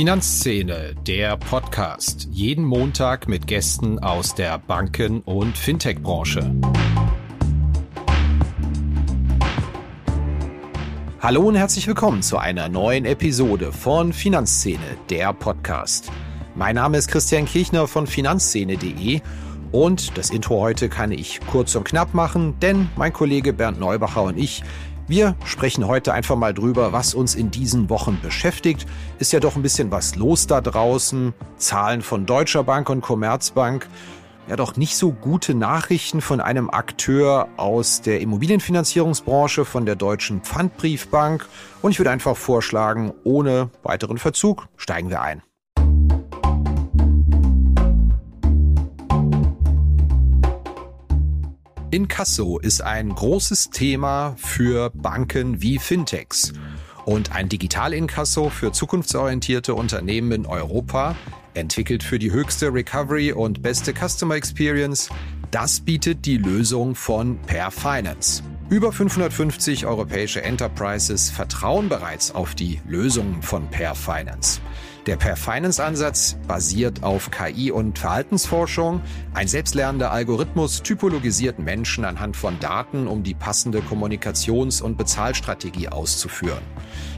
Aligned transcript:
Finanzszene, 0.00 0.94
der 1.06 1.36
Podcast. 1.36 2.26
Jeden 2.30 2.64
Montag 2.64 3.28
mit 3.28 3.46
Gästen 3.46 3.98
aus 3.98 4.34
der 4.34 4.56
Banken- 4.56 5.20
und 5.20 5.58
Fintech-Branche. 5.58 6.54
Hallo 11.20 11.42
und 11.42 11.54
herzlich 11.56 11.86
willkommen 11.86 12.22
zu 12.22 12.38
einer 12.38 12.70
neuen 12.70 13.04
Episode 13.04 13.72
von 13.72 14.14
Finanzszene, 14.14 14.78
der 15.10 15.34
Podcast. 15.34 16.10
Mein 16.54 16.76
Name 16.76 16.96
ist 16.96 17.08
Christian 17.08 17.44
Kirchner 17.44 17.86
von 17.86 18.06
finanzszene.de 18.06 19.20
und 19.70 20.16
das 20.16 20.30
Intro 20.30 20.60
heute 20.60 20.88
kann 20.88 21.12
ich 21.12 21.40
kurz 21.46 21.74
und 21.74 21.84
knapp 21.84 22.14
machen, 22.14 22.58
denn 22.60 22.88
mein 22.96 23.12
Kollege 23.12 23.52
Bernd 23.52 23.78
Neubacher 23.78 24.22
und 24.22 24.38
ich 24.38 24.62
wir 25.10 25.34
sprechen 25.44 25.88
heute 25.88 26.12
einfach 26.14 26.36
mal 26.36 26.54
drüber, 26.54 26.92
was 26.92 27.14
uns 27.14 27.34
in 27.34 27.50
diesen 27.50 27.90
Wochen 27.90 28.20
beschäftigt. 28.22 28.86
Ist 29.18 29.32
ja 29.32 29.40
doch 29.40 29.56
ein 29.56 29.62
bisschen 29.62 29.90
was 29.90 30.14
los 30.14 30.46
da 30.46 30.60
draußen. 30.60 31.34
Zahlen 31.56 32.00
von 32.00 32.26
Deutscher 32.26 32.62
Bank 32.62 32.88
und 32.88 33.00
Commerzbank. 33.00 33.88
Ja, 34.48 34.54
doch 34.56 34.76
nicht 34.76 34.96
so 34.96 35.12
gute 35.12 35.54
Nachrichten 35.54 36.20
von 36.20 36.40
einem 36.40 36.70
Akteur 36.70 37.48
aus 37.56 38.02
der 38.02 38.20
Immobilienfinanzierungsbranche, 38.20 39.64
von 39.64 39.84
der 39.84 39.96
Deutschen 39.96 40.42
Pfandbriefbank. 40.42 41.46
Und 41.82 41.90
ich 41.90 41.98
würde 41.98 42.10
einfach 42.10 42.36
vorschlagen, 42.36 43.12
ohne 43.24 43.70
weiteren 43.82 44.16
Verzug 44.16 44.68
steigen 44.76 45.10
wir 45.10 45.22
ein. 45.22 45.42
Inkasso 51.92 52.60
ist 52.60 52.82
ein 52.82 53.12
großes 53.12 53.70
Thema 53.70 54.36
für 54.38 54.90
Banken 54.90 55.60
wie 55.60 55.80
Fintechs. 55.80 56.52
Und 57.04 57.32
ein 57.32 57.48
Digital-Inkasso 57.48 58.48
für 58.48 58.70
zukunftsorientierte 58.70 59.74
Unternehmen 59.74 60.30
in 60.30 60.46
Europa, 60.46 61.16
entwickelt 61.54 62.04
für 62.04 62.20
die 62.20 62.30
höchste 62.30 62.72
Recovery 62.72 63.32
und 63.32 63.62
beste 63.62 63.92
Customer 63.92 64.36
Experience, 64.36 65.08
das 65.50 65.80
bietet 65.80 66.26
die 66.26 66.36
Lösung 66.36 66.94
von 66.94 67.38
Per 67.42 67.72
Finance. 67.72 68.44
Über 68.68 68.92
550 68.92 69.84
europäische 69.84 70.42
Enterprises 70.42 71.28
vertrauen 71.28 71.88
bereits 71.88 72.32
auf 72.32 72.54
die 72.54 72.80
Lösungen 72.86 73.42
von 73.42 73.66
Per 73.68 73.96
Finance. 73.96 74.60
Der 75.06 75.16
Per 75.16 75.34
Finance 75.34 75.82
Ansatz 75.82 76.36
basiert 76.46 77.02
auf 77.02 77.30
KI 77.30 77.72
und 77.72 77.98
Verhaltensforschung. 77.98 79.00
Ein 79.32 79.48
selbstlernender 79.48 80.10
Algorithmus 80.10 80.82
typologisiert 80.82 81.58
Menschen 81.58 82.04
anhand 82.04 82.36
von 82.36 82.60
Daten, 82.60 83.08
um 83.08 83.22
die 83.22 83.32
passende 83.32 83.80
Kommunikations- 83.80 84.82
und 84.82 84.98
Bezahlstrategie 84.98 85.88
auszuführen. 85.88 86.60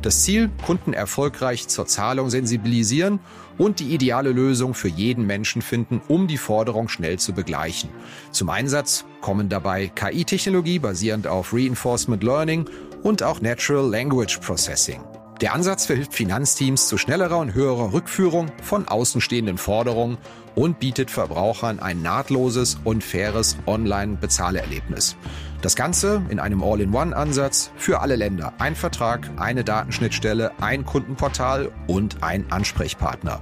Das 0.00 0.22
Ziel, 0.22 0.48
Kunden 0.64 0.92
erfolgreich 0.92 1.66
zur 1.66 1.86
Zahlung 1.86 2.30
sensibilisieren 2.30 3.18
und 3.58 3.80
die 3.80 3.92
ideale 3.92 4.30
Lösung 4.30 4.74
für 4.74 4.88
jeden 4.88 5.26
Menschen 5.26 5.60
finden, 5.60 6.00
um 6.06 6.28
die 6.28 6.38
Forderung 6.38 6.88
schnell 6.88 7.18
zu 7.18 7.32
begleichen. 7.32 7.90
Zum 8.30 8.48
Einsatz 8.48 9.04
kommen 9.20 9.48
dabei 9.48 9.88
KI-Technologie 9.88 10.78
basierend 10.78 11.26
auf 11.26 11.52
Reinforcement 11.52 12.22
Learning 12.22 12.64
und 13.02 13.24
auch 13.24 13.40
Natural 13.40 13.90
Language 13.90 14.38
Processing. 14.38 15.00
Der 15.42 15.52
Ansatz 15.54 15.86
verhilft 15.86 16.14
Finanzteams 16.14 16.86
zu 16.86 16.96
schnellerer 16.96 17.38
und 17.38 17.52
höherer 17.52 17.92
Rückführung 17.92 18.52
von 18.62 18.86
außenstehenden 18.86 19.58
Forderungen 19.58 20.18
und 20.54 20.78
bietet 20.78 21.10
Verbrauchern 21.10 21.80
ein 21.80 22.00
nahtloses 22.00 22.78
und 22.84 23.02
faires 23.02 23.56
Online-Bezahlerlebnis. 23.66 25.16
Das 25.60 25.74
Ganze 25.74 26.22
in 26.28 26.38
einem 26.38 26.62
All-in-One-Ansatz 26.62 27.72
für 27.74 28.00
alle 28.00 28.14
Länder. 28.14 28.52
Ein 28.58 28.76
Vertrag, 28.76 29.28
eine 29.36 29.64
Datenschnittstelle, 29.64 30.52
ein 30.60 30.86
Kundenportal 30.86 31.72
und 31.88 32.22
ein 32.22 32.44
Ansprechpartner. 32.52 33.40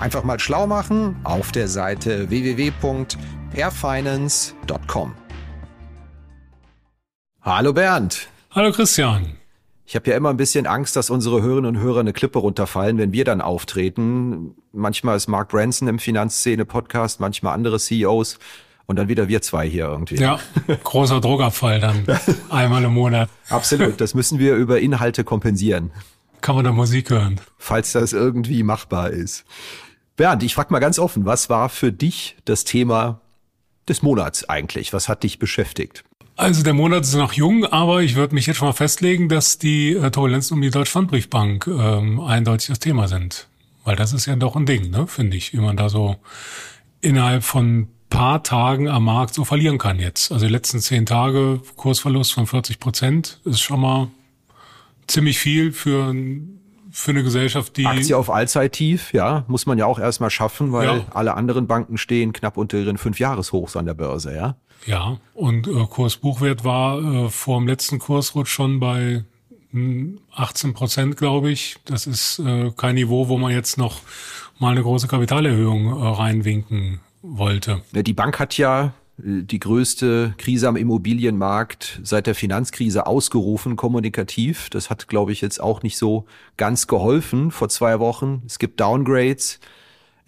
Einfach 0.00 0.24
mal 0.24 0.40
schlau 0.40 0.66
machen 0.66 1.14
auf 1.22 1.52
der 1.52 1.68
Seite 1.68 2.28
www.airfinance.com. 2.28 5.14
Hallo 7.40 7.72
Bernd. 7.72 8.26
Hallo 8.50 8.72
Christian. 8.72 9.36
Ich 9.88 9.94
habe 9.94 10.10
ja 10.10 10.16
immer 10.16 10.30
ein 10.30 10.36
bisschen 10.36 10.66
Angst, 10.66 10.96
dass 10.96 11.10
unsere 11.10 11.42
Hörerinnen 11.42 11.76
und 11.76 11.80
Hörer 11.80 12.00
eine 12.00 12.12
Klippe 12.12 12.40
runterfallen, 12.40 12.98
wenn 12.98 13.12
wir 13.12 13.24
dann 13.24 13.40
auftreten. 13.40 14.56
Manchmal 14.72 15.16
ist 15.16 15.28
Mark 15.28 15.50
Branson 15.50 15.86
im 15.86 16.00
Finanzszene-Podcast, 16.00 17.20
manchmal 17.20 17.54
andere 17.54 17.78
CEOs 17.78 18.40
und 18.86 18.96
dann 18.96 19.06
wieder 19.08 19.28
wir 19.28 19.42
zwei 19.42 19.68
hier 19.68 19.84
irgendwie. 19.86 20.16
Ja, 20.16 20.40
großer 20.82 21.20
Druckabfall 21.20 21.78
dann 21.78 22.04
einmal 22.50 22.82
im 22.82 22.94
Monat. 22.94 23.28
Absolut, 23.48 24.00
das 24.00 24.14
müssen 24.14 24.40
wir 24.40 24.56
über 24.56 24.80
Inhalte 24.80 25.22
kompensieren. 25.22 25.92
Kann 26.40 26.56
man 26.56 26.64
da 26.64 26.72
Musik 26.72 27.10
hören? 27.10 27.40
Falls 27.56 27.92
das 27.92 28.12
irgendwie 28.12 28.64
machbar 28.64 29.10
ist. 29.10 29.44
Bernd, 30.16 30.42
ich 30.42 30.54
frage 30.54 30.72
mal 30.72 30.80
ganz 30.80 30.98
offen, 30.98 31.26
was 31.26 31.48
war 31.48 31.68
für 31.68 31.92
dich 31.92 32.36
das 32.44 32.64
Thema 32.64 33.20
des 33.88 34.02
Monats 34.02 34.48
eigentlich? 34.48 34.92
Was 34.92 35.08
hat 35.08 35.22
dich 35.22 35.38
beschäftigt? 35.38 36.04
Also 36.36 36.62
der 36.62 36.74
Monat 36.74 37.04
ist 37.04 37.14
noch 37.14 37.32
jung, 37.32 37.64
aber 37.64 38.02
ich 38.02 38.14
würde 38.14 38.34
mich 38.34 38.46
jetzt 38.46 38.58
schon 38.58 38.68
mal 38.68 38.74
festlegen, 38.74 39.30
dass 39.30 39.56
die 39.56 39.92
äh, 39.92 40.10
Turbulenzen 40.10 40.54
um 40.54 40.60
die 40.60 40.70
Deutsche 40.70 40.92
Pfandbriefbank 40.92 41.66
ähm, 41.66 42.20
eindeutig 42.20 42.68
das 42.68 42.78
Thema 42.78 43.08
sind. 43.08 43.48
Weil 43.84 43.96
das 43.96 44.12
ist 44.12 44.26
ja 44.26 44.36
doch 44.36 44.54
ein 44.54 44.66
Ding, 44.66 44.90
ne, 44.90 45.06
finde 45.06 45.36
ich, 45.36 45.54
wie 45.54 45.60
man 45.60 45.78
da 45.78 45.88
so 45.88 46.16
innerhalb 47.00 47.42
von 47.42 47.88
paar 48.10 48.42
Tagen 48.42 48.88
am 48.88 49.04
Markt 49.04 49.32
so 49.32 49.44
verlieren 49.44 49.78
kann 49.78 49.98
jetzt. 49.98 50.30
Also 50.30 50.46
die 50.46 50.52
letzten 50.52 50.80
zehn 50.80 51.06
Tage 51.06 51.60
Kursverlust 51.76 52.34
von 52.34 52.46
40 52.46 52.80
Prozent 52.80 53.40
ist 53.44 53.60
schon 53.60 53.80
mal 53.80 54.08
ziemlich 55.06 55.38
viel 55.38 55.72
für 55.72 56.14
für 56.90 57.10
eine 57.10 57.22
Gesellschaft, 57.22 57.76
die. 57.76 57.84
Aktie 57.84 58.16
auf 58.16 58.30
Allzeittief, 58.30 59.12
ja, 59.12 59.44
muss 59.48 59.66
man 59.66 59.76
ja 59.76 59.84
auch 59.84 59.98
erstmal 59.98 60.30
schaffen, 60.30 60.72
weil 60.72 60.86
ja. 60.86 61.04
alle 61.12 61.34
anderen 61.34 61.66
Banken 61.66 61.98
stehen 61.98 62.32
knapp 62.32 62.56
unter 62.56 62.78
ihren 62.78 62.96
Fünfjahreshochs 62.96 63.76
an 63.76 63.84
der 63.84 63.92
Börse, 63.92 64.34
ja. 64.34 64.56
Ja, 64.84 65.18
und 65.34 65.66
äh, 65.66 65.86
Kursbuchwert 65.88 66.64
war 66.64 67.02
äh, 67.02 67.28
vor 67.28 67.58
dem 67.58 67.66
letzten 67.66 67.98
Kursrutsch 67.98 68.50
schon 68.50 68.78
bei 68.80 69.24
18 69.72 70.68
hm, 70.68 70.74
Prozent, 70.74 71.16
glaube 71.16 71.50
ich. 71.50 71.76
Das 71.84 72.06
ist 72.06 72.38
äh, 72.38 72.70
kein 72.76 72.94
Niveau, 72.94 73.28
wo 73.28 73.38
man 73.38 73.52
jetzt 73.52 73.78
noch 73.78 74.00
mal 74.58 74.70
eine 74.70 74.82
große 74.82 75.08
Kapitalerhöhung 75.08 75.86
äh, 75.88 76.06
reinwinken 76.08 77.00
wollte. 77.22 77.82
Die 77.92 78.12
Bank 78.12 78.38
hat 78.38 78.56
ja 78.56 78.92
äh, 79.18 79.42
die 79.42 79.58
größte 79.58 80.34
Krise 80.38 80.68
am 80.68 80.76
Immobilienmarkt 80.76 82.00
seit 82.02 82.26
der 82.26 82.34
Finanzkrise 82.34 83.06
ausgerufen, 83.06 83.76
kommunikativ. 83.76 84.70
Das 84.70 84.90
hat, 84.90 85.08
glaube 85.08 85.32
ich, 85.32 85.40
jetzt 85.40 85.60
auch 85.60 85.82
nicht 85.82 85.98
so 85.98 86.26
ganz 86.56 86.86
geholfen 86.86 87.50
vor 87.50 87.68
zwei 87.68 87.98
Wochen. 87.98 88.42
Es 88.46 88.58
gibt 88.58 88.80
Downgrades. 88.80 89.60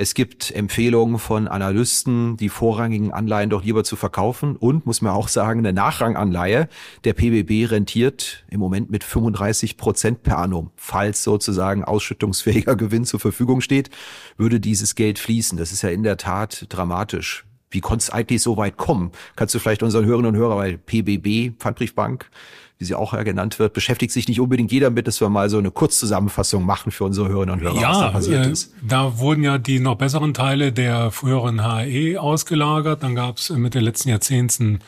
Es 0.00 0.14
gibt 0.14 0.52
Empfehlungen 0.52 1.18
von 1.18 1.48
Analysten, 1.48 2.36
die 2.36 2.50
vorrangigen 2.50 3.12
Anleihen 3.12 3.50
doch 3.50 3.64
lieber 3.64 3.82
zu 3.82 3.96
verkaufen. 3.96 4.54
Und, 4.54 4.86
muss 4.86 5.02
man 5.02 5.12
auch 5.12 5.26
sagen, 5.26 5.58
eine 5.58 5.72
Nachranganleihe 5.72 6.68
der 7.02 7.14
PBB 7.14 7.68
rentiert 7.68 8.44
im 8.48 8.60
Moment 8.60 8.92
mit 8.92 9.02
35 9.02 9.76
Prozent 9.76 10.22
per 10.22 10.38
annum. 10.38 10.70
Falls 10.76 11.24
sozusagen 11.24 11.82
ausschüttungsfähiger 11.82 12.76
Gewinn 12.76 13.06
zur 13.06 13.18
Verfügung 13.18 13.60
steht, 13.60 13.90
würde 14.36 14.60
dieses 14.60 14.94
Geld 14.94 15.18
fließen. 15.18 15.58
Das 15.58 15.72
ist 15.72 15.82
ja 15.82 15.88
in 15.88 16.04
der 16.04 16.16
Tat 16.16 16.66
dramatisch. 16.68 17.44
Wie 17.68 17.80
konnte 17.80 18.04
es 18.04 18.10
eigentlich 18.10 18.40
so 18.40 18.56
weit 18.56 18.76
kommen? 18.76 19.10
Kannst 19.34 19.56
du 19.56 19.58
vielleicht 19.58 19.82
unseren 19.82 20.04
Hörerinnen 20.04 20.32
und 20.32 20.40
Hörern, 20.40 20.58
weil 20.58 20.78
PBB, 20.78 21.58
Pfandbriefbank, 21.58 22.30
wie 22.78 22.84
sie 22.84 22.94
auch 22.94 23.12
ja 23.12 23.24
genannt 23.24 23.58
wird, 23.58 23.72
beschäftigt 23.72 24.12
sich 24.12 24.28
nicht 24.28 24.40
unbedingt 24.40 24.70
jeder 24.70 24.90
mit, 24.90 25.08
dass 25.08 25.20
wir 25.20 25.28
mal 25.28 25.50
so 25.50 25.58
eine 25.58 25.72
Kurzzusammenfassung 25.72 26.64
machen 26.64 26.92
für 26.92 27.04
unsere 27.04 27.28
Hörerinnen 27.28 27.56
und 27.56 27.60
Hörer, 27.60 27.80
ja, 27.80 27.90
was 27.90 27.98
da 27.98 28.10
passiert 28.10 28.46
äh, 28.46 28.50
ist. 28.50 28.72
Da 28.86 29.18
wurden 29.18 29.42
ja 29.42 29.58
die 29.58 29.80
noch 29.80 29.96
besseren 29.96 30.32
Teile 30.32 30.72
der 30.72 31.10
früheren 31.10 31.64
HE 31.64 32.20
ausgelagert. 32.20 33.02
Dann 33.02 33.16
gab 33.16 33.38
es 33.38 33.50
mit 33.50 33.74
den 33.74 33.82
letzten 33.82 34.10
Jahrzehnten 34.10 34.78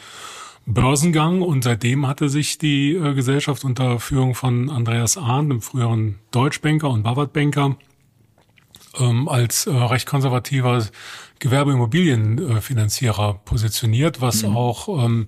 Börsengang 0.67 1.43
und 1.43 1.65
seitdem 1.65 2.07
hatte 2.07 2.29
sich 2.29 2.59
die 2.59 2.95
äh, 2.95 3.15
Gesellschaft 3.15 3.65
unter 3.65 3.99
Führung 3.99 4.37
von 4.37 4.71
Andreas 4.71 5.17
Ahn, 5.17 5.49
dem 5.49 5.61
früheren 5.61 6.21
Deutschbanker 6.31 6.91
und 6.91 7.03
Bavard-Banker, 7.03 7.77
ähm, 9.01 9.29
als 9.29 9.67
äh, 9.67 9.71
recht 9.71 10.07
konservativer 10.07 10.87
Gewerbeimmobilienfinanzierer 11.41 13.41
positioniert, 13.45 14.21
was 14.21 14.45
mhm. 14.45 14.57
auch 14.57 15.05
ähm, 15.05 15.27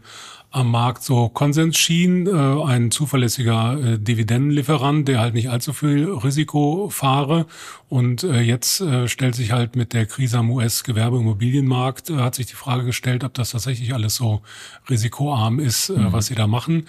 am 0.52 0.70
Markt 0.70 1.02
so 1.02 1.31
Konsens 1.31 1.78
schien, 1.78 2.26
äh, 2.26 2.31
ein 2.31 2.90
zuverlässiger 2.90 3.78
äh, 3.78 3.99
Dividendenlieferant, 3.99 5.08
der 5.08 5.19
halt 5.19 5.34
nicht 5.34 5.49
allzu 5.50 5.72
viel 5.72 6.10
Risiko 6.10 6.90
fahre. 6.90 7.46
Und 7.88 8.22
äh, 8.22 8.40
jetzt 8.40 8.82
äh, 8.82 9.08
stellt 9.08 9.34
sich 9.34 9.52
halt 9.52 9.76
mit 9.76 9.94
der 9.94 10.06
Krise 10.06 10.38
am 10.38 10.50
US-Gewerbeimmobilienmarkt, 10.50 12.10
äh, 12.10 12.16
hat 12.19 12.34
sich 12.34 12.46
die 12.46 12.54
Frage 12.54 12.84
gestellt, 12.84 13.25
ob 13.25 13.32
das 13.34 13.50
tatsächlich 13.50 13.94
alles 13.94 14.14
so 14.14 14.43
risikoarm 14.90 15.58
ist, 15.58 15.88
äh, 15.88 15.99
mhm. 15.99 16.12
was 16.12 16.26
sie 16.26 16.34
da 16.34 16.46
machen. 16.46 16.87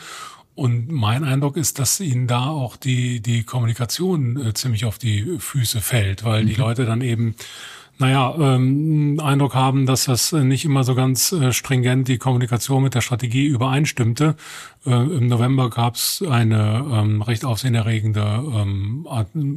Und 0.56 0.92
mein 0.92 1.24
Eindruck 1.24 1.58
ist, 1.58 1.80
dass 1.80 2.00
ihnen 2.00 2.28
da 2.28 2.48
auch 2.48 2.76
die, 2.76 3.22
die 3.22 3.44
Kommunikation 3.44 4.46
äh, 4.46 4.54
ziemlich 4.54 4.86
auf 4.86 5.00
die 5.00 5.38
Füße 5.40 5.82
fällt, 5.82 6.26
weil 6.26 6.44
mhm. 6.44 6.48
die 6.48 6.56
Leute 6.56 6.86
dann 6.86 7.02
eben 7.02 7.36
naja, 8.00 8.36
ähm, 8.40 9.20
Eindruck 9.24 9.54
haben, 9.54 9.86
dass 9.86 10.06
das 10.06 10.32
nicht 10.32 10.66
immer 10.66 10.84
so 10.84 10.96
ganz 10.96 11.32
äh, 11.32 11.54
stringent 11.54 12.08
die 12.08 12.18
Kommunikation 12.18 12.84
mit 12.84 12.96
der 12.96 13.02
Strategie 13.02 13.46
übereinstimmte 13.46 14.36
Äh, 14.86 14.92
Im 14.92 15.28
November 15.28 15.70
gab 15.70 15.96
es 15.96 16.24
eine 16.28 16.86
ähm, 16.92 17.22
recht 17.22 17.46
aufsehenerregende 17.46 18.22
ähm, 18.22 19.08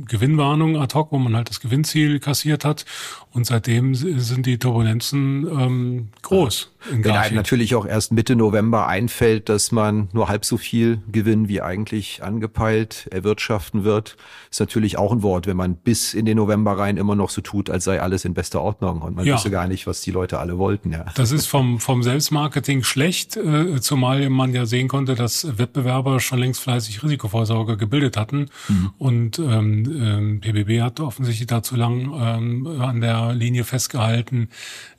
Gewinnwarnung 0.06 0.76
ad 0.76 0.94
hoc, 0.94 1.10
wo 1.10 1.18
man 1.18 1.34
halt 1.34 1.50
das 1.50 1.60
Gewinnziel 1.60 2.20
kassiert 2.20 2.64
hat. 2.64 2.84
Und 3.32 3.44
seitdem 3.46 3.94
sind 3.94 4.46
die 4.46 4.58
Turbulenzen 4.58 5.46
ähm, 5.46 6.08
groß. 6.22 6.70
Wenn 6.90 7.10
einem 7.10 7.34
natürlich 7.34 7.74
auch 7.74 7.86
erst 7.86 8.12
Mitte 8.12 8.36
November 8.36 8.86
einfällt, 8.86 9.48
dass 9.48 9.72
man 9.72 10.08
nur 10.12 10.28
halb 10.28 10.44
so 10.44 10.56
viel 10.56 11.02
Gewinn 11.10 11.48
wie 11.48 11.60
eigentlich 11.60 12.22
angepeilt 12.22 13.08
erwirtschaften 13.10 13.84
wird, 13.84 14.16
ist 14.50 14.60
natürlich 14.60 14.96
auch 14.96 15.12
ein 15.12 15.22
Wort, 15.22 15.46
wenn 15.46 15.56
man 15.56 15.74
bis 15.74 16.14
in 16.14 16.24
den 16.24 16.36
November 16.36 16.78
rein 16.78 16.96
immer 16.96 17.16
noch 17.16 17.30
so 17.30 17.40
tut, 17.40 17.68
als 17.68 17.84
sei 17.84 18.00
alles 18.00 18.24
in 18.24 18.34
bester 18.34 18.62
Ordnung 18.62 19.02
und 19.02 19.16
man 19.16 19.26
ja. 19.26 19.34
wüsste 19.34 19.50
gar 19.50 19.66
nicht, 19.66 19.86
was 19.86 20.00
die 20.00 20.12
Leute 20.12 20.38
alle 20.38 20.58
wollten. 20.58 20.92
Ja. 20.92 21.06
Das 21.16 21.32
ist 21.32 21.46
vom, 21.46 21.80
vom 21.80 22.02
Selbstmarketing 22.02 22.84
schlecht, 22.84 23.36
äh, 23.36 23.80
zumal 23.80 24.30
man 24.30 24.54
ja 24.54 24.64
sehen 24.64 24.88
konnte, 24.88 25.15
dass 25.16 25.58
Wettbewerber 25.58 26.20
schon 26.20 26.38
längst 26.38 26.60
fleißig 26.60 27.02
Risikovorsorge 27.02 27.76
gebildet 27.76 28.16
hatten 28.16 28.50
mhm. 28.68 28.90
und 28.98 29.38
ähm, 29.38 30.00
ähm, 30.00 30.40
PBB 30.40 30.82
hat 30.82 31.00
offensichtlich 31.00 31.46
dazu 31.46 31.76
lang 31.76 32.12
ähm, 32.18 32.80
an 32.80 33.00
der 33.00 33.32
Linie 33.32 33.64
festgehalten, 33.64 34.48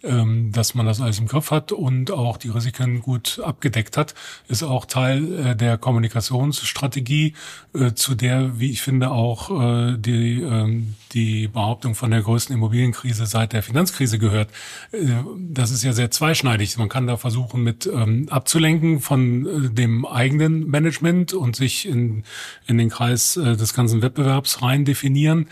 ähm, 0.03 0.51
dass 0.51 0.75
man 0.75 0.85
das 0.85 1.01
alles 1.01 1.19
im 1.19 1.27
Griff 1.27 1.51
hat 1.51 1.71
und 1.71 2.11
auch 2.11 2.37
die 2.37 2.49
Risiken 2.49 3.01
gut 3.01 3.39
abgedeckt 3.43 3.97
hat, 3.97 4.15
ist 4.47 4.63
auch 4.63 4.85
Teil 4.85 5.33
äh, 5.39 5.55
der 5.55 5.77
Kommunikationsstrategie, 5.77 7.33
äh, 7.73 7.93
zu 7.93 8.15
der, 8.15 8.59
wie 8.59 8.71
ich 8.71 8.81
finde, 8.81 9.11
auch 9.11 9.49
äh, 9.49 9.97
die, 9.97 10.41
äh, 10.41 10.83
die 11.13 11.47
Behauptung 11.47 11.95
von 11.95 12.11
der 12.11 12.21
größten 12.21 12.55
Immobilienkrise 12.55 13.25
seit 13.25 13.53
der 13.53 13.63
Finanzkrise 13.63 14.19
gehört. 14.19 14.49
Äh, 14.91 15.07
das 15.39 15.71
ist 15.71 15.83
ja 15.83 15.93
sehr 15.93 16.11
zweischneidig. 16.11 16.77
Man 16.77 16.89
kann 16.89 17.07
da 17.07 17.17
versuchen, 17.17 17.63
mit 17.63 17.89
ähm, 17.91 18.27
abzulenken 18.29 18.99
von 18.99 19.45
äh, 19.45 19.69
dem 19.69 20.05
eigenen 20.11 20.67
Management 20.69 21.33
und 21.33 21.55
sich 21.55 21.87
in, 21.87 22.23
in 22.65 22.77
den 22.77 22.89
Kreis 22.89 23.37
äh, 23.37 23.55
des 23.55 23.73
ganzen 23.73 24.01
Wettbewerbs 24.01 24.61
rein 24.61 24.85
definieren. 24.85 25.47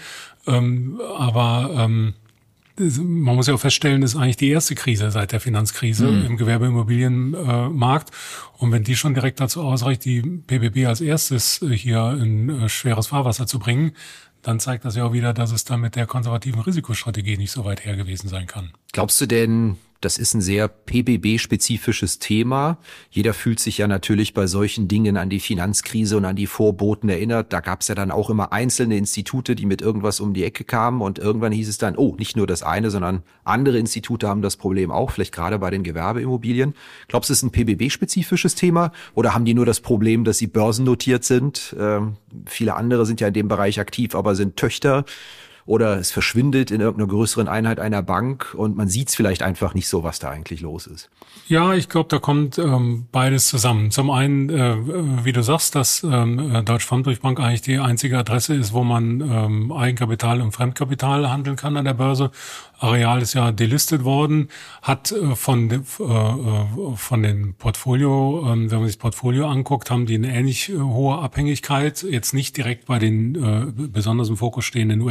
Ähm, 0.47 0.99
aber 1.17 1.71
ähm, 1.77 2.13
man 2.77 3.35
muss 3.35 3.47
ja 3.47 3.53
auch 3.53 3.59
feststellen, 3.59 4.01
das 4.01 4.13
ist 4.13 4.19
eigentlich 4.19 4.37
die 4.37 4.49
erste 4.49 4.75
Krise 4.75 5.09
seit 5.09 5.31
der 5.31 5.39
Finanzkrise 5.39 6.07
mhm. 6.07 6.25
im 6.25 6.37
Gewerbeimmobilienmarkt. 6.37 8.11
Und 8.57 8.71
wenn 8.71 8.83
die 8.83 8.95
schon 8.95 9.13
direkt 9.13 9.39
dazu 9.39 9.61
ausreicht, 9.61 10.03
die 10.03 10.21
PBB 10.21 10.85
als 10.85 11.01
erstes 11.01 11.63
hier 11.71 12.17
in 12.21 12.49
äh, 12.49 12.69
schweres 12.69 13.07
Fahrwasser 13.07 13.47
zu 13.47 13.59
bringen, 13.59 13.93
dann 14.41 14.59
zeigt 14.59 14.85
das 14.85 14.95
ja 14.95 15.05
auch 15.05 15.13
wieder, 15.13 15.33
dass 15.33 15.51
es 15.51 15.63
dann 15.63 15.81
mit 15.81 15.95
der 15.95 16.05
konservativen 16.05 16.61
Risikostrategie 16.61 17.37
nicht 17.37 17.51
so 17.51 17.65
weit 17.65 17.83
her 17.83 17.95
gewesen 17.95 18.27
sein 18.27 18.45
kann. 18.45 18.71
Glaubst 18.91 19.19
du 19.19 19.25
denn, 19.25 19.77
das 20.05 20.19
ist 20.19 20.35
ein 20.35 20.41
sehr 20.41 20.67
PBB-spezifisches 20.67 22.19
Thema. 22.19 22.77
Jeder 23.09 23.33
fühlt 23.33 23.59
sich 23.59 23.79
ja 23.79 23.87
natürlich 23.87 24.35
bei 24.35 24.45
solchen 24.45 24.87
Dingen 24.87 25.17
an 25.17 25.29
die 25.29 25.39
Finanzkrise 25.39 26.15
und 26.15 26.25
an 26.25 26.35
die 26.35 26.45
Vorboten 26.45 27.09
erinnert. 27.09 27.51
Da 27.51 27.59
gab 27.59 27.81
es 27.81 27.87
ja 27.87 27.95
dann 27.95 28.11
auch 28.11 28.29
immer 28.29 28.53
einzelne 28.53 28.97
Institute, 28.97 29.55
die 29.55 29.65
mit 29.65 29.81
irgendwas 29.81 30.19
um 30.19 30.35
die 30.35 30.43
Ecke 30.43 30.63
kamen 30.63 31.01
und 31.01 31.17
irgendwann 31.17 31.51
hieß 31.51 31.67
es 31.67 31.79
dann, 31.79 31.97
oh, 31.97 32.15
nicht 32.19 32.37
nur 32.37 32.45
das 32.45 32.61
eine, 32.61 32.91
sondern 32.91 33.23
andere 33.43 33.79
Institute 33.79 34.27
haben 34.27 34.43
das 34.43 34.57
Problem 34.57 34.91
auch, 34.91 35.09
vielleicht 35.09 35.33
gerade 35.33 35.57
bei 35.57 35.71
den 35.71 35.81
Gewerbeimmobilien. 35.81 36.75
Glaubst 37.07 37.29
du, 37.29 37.33
es 37.33 37.39
ist 37.39 37.43
ein 37.43 37.51
PBB-spezifisches 37.51 38.53
Thema 38.53 38.91
oder 39.15 39.33
haben 39.33 39.45
die 39.45 39.55
nur 39.55 39.65
das 39.65 39.79
Problem, 39.79 40.23
dass 40.23 40.37
sie 40.37 40.47
börsennotiert 40.47 41.23
sind? 41.23 41.75
Ähm, 41.79 42.17
viele 42.45 42.75
andere 42.75 43.07
sind 43.07 43.21
ja 43.21 43.29
in 43.29 43.33
dem 43.33 43.47
Bereich 43.47 43.79
aktiv, 43.79 44.13
aber 44.13 44.35
sind 44.35 44.55
Töchter 44.55 45.03
oder 45.65 45.97
es 45.97 46.11
verschwindet 46.11 46.69
in 46.69 46.79
irgendeiner 46.79 47.09
größeren 47.09 47.47
Einheit 47.47 47.79
einer 47.79 48.03
Bank 48.03 48.53
und 48.55 48.77
man 48.77 48.87
sieht 48.87 49.09
es 49.09 49.15
vielleicht 49.15 49.41
einfach 49.41 49.73
nicht 49.73 49.87
so, 49.87 50.03
was 50.03 50.19
da 50.19 50.29
eigentlich 50.29 50.61
los 50.61 50.85
ist. 50.85 51.09
Ja, 51.47 51.73
ich 51.73 51.89
glaube, 51.89 52.09
da 52.09 52.19
kommt 52.19 52.57
ähm, 52.57 53.07
beides 53.11 53.47
zusammen. 53.47 53.91
Zum 53.91 54.09
einen, 54.09 54.49
äh, 54.49 55.25
wie 55.25 55.31
du 55.31 55.43
sagst, 55.43 55.75
dass 55.75 56.03
ähm, 56.03 56.63
Deutsche 56.65 56.87
Pfandbriefbank 56.87 57.39
eigentlich 57.39 57.61
die 57.61 57.79
einzige 57.79 58.17
Adresse 58.17 58.55
ist, 58.55 58.73
wo 58.73 58.83
man 58.83 59.21
ähm, 59.21 59.71
Eigenkapital 59.71 60.41
und 60.41 60.51
Fremdkapital 60.51 61.29
handeln 61.29 61.55
kann 61.55 61.77
an 61.77 61.85
der 61.85 61.93
Börse. 61.93 62.31
Areal 62.79 63.21
ist 63.21 63.33
ja 63.33 63.51
delistet 63.51 64.03
worden, 64.03 64.49
hat 64.81 65.11
äh, 65.11 65.35
von, 65.35 65.71
äh, 65.71 65.75
äh, 65.75 66.95
von 66.95 67.23
den 67.23 67.53
Portfolio, 67.55 68.45
ähm, 68.47 68.69
wenn 68.69 68.79
man 68.79 68.87
sich 68.87 68.97
das 68.97 69.01
Portfolio 69.01 69.47
anguckt, 69.47 69.89
haben 69.89 70.05
die 70.05 70.15
eine 70.15 70.35
ähnlich 70.35 70.69
äh, 70.69 70.77
hohe 70.77 71.17
Abhängigkeit, 71.19 72.03
jetzt 72.03 72.33
nicht 72.33 72.57
direkt 72.57 72.85
bei 72.85 72.99
den 72.99 73.35
äh, 73.35 73.65
besonders 73.87 74.29
im 74.29 74.37
Fokus 74.37 74.65
stehenden 74.65 75.01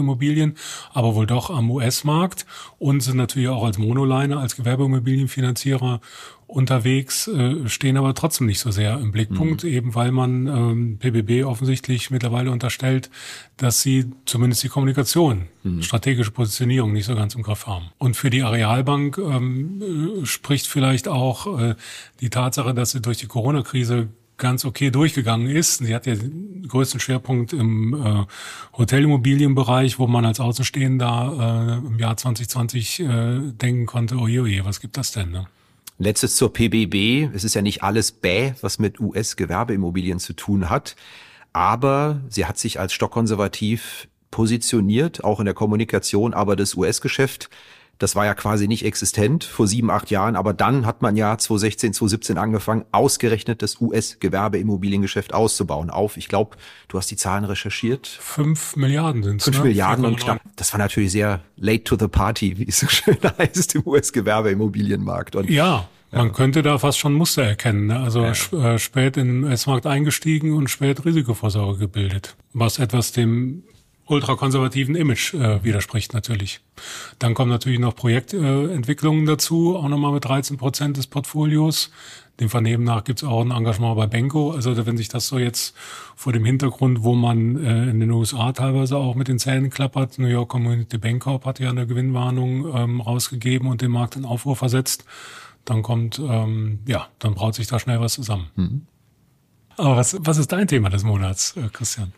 US-Gewerbeimmobilien, 0.00 0.56
aber 0.92 1.14
wohl 1.14 1.26
doch 1.26 1.50
am 1.50 1.70
US-Markt 1.70 2.46
und 2.78 3.00
sind 3.00 3.16
natürlich 3.16 3.48
auch 3.48 3.64
als 3.64 3.78
Monoline, 3.78 4.38
als 4.38 4.56
Gewerbeimmobilienfinanzierer 4.56 6.00
unterwegs, 6.46 7.28
äh, 7.28 7.68
stehen 7.68 7.96
aber 7.96 8.12
trotzdem 8.14 8.48
nicht 8.48 8.58
so 8.58 8.72
sehr 8.72 8.98
im 8.98 9.12
Blickpunkt, 9.12 9.62
mhm. 9.62 9.70
eben 9.70 9.94
weil 9.94 10.10
man 10.10 10.48
ähm, 10.48 10.98
PBB 10.98 11.44
offensichtlich 11.44 12.10
mittlerweile 12.10 12.50
unterstellt, 12.50 13.08
dass 13.56 13.82
sie 13.82 14.10
zumindest 14.24 14.64
die 14.64 14.68
Kommunikation, 14.68 15.44
mhm. 15.62 15.82
strategische 15.82 16.32
Positionierung 16.32 16.92
nicht 16.92 17.06
so 17.06 17.14
ganz 17.14 17.36
im 17.36 17.42
Griff 17.42 17.68
haben. 17.68 17.90
Und 17.98 18.16
für 18.16 18.30
die 18.30 18.42
Arealbank 18.42 19.18
ähm, 19.18 20.22
äh, 20.22 20.26
spricht 20.26 20.66
vielleicht 20.66 21.06
auch 21.06 21.60
äh, 21.60 21.76
die 22.20 22.30
Tatsache, 22.30 22.74
dass 22.74 22.90
sie 22.90 23.00
durch 23.00 23.18
die 23.18 23.28
Corona-Krise 23.28 24.08
ganz 24.40 24.64
okay 24.64 24.90
durchgegangen 24.90 25.48
ist. 25.48 25.78
Sie 25.78 25.94
hat 25.94 26.06
ja 26.06 26.16
den 26.16 26.66
größten 26.66 26.98
Schwerpunkt 26.98 27.52
im 27.52 27.94
äh, 27.94 28.24
Hotelimmobilienbereich, 28.76 30.00
wo 30.00 30.08
man 30.08 30.24
als 30.24 30.40
Außenstehender 30.40 31.78
äh, 31.82 31.86
im 31.86 31.98
Jahr 31.98 32.16
2020 32.16 33.00
äh, 33.00 33.40
denken 33.52 33.86
konnte, 33.86 34.16
oje, 34.16 34.42
oje, 34.42 34.64
was 34.64 34.80
gibt 34.80 34.96
das 34.96 35.12
denn? 35.12 35.30
Ne? 35.30 35.46
Letztes 35.98 36.34
zur 36.34 36.52
PBB. 36.52 37.28
Es 37.34 37.44
ist 37.44 37.54
ja 37.54 37.62
nicht 37.62 37.84
alles 37.84 38.10
bäh, 38.10 38.54
was 38.62 38.78
mit 38.78 38.98
US-Gewerbeimmobilien 38.98 40.18
zu 40.18 40.32
tun 40.32 40.68
hat. 40.68 40.96
Aber 41.52 42.20
sie 42.28 42.46
hat 42.46 42.58
sich 42.58 42.80
als 42.80 42.92
stockkonservativ 42.92 44.08
positioniert, 44.30 45.22
auch 45.24 45.40
in 45.40 45.44
der 45.44 45.54
Kommunikation. 45.54 46.32
Aber 46.34 46.56
das 46.56 46.74
US-Geschäft, 46.74 47.50
das 48.00 48.16
war 48.16 48.24
ja 48.24 48.34
quasi 48.34 48.66
nicht 48.66 48.84
existent 48.84 49.44
vor 49.44 49.66
sieben, 49.66 49.90
acht 49.90 50.10
Jahren. 50.10 50.34
Aber 50.34 50.54
dann 50.54 50.86
hat 50.86 51.02
man 51.02 51.16
ja 51.16 51.36
2016, 51.36 51.92
2017 51.92 52.38
angefangen, 52.38 52.86
ausgerechnet 52.92 53.60
das 53.60 53.80
US-Gewerbeimmobiliengeschäft 53.80 55.34
auszubauen. 55.34 55.90
Auf, 55.90 56.16
ich 56.16 56.28
glaube, 56.28 56.56
du 56.88 56.96
hast 56.96 57.10
die 57.10 57.16
Zahlen 57.16 57.44
recherchiert. 57.44 58.06
Fünf 58.06 58.74
Milliarden 58.74 59.22
sind 59.22 59.42
Fünf 59.42 59.58
ne? 59.58 59.64
Milliarden 59.64 60.06
und 60.06 60.18
knapp. 60.18 60.40
Das 60.56 60.72
war 60.72 60.78
natürlich 60.78 61.12
sehr 61.12 61.42
late 61.56 61.84
to 61.84 61.96
the 62.00 62.08
party, 62.08 62.58
wie 62.58 62.66
es 62.66 62.80
so 62.80 62.88
schön 62.88 63.18
heißt 63.38 63.74
im 63.74 63.86
US-Gewerbeimmobilienmarkt. 63.86 65.36
Und 65.36 65.50
ja. 65.50 65.86
Man 66.10 66.28
ja. 66.28 66.32
könnte 66.32 66.62
da 66.62 66.78
fast 66.78 66.98
schon 66.98 67.12
Muster 67.12 67.42
erkennen. 67.42 67.86
Ne? 67.86 68.00
Also 68.00 68.24
ja. 68.24 68.74
Äh, 68.74 68.78
spät 68.78 69.16
in 69.16 69.42
den 69.42 69.52
S-Markt 69.52 69.86
eingestiegen 69.86 70.54
und 70.54 70.68
spät 70.68 71.04
Risikovorsorge 71.04 71.78
gebildet. 71.78 72.34
Was 72.52 72.78
etwas 72.80 73.12
dem 73.12 73.62
ultrakonservativen 74.10 74.94
Image 74.94 75.34
äh, 75.34 75.62
widerspricht 75.62 76.12
natürlich. 76.14 76.60
Dann 77.18 77.34
kommen 77.34 77.50
natürlich 77.50 77.78
noch 77.78 77.94
Projektentwicklungen 77.94 79.24
äh, 79.24 79.28
dazu, 79.28 79.76
auch 79.76 79.88
nochmal 79.88 80.12
mit 80.12 80.24
13 80.24 80.56
Prozent 80.56 80.96
des 80.96 81.06
Portfolios. 81.06 81.90
Dem 82.40 82.48
Vernehmen 82.48 82.84
nach 82.84 83.04
gibt 83.04 83.22
es 83.22 83.28
auch 83.28 83.42
ein 83.42 83.50
Engagement 83.50 83.96
bei 83.96 84.06
Benko. 84.06 84.52
Also 84.52 84.86
wenn 84.86 84.96
sich 84.96 85.08
das 85.08 85.28
so 85.28 85.38
jetzt 85.38 85.76
vor 86.16 86.32
dem 86.32 86.44
Hintergrund, 86.44 87.02
wo 87.02 87.14
man 87.14 87.62
äh, 87.62 87.90
in 87.90 88.00
den 88.00 88.10
USA 88.10 88.52
teilweise 88.52 88.96
auch 88.96 89.14
mit 89.14 89.28
den 89.28 89.38
Zähnen 89.38 89.68
klappert, 89.68 90.18
New 90.18 90.26
York 90.26 90.48
Community 90.48 90.96
Bank 90.96 91.22
Corp 91.22 91.44
hat 91.44 91.60
ja 91.60 91.68
eine 91.68 91.86
Gewinnwarnung 91.86 92.74
ähm, 92.74 93.00
rausgegeben 93.02 93.68
und 93.68 93.82
den 93.82 93.90
Markt 93.90 94.16
in 94.16 94.24
Aufruhr 94.24 94.56
versetzt, 94.56 95.04
dann 95.66 95.82
kommt, 95.82 96.18
ähm, 96.18 96.80
ja, 96.86 97.08
dann 97.18 97.34
braut 97.34 97.54
sich 97.54 97.66
da 97.66 97.78
schnell 97.78 98.00
was 98.00 98.14
zusammen. 98.14 98.48
Mhm. 98.56 98.86
Aber 99.76 99.96
was, 99.96 100.16
was 100.20 100.38
ist 100.38 100.50
dein 100.50 100.66
Thema 100.66 100.88
des 100.88 101.04
Monats, 101.04 101.56
äh, 101.56 101.68
Christian? 101.72 102.12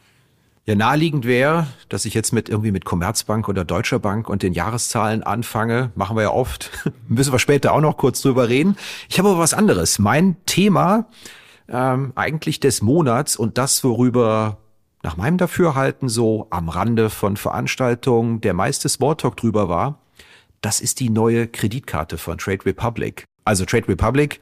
Ja, 0.64 0.76
naheliegend 0.76 1.25
wäre, 1.25 1.66
dass 1.88 2.04
ich 2.04 2.14
jetzt 2.14 2.33
mit 2.33 2.49
irgendwie 2.49 2.71
mit 2.71 2.85
Commerzbank 2.85 3.49
oder 3.49 3.64
Deutscher 3.64 3.99
Bank 3.99 4.28
und 4.28 4.45
den 4.45 4.52
Jahreszahlen 4.52 5.25
anfange. 5.25 5.90
Machen 5.97 6.16
wir 6.16 6.23
ja 6.23 6.31
oft. 6.31 6.71
Müssen 7.09 7.33
wir 7.33 7.40
später 7.40 7.73
auch 7.73 7.81
noch 7.81 7.97
kurz 7.97 8.23
drüber 8.23 8.49
reden. 8.49 8.76
Ich 9.09 9.19
habe 9.19 9.31
aber 9.31 9.40
was 9.40 9.54
anderes. 9.54 9.99
Mein 9.99 10.37
Thema 10.47 11.07
ähm, 11.69 12.12
eigentlich 12.14 12.61
des 12.61 12.81
Monats 12.81 13.35
und 13.35 13.59
das, 13.59 13.83
worüber 13.83 14.59
nach 15.02 15.16
meinem 15.16 15.37
Dafürhalten 15.37 16.09
so 16.09 16.47
am 16.50 16.69
Rande 16.69 17.11
von 17.11 17.37
Veranstaltungen 17.37 18.40
der 18.40 18.54
meiste 18.54 18.88
Smalltalk 18.88 19.37
drüber 19.37 19.69
war, 19.69 19.99
das 20.61 20.81
ist 20.81 21.00
die 21.00 21.11
neue 21.11 21.49
Kreditkarte 21.49 22.19
von 22.19 22.38
Trade 22.38 22.66
Republic. 22.66 23.25
Also 23.44 23.64
Trade 23.64 23.88
Republic 23.88 24.40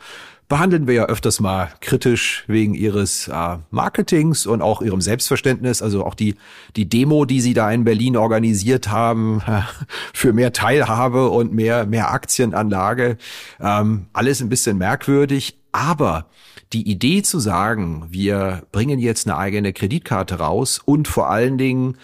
behandeln 0.50 0.88
wir 0.88 0.94
ja 0.94 1.04
öfters 1.06 1.38
mal 1.38 1.70
kritisch 1.80 2.44
wegen 2.48 2.74
ihres 2.74 3.28
äh, 3.28 3.58
Marketings 3.70 4.46
und 4.46 4.62
auch 4.62 4.82
ihrem 4.82 5.00
Selbstverständnis. 5.00 5.80
Also 5.80 6.04
auch 6.04 6.16
die, 6.16 6.34
die 6.74 6.88
Demo, 6.88 7.24
die 7.24 7.40
sie 7.40 7.54
da 7.54 7.70
in 7.70 7.84
Berlin 7.84 8.16
organisiert 8.16 8.88
haben, 8.88 9.42
für 10.12 10.32
mehr 10.32 10.52
Teilhabe 10.52 11.30
und 11.30 11.54
mehr, 11.54 11.86
mehr 11.86 12.10
Aktienanlage. 12.10 13.16
Ähm, 13.60 14.06
alles 14.12 14.42
ein 14.42 14.48
bisschen 14.48 14.76
merkwürdig. 14.76 15.56
Aber 15.70 16.26
die 16.72 16.90
Idee 16.90 17.22
zu 17.22 17.38
sagen, 17.38 18.06
wir 18.10 18.64
bringen 18.72 18.98
jetzt 18.98 19.28
eine 19.28 19.38
eigene 19.38 19.72
Kreditkarte 19.72 20.40
raus 20.40 20.80
und 20.84 21.06
vor 21.06 21.30
allen 21.30 21.58
Dingen 21.58 21.96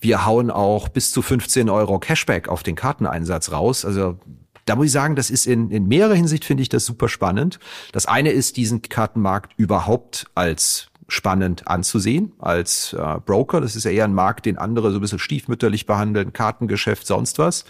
wir 0.00 0.26
hauen 0.26 0.50
auch 0.50 0.88
bis 0.88 1.12
zu 1.12 1.22
15 1.22 1.70
Euro 1.70 2.00
Cashback 2.00 2.48
auf 2.48 2.64
den 2.64 2.74
Karteneinsatz 2.74 3.52
raus. 3.52 3.84
Also 3.84 4.18
Da 4.64 4.76
muss 4.76 4.86
ich 4.86 4.92
sagen, 4.92 5.16
das 5.16 5.30
ist 5.30 5.46
in, 5.46 5.70
in 5.70 5.88
mehrerer 5.88 6.14
Hinsicht 6.14 6.44
finde 6.44 6.62
ich 6.62 6.68
das 6.68 6.84
super 6.84 7.08
spannend. 7.08 7.58
Das 7.92 8.06
eine 8.06 8.30
ist, 8.30 8.56
diesen 8.56 8.82
Kartenmarkt 8.82 9.52
überhaupt 9.56 10.26
als 10.34 10.88
spannend 11.08 11.68
anzusehen 11.68 12.32
als 12.38 12.94
äh, 12.94 13.20
Broker. 13.24 13.60
Das 13.60 13.76
ist 13.76 13.84
ja 13.84 13.90
eher 13.90 14.04
ein 14.04 14.14
Markt, 14.14 14.46
den 14.46 14.56
andere 14.56 14.90
so 14.90 14.98
ein 14.98 15.00
bisschen 15.02 15.18
stiefmütterlich 15.18 15.84
behandeln, 15.84 16.32
Kartengeschäft, 16.32 17.06
sonst 17.06 17.38
was. 17.38 17.64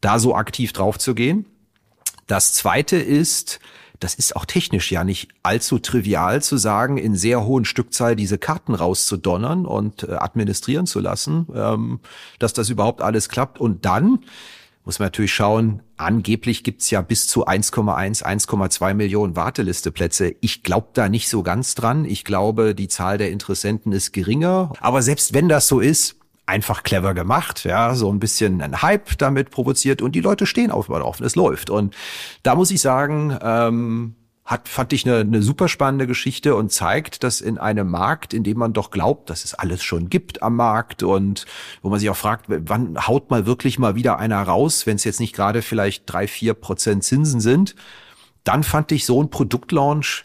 Da 0.00 0.18
so 0.18 0.36
aktiv 0.36 0.72
drauf 0.72 0.98
zu 0.98 1.14
gehen. 1.14 1.46
Das 2.26 2.52
zweite 2.52 2.96
ist, 2.96 3.58
das 3.98 4.14
ist 4.14 4.36
auch 4.36 4.44
technisch 4.44 4.92
ja 4.92 5.02
nicht 5.02 5.28
allzu 5.42 5.78
trivial 5.78 6.42
zu 6.42 6.56
sagen, 6.56 6.96
in 6.96 7.16
sehr 7.16 7.44
hohen 7.44 7.64
Stückzahl 7.64 8.14
diese 8.16 8.38
Karten 8.38 8.74
rauszudonnern 8.74 9.66
und 9.66 10.04
äh, 10.04 10.12
administrieren 10.12 10.86
zu 10.86 11.00
lassen, 11.00 11.48
ähm, 11.54 12.00
dass 12.38 12.52
das 12.52 12.70
überhaupt 12.70 13.02
alles 13.02 13.28
klappt. 13.28 13.60
Und 13.60 13.84
dann 13.84 14.20
muss 14.84 14.98
man 14.98 15.06
natürlich 15.06 15.32
schauen, 15.32 15.82
angeblich 15.96 16.62
gibt's 16.62 16.90
ja 16.90 17.00
bis 17.00 17.26
zu 17.26 17.46
1,1, 17.46 18.22
1,2 18.22 18.94
Millionen 18.94 19.34
Wartelisteplätze. 19.34 20.34
Ich 20.40 20.62
glaube 20.62 20.88
da 20.92 21.08
nicht 21.08 21.28
so 21.28 21.42
ganz 21.42 21.74
dran. 21.74 22.04
Ich 22.04 22.24
glaube, 22.24 22.74
die 22.74 22.88
Zahl 22.88 23.16
der 23.16 23.30
Interessenten 23.30 23.92
ist 23.92 24.12
geringer. 24.12 24.72
Aber 24.80 25.00
selbst 25.00 25.32
wenn 25.32 25.48
das 25.48 25.68
so 25.68 25.80
ist, 25.80 26.16
einfach 26.46 26.82
clever 26.82 27.14
gemacht, 27.14 27.64
ja, 27.64 27.94
so 27.94 28.12
ein 28.12 28.20
bisschen 28.20 28.60
ein 28.60 28.82
Hype 28.82 29.16
damit 29.16 29.50
provoziert 29.50 30.02
und 30.02 30.12
die 30.12 30.20
Leute 30.20 30.44
stehen 30.44 30.70
auf, 30.70 30.90
auf 30.90 31.20
es 31.20 31.36
läuft. 31.36 31.70
Und 31.70 31.94
da 32.42 32.54
muss 32.54 32.70
ich 32.70 32.82
sagen, 32.82 33.38
ähm, 33.40 34.14
hat, 34.44 34.68
fand 34.68 34.92
ich 34.92 35.06
eine, 35.06 35.20
eine 35.20 35.42
super 35.42 35.68
spannende 35.68 36.06
Geschichte 36.06 36.54
und 36.54 36.70
zeigt, 36.70 37.24
dass 37.24 37.40
in 37.40 37.56
einem 37.56 37.90
Markt, 37.90 38.34
in 38.34 38.44
dem 38.44 38.58
man 38.58 38.74
doch 38.74 38.90
glaubt, 38.90 39.30
dass 39.30 39.44
es 39.44 39.54
alles 39.54 39.82
schon 39.82 40.10
gibt 40.10 40.42
am 40.42 40.56
Markt 40.56 41.02
und 41.02 41.46
wo 41.80 41.88
man 41.88 41.98
sich 41.98 42.10
auch 42.10 42.16
fragt, 42.16 42.46
wann 42.48 43.06
haut 43.06 43.30
mal 43.30 43.46
wirklich 43.46 43.78
mal 43.78 43.94
wieder 43.94 44.18
einer 44.18 44.42
raus, 44.42 44.86
wenn 44.86 44.96
es 44.96 45.04
jetzt 45.04 45.18
nicht 45.20 45.34
gerade 45.34 45.62
vielleicht 45.62 46.04
drei, 46.06 46.28
vier 46.28 46.52
Prozent 46.52 47.04
Zinsen 47.04 47.40
sind, 47.40 47.74
dann 48.44 48.62
fand 48.64 48.92
ich 48.92 49.06
so 49.06 49.22
ein 49.22 49.30
Produktlaunch 49.30 50.24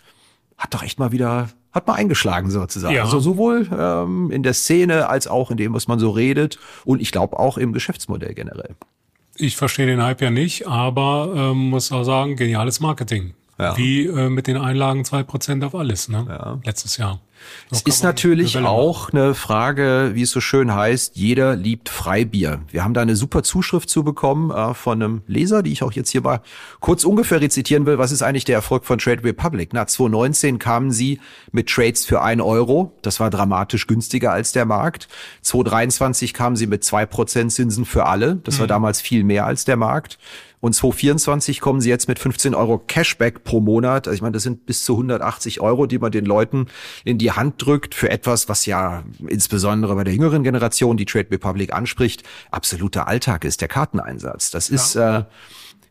hat 0.58 0.74
doch 0.74 0.84
echt 0.84 1.00
mal 1.00 1.14
wieder 1.14 1.48
hat 1.72 1.88
mal 1.88 1.94
eingeschlagen 1.94 2.50
sozusagen. 2.50 2.96
Ja. 2.96 3.04
Also 3.04 3.20
sowohl 3.20 3.70
ähm, 3.72 4.32
in 4.32 4.44
der 4.44 4.54
Szene 4.54 5.08
als 5.08 5.28
auch 5.28 5.52
in 5.52 5.58
dem, 5.58 5.74
was 5.74 5.88
man 5.88 6.00
so 6.00 6.10
redet 6.10 6.60
und 6.84 7.02
ich 7.02 7.12
glaube 7.12 7.40
auch 7.40 7.58
im 7.58 7.72
Geschäftsmodell 7.72 8.34
generell. 8.34 8.76
Ich 9.36 9.56
verstehe 9.56 9.86
den 9.86 10.04
Hype 10.04 10.22
ja 10.22 10.32
nicht, 10.32 10.68
aber 10.68 11.32
ähm, 11.34 11.70
muss 11.70 11.92
auch 11.94 12.04
sagen, 12.04 12.36
geniales 12.36 12.82
Marketing. 12.82 13.34
Ja. 13.60 13.75
Wie 13.78 14.06
äh, 14.06 14.30
mit 14.30 14.48
den 14.48 14.58
Einlagen 14.58 15.04
zwei 15.04 15.24
Prozent 15.24 15.63
auf 15.63 15.75
alles, 15.75 16.08
ne? 16.08 16.25
Ja. 16.30 16.60
Letztes 16.63 16.96
Jahr. 16.98 17.20
Es 17.72 17.82
ist 17.82 18.04
natürlich 18.04 18.58
auch 18.58 19.12
eine 19.12 19.34
Frage, 19.34 20.12
wie 20.13 20.24
es 20.24 20.32
so 20.32 20.42
schön 20.42 20.74
heißt, 20.74 21.16
jeder 21.16 21.56
liebt 21.56 21.89
Freibier. 21.89 22.62
Wir 22.70 22.84
haben 22.84 22.94
da 22.94 23.01
eine 23.01 23.16
super 23.16 23.44
Zuschrift 23.44 23.89
zu 23.89 24.04
bekommen 24.04 24.51
äh, 24.51 24.74
von 24.74 25.01
einem 25.01 25.22
Leser, 25.28 25.63
die 25.63 25.72
ich 25.72 25.84
auch 25.84 25.92
jetzt 25.92 26.10
hier 26.10 26.22
mal 26.22 26.42
kurz 26.80 27.04
ungefähr 27.04 27.42
rezitieren 27.42 27.86
will. 27.86 27.98
Was 27.98 28.12
ist 28.12 28.22
eigentlich 28.22 28.46
der 28.46 28.56
Erfolg 28.56 28.86
von 28.86 28.98
Trade 28.98 29.24
Republic? 29.24 29.70
Na, 29.74 29.88
2019 29.88 30.60
kamen 30.60 30.92
sie 30.92 31.20
mit 31.51 31.70
Trades 31.70 32.06
für 32.06 32.22
ein 32.22 32.42
Euro. 32.42 32.94
Das 33.01 33.20
war 33.20 33.30
dramatisch 33.30 33.88
günstiger 33.88 34.32
als 34.32 34.51
der 34.51 34.66
Markt. 34.66 35.08
2023 35.42 36.34
kamen 36.34 36.56
sie 36.56 36.68
mit 36.68 36.84
zwei 36.84 37.06
Prozent 37.06 37.51
Zinsen 37.51 37.86
für 37.86 38.06
alle. 38.06 38.38
Das 38.44 38.56
mhm. 38.56 38.60
war 38.62 38.68
damals 38.68 39.01
viel 39.01 39.24
mehr 39.24 39.46
als 39.46 39.66
der 39.66 39.78
Markt. 39.78 40.18
Und 40.62 40.74
2024 40.74 41.62
kommen 41.62 41.80
sie 41.80 41.89
jetzt 41.89 42.08
mit 42.08 42.20
15 42.20 42.54
Euro 42.54 42.80
Cashback 42.80 43.44
pro 43.44 43.62
Monat. 43.62 44.08
Also 44.08 44.16
ich 44.16 44.22
meine, 44.22 44.34
das 44.34 44.44
sind 44.44 44.66
bis 44.66 44.84
zu 44.84 44.94
180 44.94 45.62
Euro, 45.62 45.86
die 45.86 46.00
man 46.00 46.12
den 46.12 46.25
Leuten 46.25 46.68
in 47.06 47.18
die 47.18 47.32
Hand 47.32 47.66
drückt 47.66 47.96
für 47.96 48.10
etwas, 48.10 48.50
was 48.50 48.66
ja 48.66 49.04
insbesondere 49.28 49.96
bei 49.96 50.04
der 50.04 50.13
jüngeren 50.13 50.44
Generation, 50.44 50.98
die 50.98 51.06
Trade 51.06 51.32
Republic 51.32 51.74
anspricht, 51.74 52.24
absoluter 52.51 53.08
Alltag 53.08 53.46
ist, 53.46 53.62
der 53.62 53.68
Karteneinsatz. 53.70 54.51
Das 54.51 54.70
ist 54.70 54.96
äh, 54.96 55.24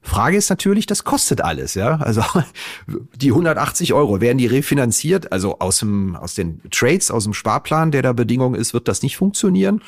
Frage 0.02 0.37
ist 0.37 0.48
natürlich, 0.48 0.87
das 0.87 1.04
kostet 1.04 1.40
alles, 1.40 1.75
ja. 1.75 1.96
Also 1.96 2.22
die 3.14 3.30
180 3.30 3.92
Euro 3.94 4.20
werden 4.20 4.38
die 4.38 4.46
refinanziert, 4.46 5.32
also 5.32 5.58
aus 5.58 5.80
dem 5.80 6.16
aus 6.16 6.34
den 6.34 6.62
Trades, 6.70 7.10
aus 7.10 7.25
dem 7.25 7.34
Sparplan, 7.34 7.90
der 7.90 8.02
da 8.02 8.12
Bedingung 8.12 8.54
ist, 8.54 8.75
wird 8.75 8.88
das 8.88 9.02
nicht 9.02 9.16
funktionieren. 9.16 9.82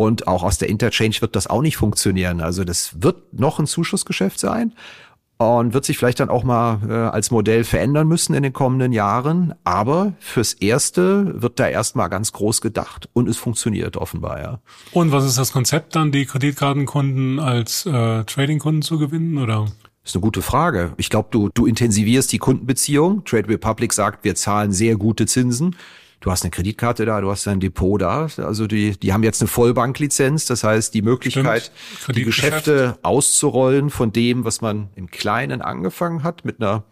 Und 0.00 0.26
auch 0.26 0.44
aus 0.44 0.56
der 0.56 0.70
Interchange 0.70 1.20
wird 1.20 1.36
das 1.36 1.46
auch 1.46 1.60
nicht 1.60 1.76
funktionieren. 1.76 2.40
Also 2.40 2.64
das 2.64 3.02
wird 3.02 3.38
noch 3.38 3.58
ein 3.58 3.66
Zuschussgeschäft 3.66 4.40
sein 4.40 4.72
und 5.36 5.74
wird 5.74 5.84
sich 5.84 5.98
vielleicht 5.98 6.20
dann 6.20 6.30
auch 6.30 6.42
mal 6.42 6.80
äh, 6.88 6.92
als 7.14 7.30
Modell 7.30 7.64
verändern 7.64 8.08
müssen 8.08 8.32
in 8.32 8.42
den 8.42 8.54
kommenden 8.54 8.92
Jahren. 8.92 9.52
Aber 9.62 10.14
fürs 10.18 10.54
Erste 10.54 11.42
wird 11.42 11.60
da 11.60 11.68
erstmal 11.68 12.08
ganz 12.08 12.32
groß 12.32 12.62
gedacht 12.62 13.10
und 13.12 13.28
es 13.28 13.36
funktioniert 13.36 13.98
offenbar, 13.98 14.40
ja. 14.40 14.60
Und 14.92 15.12
was 15.12 15.26
ist 15.26 15.36
das 15.36 15.52
Konzept 15.52 15.94
dann, 15.94 16.12
die 16.12 16.24
Kreditkartenkunden 16.24 17.38
als 17.38 17.84
äh, 17.84 18.24
Tradingkunden 18.24 18.80
zu 18.80 18.98
gewinnen 18.98 19.36
oder? 19.36 19.66
Das 20.02 20.12
ist 20.12 20.16
eine 20.16 20.22
gute 20.22 20.40
Frage. 20.40 20.94
Ich 20.96 21.10
glaube, 21.10 21.28
du, 21.30 21.50
du 21.52 21.66
intensivierst 21.66 22.32
die 22.32 22.38
Kundenbeziehung. 22.38 23.22
Trade 23.26 23.50
Republic 23.50 23.92
sagt, 23.92 24.24
wir 24.24 24.34
zahlen 24.34 24.72
sehr 24.72 24.96
gute 24.96 25.26
Zinsen 25.26 25.76
du 26.20 26.30
hast 26.30 26.42
eine 26.42 26.50
Kreditkarte 26.50 27.04
da, 27.06 27.20
du 27.20 27.30
hast 27.30 27.46
ein 27.48 27.60
Depot 27.60 28.00
da. 28.00 28.28
Also 28.36 28.66
die, 28.66 28.98
die 28.98 29.12
haben 29.12 29.22
jetzt 29.22 29.40
eine 29.40 29.48
Vollbanklizenz. 29.48 30.44
Das 30.46 30.64
heißt, 30.64 30.94
die 30.94 31.02
Möglichkeit, 31.02 31.72
die 32.14 32.24
Geschäfte 32.24 32.98
auszurollen 33.02 33.90
von 33.90 34.12
dem, 34.12 34.44
was 34.44 34.60
man 34.60 34.90
im 34.94 35.10
Kleinen 35.10 35.62
angefangen 35.62 36.22
hat, 36.22 36.44
mit 36.44 36.60
einer 36.60 36.84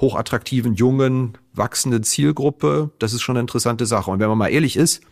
hochattraktiven, 0.00 0.74
jungen, 0.74 1.38
wachsenden 1.52 2.02
Zielgruppe, 2.02 2.90
das 2.98 3.12
ist 3.12 3.22
schon 3.22 3.36
eine 3.36 3.42
interessante 3.42 3.86
Sache. 3.86 4.10
Und 4.10 4.18
wenn 4.18 4.28
man 4.28 4.38
mal 4.38 4.48
ehrlich 4.48 4.76
ist, 4.76 5.02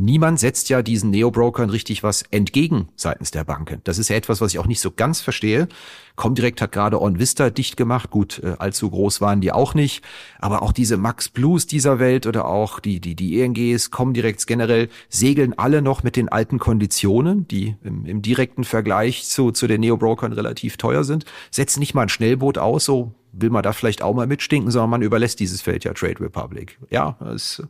niemand 0.00 0.40
setzt 0.40 0.68
ja 0.68 0.82
diesen 0.82 1.10
Neo-Brokern 1.10 1.70
richtig 1.70 2.02
was 2.02 2.22
entgegen 2.30 2.88
seitens 2.96 3.30
der 3.30 3.44
Banken. 3.44 3.80
Das 3.84 3.98
ist 3.98 4.08
ja 4.08 4.16
etwas, 4.16 4.40
was 4.40 4.52
ich 4.52 4.58
auch 4.58 4.66
nicht 4.66 4.80
so 4.80 4.90
ganz 4.90 5.20
verstehe. 5.20 5.68
Comdirect 6.16 6.60
hat 6.60 6.72
gerade 6.72 7.00
OnVista 7.00 7.50
dicht 7.50 7.76
gemacht. 7.76 8.10
Gut, 8.10 8.40
äh, 8.42 8.56
allzu 8.58 8.90
groß 8.90 9.20
waren 9.20 9.40
die 9.40 9.52
auch 9.52 9.74
nicht. 9.74 10.04
Aber 10.38 10.62
auch 10.62 10.72
diese 10.72 10.96
Max 10.96 11.28
Blues 11.28 11.66
dieser 11.66 11.98
Welt 11.98 12.26
oder 12.26 12.46
auch 12.46 12.80
die, 12.80 13.00
die, 13.00 13.14
die 13.14 13.40
ENGs, 13.40 13.90
Comdirects 13.90 14.46
generell 14.46 14.88
segeln 15.08 15.58
alle 15.58 15.82
noch 15.82 16.02
mit 16.02 16.16
den 16.16 16.28
alten 16.28 16.58
Konditionen, 16.58 17.46
die 17.48 17.76
im, 17.82 18.04
im 18.06 18.22
direkten 18.22 18.64
Vergleich 18.64 19.24
zu, 19.24 19.50
zu 19.52 19.66
den 19.66 19.80
Neo-Brokern 19.80 20.32
relativ 20.32 20.76
teuer 20.76 21.04
sind. 21.04 21.24
Setzen 21.50 21.80
nicht 21.80 21.94
mal 21.94 22.02
ein 22.02 22.08
Schnellboot 22.08 22.58
aus, 22.58 22.84
so 22.84 23.14
will 23.32 23.50
man 23.50 23.62
da 23.62 23.72
vielleicht 23.72 24.02
auch 24.02 24.14
mal 24.14 24.26
mitstinken, 24.26 24.70
sondern 24.70 24.90
man 24.90 25.02
überlässt 25.02 25.40
dieses 25.40 25.62
Feld 25.62 25.84
ja 25.84 25.92
Trade 25.92 26.20
Republic. 26.20 26.78
Ja, 26.90 27.16
es 27.34 27.62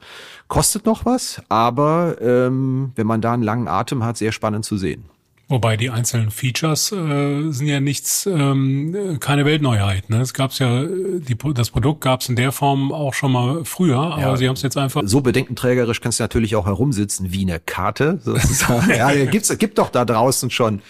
kostet 0.49 0.87
noch 0.87 1.05
was, 1.05 1.43
aber 1.49 2.17
ähm, 2.21 2.93
wenn 2.97 3.07
man 3.07 3.21
da 3.21 3.33
einen 3.33 3.43
langen 3.43 3.69
Atem 3.69 4.05
hat, 4.05 4.17
sehr 4.17 4.33
spannend 4.33 4.65
zu 4.65 4.77
sehen. 4.77 5.05
Wobei 5.51 5.77
die 5.77 5.91
einzelnen 5.91 6.31
Features 6.31 6.93
äh, 6.93 7.51
sind 7.51 7.67
ja 7.67 7.81
nichts, 7.81 8.25
ähm, 8.25 9.19
keine 9.19 9.45
Weltneuheit. 9.45 10.09
Ne? 10.09 10.21
Es 10.21 10.33
gab's 10.33 10.61
ja, 10.61 10.85
die, 10.85 11.37
das 11.55 11.71
Produkt 11.71 12.03
gab's 12.03 12.29
in 12.29 12.37
der 12.37 12.53
Form 12.53 12.93
auch 12.93 13.15
schon 13.15 13.33
mal 13.33 13.65
früher, 13.65 13.99
aber 13.99 14.21
ja, 14.21 14.37
sie 14.37 14.47
haben 14.47 14.55
es 14.55 14.63
jetzt 14.63 14.77
einfach. 14.77 15.03
So 15.05 15.23
bedenkenträgerisch 15.23 16.01
kannst 16.01 16.21
du 16.21 16.23
natürlich 16.23 16.55
auch 16.55 16.67
herumsitzen 16.67 17.33
wie 17.33 17.43
eine 17.43 17.59
Karte. 17.59 18.21
Sozusagen. 18.23 18.91
ja, 18.97 19.13
gibt's, 19.25 19.59
gibt 19.59 19.79
doch 19.79 19.91
da 19.91 20.05
draußen 20.05 20.51
schon 20.51 20.83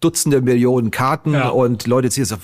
Dutzende 0.00 0.40
Millionen 0.40 0.90
Karten 0.90 1.32
ja. 1.32 1.48
und 1.48 1.86
Leute 1.86 2.08
ziehen 2.10 2.24
so, 2.24 2.36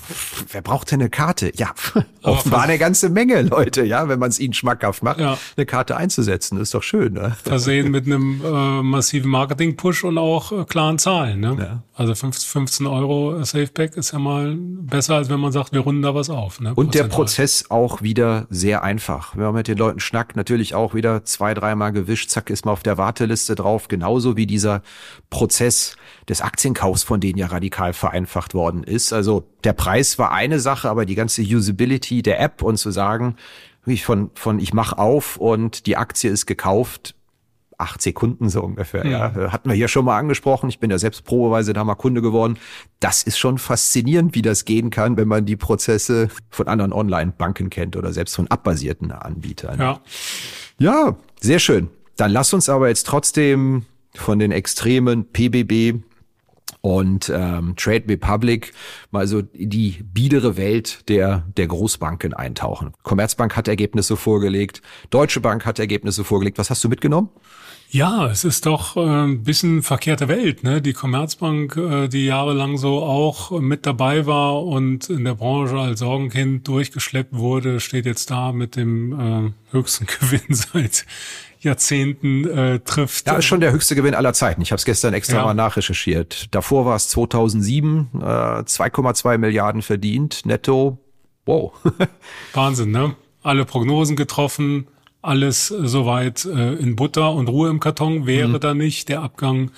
wer 0.50 0.60
braucht 0.60 0.90
denn 0.90 1.00
eine 1.00 1.10
Karte? 1.10 1.52
Ja, 1.54 1.72
offenbar 2.22 2.62
eine 2.62 2.78
ganze 2.78 3.10
Menge 3.10 3.42
Leute, 3.42 3.84
ja, 3.84 4.08
wenn 4.08 4.18
man 4.18 4.30
es 4.30 4.40
ihnen 4.40 4.54
schmackhaft 4.54 5.02
macht, 5.02 5.20
ja. 5.20 5.38
eine 5.56 5.66
Karte 5.66 5.96
einzusetzen, 5.96 6.58
ist 6.58 6.74
doch 6.74 6.82
schön. 6.82 7.12
Ne? 7.12 7.36
Versehen 7.42 7.90
mit 7.90 8.06
einem 8.06 8.40
äh, 8.44 8.82
massiven 8.82 9.30
Marketing-Push 9.30 10.04
und 10.04 10.18
auch 10.18 10.52
äh, 10.52 10.64
klaren 10.64 10.98
Zahlen. 10.98 11.40
Ne? 11.40 11.56
Ja. 11.58 11.82
Also 11.94 12.14
15 12.14 12.86
Euro 12.86 13.44
Safeback 13.44 13.96
ist 13.96 14.12
ja 14.12 14.18
mal 14.18 14.56
besser, 14.56 15.14
als 15.16 15.28
wenn 15.28 15.38
man 15.38 15.52
sagt, 15.52 15.72
wir 15.72 15.80
runden 15.80 16.02
da 16.02 16.14
was 16.14 16.30
auf. 16.30 16.60
Ne? 16.60 16.74
Und 16.74 16.94
der 16.94 17.04
Prozess 17.04 17.70
auch 17.70 18.02
wieder 18.02 18.46
sehr 18.50 18.82
einfach. 18.82 19.36
Wenn 19.36 19.44
man 19.44 19.54
mit 19.54 19.68
den 19.68 19.78
Leuten 19.78 20.00
schnackt, 20.00 20.34
natürlich 20.34 20.74
auch 20.74 20.94
wieder 20.94 21.24
zwei, 21.24 21.54
dreimal 21.54 21.92
gewischt, 21.92 22.30
zack, 22.30 22.50
ist 22.50 22.64
man 22.64 22.72
auf 22.72 22.82
der 22.82 22.98
Warteliste 22.98 23.54
drauf, 23.54 23.86
genauso 23.86 24.36
wie 24.36 24.46
dieser 24.46 24.82
Prozess 25.30 25.96
des 26.28 26.40
Aktienkaufs 26.40 27.02
von 27.02 27.20
denen 27.20 27.38
ja 27.38 27.43
radikal 27.46 27.92
vereinfacht 27.92 28.54
worden 28.54 28.84
ist. 28.84 29.12
Also 29.12 29.48
der 29.64 29.72
Preis 29.72 30.18
war 30.18 30.32
eine 30.32 30.60
Sache, 30.60 30.88
aber 30.88 31.06
die 31.06 31.14
ganze 31.14 31.42
Usability 31.42 32.22
der 32.22 32.40
App 32.40 32.62
und 32.62 32.76
zu 32.76 32.90
sagen, 32.90 33.36
von, 34.02 34.30
von 34.34 34.58
ich 34.58 34.72
mach 34.72 34.94
auf 34.94 35.36
und 35.36 35.86
die 35.86 35.96
Aktie 35.96 36.30
ist 36.30 36.46
gekauft, 36.46 37.14
acht 37.78 38.02
Sekunden 38.02 38.48
so 38.48 38.62
ungefähr. 38.62 39.06
Ja. 39.06 39.32
ja. 39.36 39.52
Hatten 39.52 39.68
wir 39.68 39.76
hier 39.76 39.88
schon 39.88 40.04
mal 40.04 40.18
angesprochen. 40.18 40.68
Ich 40.68 40.78
bin 40.78 40.90
ja 40.90 40.98
selbst 40.98 41.24
probeweise 41.24 41.72
da 41.72 41.84
mal 41.84 41.94
Kunde 41.94 42.22
geworden. 42.22 42.58
Das 43.00 43.22
ist 43.22 43.38
schon 43.38 43.58
faszinierend, 43.58 44.34
wie 44.34 44.42
das 44.42 44.64
gehen 44.64 44.90
kann, 44.90 45.16
wenn 45.16 45.28
man 45.28 45.44
die 45.44 45.56
Prozesse 45.56 46.28
von 46.50 46.68
anderen 46.68 46.92
Online-Banken 46.92 47.70
kennt 47.70 47.96
oder 47.96 48.12
selbst 48.12 48.36
von 48.36 48.48
abbasierten 48.48 49.12
Anbietern. 49.12 49.78
Ja. 49.78 50.00
ja, 50.78 51.16
sehr 51.40 51.58
schön. 51.58 51.88
Dann 52.16 52.30
lass 52.30 52.54
uns 52.54 52.68
aber 52.68 52.88
jetzt 52.88 53.06
trotzdem 53.06 53.84
von 54.14 54.38
den 54.38 54.52
Extremen 54.52 55.26
PBB 55.26 56.02
und 56.80 57.32
ähm, 57.34 57.74
Trade 57.76 58.04
Republic 58.08 58.72
mal 59.10 59.26
so 59.26 59.42
die 59.42 60.02
biedere 60.12 60.56
Welt 60.56 61.08
der, 61.08 61.44
der 61.56 61.66
Großbanken 61.66 62.34
eintauchen. 62.34 62.92
Commerzbank 63.02 63.56
hat 63.56 63.68
Ergebnisse 63.68 64.16
vorgelegt, 64.16 64.82
Deutsche 65.10 65.40
Bank 65.40 65.64
hat 65.64 65.78
Ergebnisse 65.78 66.24
vorgelegt. 66.24 66.58
Was 66.58 66.70
hast 66.70 66.84
du 66.84 66.88
mitgenommen? 66.88 67.30
Ja, 67.94 68.26
es 68.26 68.44
ist 68.44 68.66
doch 68.66 68.96
äh, 68.96 69.00
ein 69.00 69.44
bisschen 69.44 69.82
verkehrte 69.82 70.26
Welt. 70.26 70.64
Ne? 70.64 70.82
Die 70.82 70.94
Commerzbank, 70.94 71.76
äh, 71.76 72.08
die 72.08 72.24
jahrelang 72.24 72.76
so 72.76 73.02
auch 73.02 73.52
mit 73.52 73.86
dabei 73.86 74.26
war 74.26 74.64
und 74.64 75.08
in 75.10 75.24
der 75.24 75.34
Branche 75.34 75.78
als 75.78 76.00
Sorgenkind 76.00 76.66
durchgeschleppt 76.66 77.34
wurde, 77.36 77.78
steht 77.78 78.04
jetzt 78.04 78.30
da 78.32 78.52
mit 78.52 78.74
dem 78.74 79.12
äh, 79.12 79.52
höchsten 79.70 80.06
Gewinn 80.20 80.54
seit 80.54 81.06
Jahrzehnten 81.64 82.48
äh, 82.48 82.80
trifft. 82.80 83.26
Ja, 83.26 83.36
ist 83.36 83.46
schon 83.46 83.60
der 83.60 83.72
höchste 83.72 83.94
Gewinn 83.94 84.14
aller 84.14 84.32
Zeiten. 84.32 84.62
Ich 84.62 84.70
habe 84.70 84.78
es 84.78 84.84
gestern 84.84 85.14
extra 85.14 85.38
ja. 85.38 85.44
mal 85.44 85.54
nachrecherchiert. 85.54 86.54
Davor 86.54 86.86
war 86.86 86.96
es 86.96 87.08
2007, 87.08 88.10
äh, 88.14 88.24
2,2 88.24 89.38
Milliarden 89.38 89.82
verdient, 89.82 90.46
netto. 90.46 90.98
Wow. 91.46 91.72
Wahnsinn, 92.52 92.90
ne? 92.90 93.16
Alle 93.42 93.64
Prognosen 93.64 94.16
getroffen, 94.16 94.86
alles 95.20 95.68
soweit 95.68 96.44
äh, 96.44 96.74
in 96.74 96.96
Butter 96.96 97.32
und 97.32 97.48
Ruhe 97.48 97.68
im 97.68 97.80
Karton 97.80 98.26
wäre 98.26 98.48
mhm. 98.48 98.60
da 98.60 98.74
nicht 98.74 99.08
der 99.08 99.22
Abgang 99.22 99.70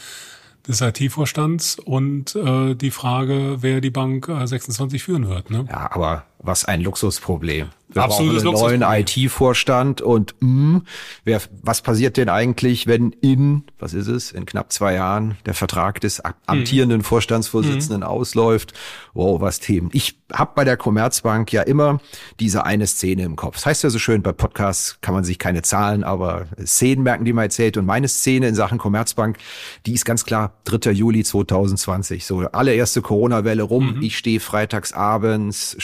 des 0.66 0.81
IT-Vorstands 0.81 1.78
und 1.78 2.35
äh, 2.35 2.75
die 2.75 2.90
Frage, 2.90 3.59
wer 3.61 3.81
die 3.81 3.90
Bank 3.90 4.28
äh, 4.28 4.47
26 4.47 5.02
führen 5.02 5.28
wird. 5.28 5.50
Ne? 5.50 5.66
Ja, 5.69 5.90
aber 5.93 6.25
was 6.38 6.64
ein 6.64 6.81
Luxusproblem. 6.81 7.71
Wir 7.88 8.02
Absolutes 8.02 8.43
brauchen 8.43 8.69
einen 8.69 8.81
neuen 8.81 9.07
IT-Vorstand 9.07 10.00
und 10.00 10.35
mh, 10.40 10.49
hm, 10.49 10.83
wer, 11.25 11.40
was 11.62 11.83
passiert 11.83 12.16
denn 12.16 12.28
eigentlich, 12.28 12.88
wenn 12.88 13.12
in, 13.12 13.62
was 13.78 13.95
ist 13.95 14.09
es, 14.09 14.33
in 14.33 14.45
knapp 14.45 14.73
zwei 14.73 14.95
Jahren 14.95 15.38
der 15.47 15.55
Vertrag 15.55 16.00
des 16.00 16.21
amtierenden 16.47 16.99
mhm. 16.99 17.05
Vorstandsvorsitzenden 17.05 18.00
mhm. 18.00 18.07
ausläuft? 18.07 18.75
Wow, 19.14 19.40
was 19.40 19.61
Themen. 19.61 19.90
Ich 19.93 20.19
habe 20.33 20.50
bei 20.57 20.64
der 20.64 20.76
Commerzbank 20.76 21.52
ja 21.52 21.62
immer 21.62 22.00
diese 22.40 22.64
eine 22.64 22.87
Szene 22.88 23.23
im 23.23 23.37
Kopf. 23.37 23.55
Das 23.55 23.66
heißt 23.66 23.85
ja 23.85 23.90
so 23.90 24.00
schön, 24.00 24.21
bei 24.23 24.33
Podcasts 24.33 24.99
kann 25.00 25.14
man 25.14 25.23
sich 25.23 25.38
keine 25.38 25.62
Zahlen, 25.62 26.02
aber 26.02 26.47
Szenen 26.64 27.05
merken, 27.05 27.25
die 27.25 27.33
man 27.33 27.45
erzählt. 27.45 27.76
Und 27.76 27.87
meine 27.87 28.09
Szene 28.09 28.49
in 28.49 28.57
Sachen 28.57 28.78
Commerzbank, 28.78 29.38
die 29.87 29.95
ist 29.95 30.05
ganz 30.05 30.25
klar 30.25 30.55
3. 30.64 30.90
Juli 30.90 31.23
2020. 31.23 32.26
So 32.26 32.40
allererste 32.40 33.00
Corona-Welle 33.00 33.62
rum. 33.62 33.97
Mhm. 33.97 34.02
Ich 34.02 34.19
stehe 34.19 34.40
freitags 34.40 34.93
abends, 34.93 35.76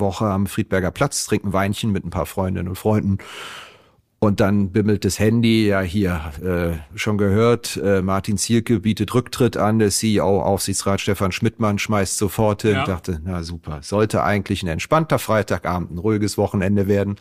Woche 0.00 0.26
am 0.26 0.46
Friedberger 0.46 0.90
Platz, 0.90 1.26
trinke 1.26 1.48
ein 1.48 1.52
Weinchen 1.52 1.92
mit 1.92 2.04
ein 2.04 2.10
paar 2.10 2.26
Freundinnen 2.26 2.68
und 2.68 2.76
Freunden. 2.76 3.18
Und 4.20 4.40
dann 4.40 4.72
bimmelt 4.72 5.04
das 5.04 5.20
Handy, 5.20 5.68
ja 5.68 5.80
hier, 5.80 6.32
äh, 6.42 6.98
schon 6.98 7.18
gehört, 7.18 7.76
äh, 7.76 8.02
Martin 8.02 8.36
Zierke 8.36 8.80
bietet 8.80 9.14
Rücktritt 9.14 9.56
an, 9.56 9.78
der 9.78 9.90
CEO, 9.90 10.42
Aufsichtsrat 10.42 11.00
Stefan 11.00 11.30
Schmidtmann 11.30 11.78
schmeißt 11.78 12.18
sofort 12.18 12.62
hin. 12.62 12.72
Ja. 12.72 12.84
dachte, 12.84 13.20
na 13.22 13.44
super, 13.44 13.78
sollte 13.82 14.24
eigentlich 14.24 14.64
ein 14.64 14.68
entspannter 14.68 15.20
Freitagabend, 15.20 15.92
ein 15.92 15.98
ruhiges 15.98 16.36
Wochenende 16.36 16.88
werden. 16.88 17.14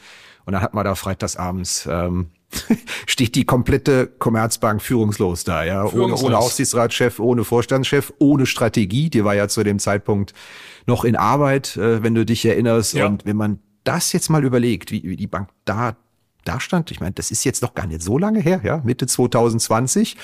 Und 0.47 0.53
dann 0.53 0.61
hat 0.61 0.73
man 0.73 0.85
da 0.85 0.95
freitagsabends, 0.95 1.89
ähm, 1.91 2.27
steht 3.05 3.35
die 3.35 3.43
komplette 3.43 4.07
Commerzbank 4.07 4.81
führungslos 4.81 5.43
da, 5.43 5.65
ja, 5.65 5.85
führungslos. 5.85 6.21
Ohne, 6.21 6.35
ohne 6.35 6.37
Aufsichtsratschef, 6.37 7.19
ohne 7.19 7.43
Vorstandschef, 7.43 8.13
ohne 8.19 8.45
Strategie, 8.45 9.09
die 9.09 9.25
war 9.25 9.35
ja 9.35 9.49
zu 9.49 9.61
dem 9.65 9.77
Zeitpunkt 9.77 10.33
noch 10.85 11.03
in 11.03 11.17
Arbeit, 11.17 11.75
äh, 11.75 12.01
wenn 12.01 12.15
du 12.15 12.25
dich 12.25 12.45
erinnerst. 12.45 12.93
Ja. 12.93 13.07
Und 13.07 13.25
wenn 13.25 13.35
man 13.35 13.59
das 13.83 14.13
jetzt 14.13 14.29
mal 14.29 14.45
überlegt, 14.45 14.89
wie, 14.89 15.03
wie 15.03 15.17
die 15.17 15.27
Bank 15.27 15.49
da 15.65 15.97
da 16.47 16.59
stand, 16.59 16.91
ich 16.91 16.99
meine, 16.99 17.13
das 17.13 17.31
ist 17.31 17.43
jetzt 17.43 17.61
noch 17.61 17.73
gar 17.73 17.87
nicht 17.87 18.01
so 18.01 18.17
lange 18.17 18.39
her, 18.39 18.61
ja, 18.63 18.81
Mitte 18.83 19.07
2020. 19.07 20.17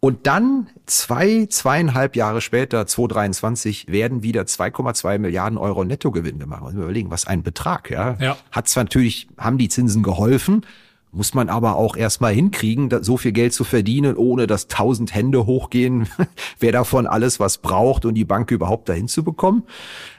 Und 0.00 0.26
dann 0.26 0.68
zwei, 0.86 1.46
zweieinhalb 1.46 2.16
Jahre 2.16 2.40
später, 2.40 2.86
2023, 2.86 3.88
werden 3.88 4.22
wieder 4.22 4.42
2,2 4.42 5.18
Milliarden 5.18 5.58
Euro 5.58 5.84
Nettogewinn 5.84 6.38
gemacht. 6.38 6.62
Muss 6.62 6.72
man 6.72 6.82
überlegen, 6.82 7.10
was 7.10 7.26
ein 7.26 7.42
Betrag, 7.42 7.90
ja. 7.90 8.16
ja. 8.20 8.36
Hat 8.50 8.68
zwar 8.68 8.84
natürlich, 8.84 9.28
haben 9.36 9.58
die 9.58 9.68
Zinsen 9.68 10.02
geholfen, 10.02 10.64
muss 11.12 11.34
man 11.34 11.48
aber 11.48 11.76
auch 11.76 11.96
erstmal 11.96 12.32
hinkriegen, 12.32 12.90
so 13.02 13.16
viel 13.16 13.32
Geld 13.32 13.52
zu 13.52 13.64
verdienen, 13.64 14.16
ohne 14.16 14.46
dass 14.46 14.68
tausend 14.68 15.14
Hände 15.14 15.46
hochgehen, 15.46 16.08
wer 16.60 16.72
davon 16.72 17.06
alles 17.06 17.40
was 17.40 17.58
braucht 17.58 18.04
und 18.04 18.14
die 18.14 18.24
Bank 18.24 18.50
überhaupt 18.50 18.88
dahin 18.88 19.08
zu 19.08 19.24
bekommen. 19.24 19.64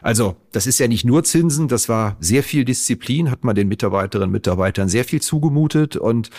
Also 0.01 0.35
das 0.51 0.67
ist 0.67 0.79
ja 0.79 0.87
nicht 0.87 1.05
nur 1.05 1.23
Zinsen, 1.23 1.67
das 1.67 1.87
war 1.87 2.17
sehr 2.19 2.43
viel 2.43 2.65
Disziplin, 2.65 3.31
hat 3.31 3.43
man 3.43 3.55
den 3.55 3.67
Mitarbeiterinnen 3.67 4.29
und 4.29 4.33
Mitarbeitern 4.33 4.89
sehr 4.89 5.05
viel 5.05 5.21
zugemutet 5.21 5.95
und 5.95 6.29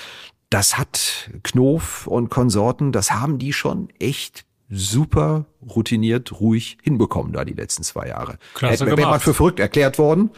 das 0.51 0.77
hat 0.77 1.31
Knof 1.43 2.07
und 2.07 2.29
Konsorten, 2.29 2.93
das 2.93 3.11
haben 3.11 3.39
die 3.39 3.55
schon 3.55 3.89
echt 3.99 4.45
super 4.69 5.47
routiniert, 5.63 6.41
ruhig 6.41 6.79
hinbekommen 6.83 7.33
da 7.33 7.45
die 7.45 7.55
letzten 7.55 7.83
zwei 7.85 8.09
Jahre. 8.09 8.39
Klasse 8.55 8.87
Wäre 8.87 9.01
man 9.01 9.21
für 9.21 9.33
verrückt 9.35 9.61
erklärt 9.61 9.99
worden, 9.99 10.31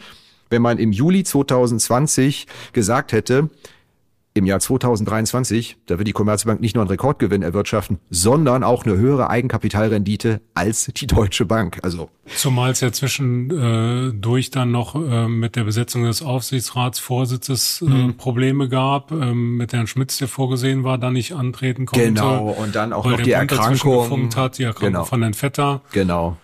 wenn 0.49 0.61
man 0.61 0.77
im 0.77 0.91
Juli 0.91 1.23
2020 1.23 2.47
gesagt 2.71 3.11
hätte, 3.11 3.49
im 4.35 4.45
Jahr 4.45 4.59
2023, 4.59 5.77
da 5.85 5.97
wird 5.97 6.09
die 6.09 6.11
Commerzbank 6.11 6.59
nicht 6.59 6.75
nur 6.75 6.83
einen 6.83 6.89
Rekordgewinn 6.89 7.41
erwirtschaften, 7.41 7.99
sondern 8.09 8.65
auch 8.65 8.85
eine 8.85 8.97
höhere 8.97 9.29
Eigenkapitalrendite 9.29 10.41
als 10.53 10.91
die 10.93 11.07
Deutsche 11.07 11.45
Bank. 11.45 11.79
Also 11.83 12.09
zumal 12.35 12.71
es 12.71 12.81
ja 12.81 12.91
zwischendurch 12.91 14.47
äh, 14.47 14.51
dann 14.51 14.71
noch 14.71 14.95
äh, 14.95 15.29
mit 15.29 15.55
der 15.55 15.63
Besetzung 15.63 16.03
des 16.03 16.21
Aufsichtsratsvorsitzes 16.21 17.81
äh, 17.81 17.85
mhm. 17.85 18.17
Probleme 18.17 18.67
gab, 18.67 19.11
äh, 19.11 19.33
mit 19.33 19.71
Herrn 19.71 19.87
Schmitz, 19.87 20.17
der 20.17 20.27
vorgesehen 20.27 20.83
war, 20.83 20.97
da 20.97 21.11
nicht 21.11 21.31
antreten 21.31 21.85
konnte. 21.85 22.05
Genau 22.05 22.49
und 22.49 22.75
dann 22.75 22.91
auch 22.91 23.05
noch 23.05 23.21
die 23.21 23.31
Erkrankung, 23.31 24.35
hat, 24.35 24.57
die 24.57 24.63
Erkrankung 24.63 24.91
genau. 24.91 25.05
von 25.05 25.21
Herrn 25.21 25.33
Vetter. 25.33 25.81
Genau. 25.93 26.35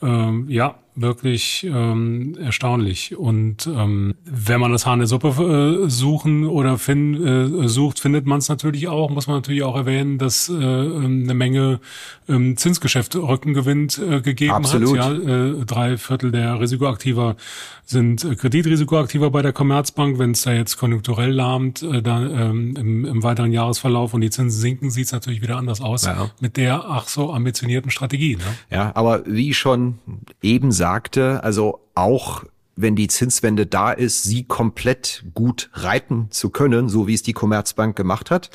Ähm, 0.00 0.46
ja, 0.48 0.76
wirklich 0.96 1.64
ähm, 1.64 2.36
erstaunlich. 2.38 3.16
Und 3.16 3.66
ähm, 3.66 4.14
wenn 4.24 4.60
man 4.60 4.72
das 4.72 4.86
Haar 4.86 4.94
in 4.94 5.00
der 5.00 5.08
Suppe 5.08 5.84
äh, 5.84 5.90
suchen 5.90 6.46
oder 6.46 6.78
find, 6.78 7.18
äh, 7.20 7.68
sucht, 7.68 7.98
findet 7.98 8.26
man 8.26 8.38
es 8.38 8.48
natürlich 8.48 8.88
auch. 8.88 9.10
Muss 9.10 9.26
man 9.26 9.36
natürlich 9.36 9.62
auch 9.62 9.76
erwähnen, 9.76 10.18
dass 10.18 10.48
äh, 10.48 10.54
eine 10.54 11.34
Menge 11.34 11.80
ähm, 12.28 12.56
Zinsgeschäft 12.56 13.16
Rückengewinn 13.16 13.88
äh, 14.08 14.20
gegeben 14.20 14.52
Absolut. 14.52 14.98
hat. 14.98 15.22
Ja, 15.24 15.36
äh, 15.36 15.64
drei 15.64 15.96
Viertel 15.96 16.30
der 16.30 16.60
Risikoaktiver 16.60 17.36
sind 17.84 18.24
äh, 18.24 18.34
Kreditrisikoaktiver 18.34 19.30
bei 19.30 19.42
der 19.42 19.52
Commerzbank. 19.52 20.18
Wenn 20.18 20.32
es 20.32 20.42
da 20.42 20.52
jetzt 20.52 20.76
konjunkturell 20.76 21.32
lahmt, 21.32 21.82
äh, 21.82 22.02
da, 22.02 22.20
ähm, 22.20 22.76
im, 22.76 23.04
im 23.04 23.22
weiteren 23.22 23.52
Jahresverlauf 23.52 24.14
und 24.14 24.20
die 24.20 24.30
Zinsen 24.30 24.60
sinken, 24.60 24.90
sieht 24.90 25.06
es 25.06 25.12
natürlich 25.12 25.42
wieder 25.42 25.56
anders 25.56 25.80
aus 25.80 26.04
ja. 26.04 26.30
mit 26.40 26.56
der 26.56 26.84
ach 26.88 27.08
so 27.08 27.32
ambitionierten 27.32 27.90
Strategie. 27.90 28.36
Ne? 28.36 28.42
Ja, 28.70 28.92
aber 28.94 29.24
wie 29.26 29.54
schon 29.54 29.98
eben 30.42 30.72
sagte, 30.84 31.42
also 31.42 31.80
auch 31.94 32.44
wenn 32.76 32.94
die 32.94 33.08
Zinswende 33.08 33.64
da 33.64 33.90
ist, 33.90 34.24
sie 34.24 34.44
komplett 34.44 35.24
gut 35.32 35.70
reiten 35.72 36.26
zu 36.28 36.50
können, 36.50 36.90
so 36.90 37.06
wie 37.06 37.14
es 37.14 37.22
die 37.22 37.32
Commerzbank 37.32 37.96
gemacht 37.96 38.30
hat, 38.30 38.50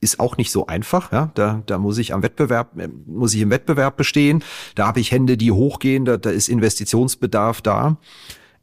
ist 0.00 0.18
auch 0.18 0.38
nicht 0.38 0.50
so 0.50 0.66
einfach. 0.66 1.12
Ja? 1.12 1.30
Da, 1.34 1.62
da 1.66 1.76
muss 1.76 1.98
ich 1.98 2.14
am 2.14 2.22
Wettbewerb, 2.22 2.78
äh, 2.78 2.88
muss 3.04 3.34
ich 3.34 3.42
im 3.42 3.50
Wettbewerb 3.50 3.98
bestehen. 3.98 4.42
Da 4.76 4.86
habe 4.86 5.00
ich 5.00 5.12
Hände, 5.12 5.36
die 5.36 5.52
hochgehen. 5.52 6.06
Da, 6.06 6.16
da 6.16 6.30
ist 6.30 6.48
Investitionsbedarf 6.48 7.60
da. 7.60 7.98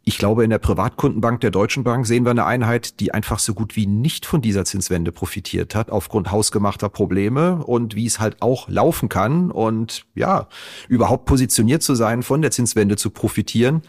Ich 0.04 0.18
glaube, 0.18 0.44
in 0.44 0.50
der 0.50 0.58
Privatkundenbank 0.58 1.42
der 1.42 1.52
Deutschen 1.52 1.84
Bank 1.84 2.08
sehen 2.08 2.26
wir 2.26 2.32
eine 2.32 2.46
Einheit, 2.46 3.00
die 3.00 3.14
einfach 3.14 3.38
so 3.38 3.54
gut 3.54 3.76
wie 3.76 3.86
nicht 3.86 4.26
von 4.26 4.42
dieser 4.42 4.66
Zinswende 4.66 5.12
profitiert 5.12 5.76
hat, 5.76 5.92
aufgrund 5.92 6.32
hausgemachter 6.32 6.90
Probleme 6.90 7.64
und 7.64 7.96
wie 7.96 8.08
es 8.08 8.20
halt 8.20 8.42
auch 8.42 8.68
laufen 8.68 9.10
kann 9.10 9.52
und 9.52 10.06
ja, 10.16 10.48
überhaupt 10.88 11.26
positioniert 11.26 11.84
zu 11.84 11.94
sein, 11.94 12.24
von 12.24 12.42
der 12.42 12.50
Zinswende 12.50 12.96
zu 12.96 13.12
profitieren, 13.12 13.84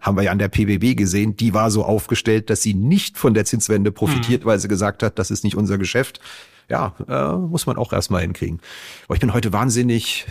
haben 0.00 0.16
wir 0.16 0.22
ja 0.22 0.30
an 0.30 0.38
der 0.38 0.48
PBB 0.48 0.96
gesehen, 0.96 1.36
die 1.36 1.52
war 1.52 1.70
so 1.72 1.84
aufgestellt, 1.84 2.48
dass 2.48 2.62
sie 2.62 2.74
nicht 2.74 3.18
von 3.18 3.34
der 3.34 3.44
Zinswende 3.44 3.90
profitiert, 3.90 4.44
mhm. 4.44 4.48
weil 4.48 4.58
sie 4.60 4.68
gesagt 4.68 5.02
hat, 5.02 5.18
das 5.18 5.32
ist 5.32 5.42
nicht 5.42 5.56
unser 5.56 5.78
Geschäft. 5.78 6.20
Ja, 6.68 6.94
äh, 7.08 7.36
muss 7.36 7.66
man 7.66 7.76
auch 7.76 7.92
erstmal 7.92 8.22
hinkriegen. 8.22 8.60
Aber 9.06 9.14
ich 9.14 9.20
bin 9.20 9.34
heute 9.34 9.52
wahnsinnig 9.52 10.26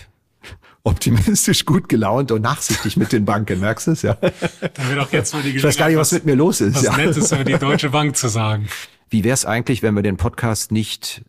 optimistisch, 0.83 1.65
gut 1.65 1.89
gelaunt 1.89 2.31
und 2.31 2.41
nachsichtig 2.41 2.97
mit 2.97 3.11
den 3.11 3.25
Banken. 3.25 3.59
Merkst 3.59 3.87
du 3.87 3.91
es? 3.91 4.01
Ja. 4.01 4.17
Wird 4.21 4.99
auch 4.99 5.11
jetzt 5.11 5.33
mal 5.33 5.43
die 5.43 5.49
ich 5.49 5.63
weiß 5.63 5.77
gar 5.77 5.87
nicht, 5.87 5.97
was, 5.97 6.13
was 6.13 6.19
mit 6.19 6.25
mir 6.25 6.35
los 6.35 6.61
ist. 6.61 6.75
Was 6.75 6.83
ja. 6.83 6.97
Nettes 6.97 7.31
über 7.31 7.43
die 7.43 7.57
Deutsche 7.57 7.89
Bank 7.89 8.15
zu 8.15 8.27
sagen. 8.27 8.67
Wie 9.09 9.23
wäre 9.23 9.33
es 9.33 9.45
eigentlich, 9.45 9.83
wenn 9.83 9.95
wir 9.95 10.03
den 10.03 10.17
Podcast 10.17 10.71
nicht 10.71 11.23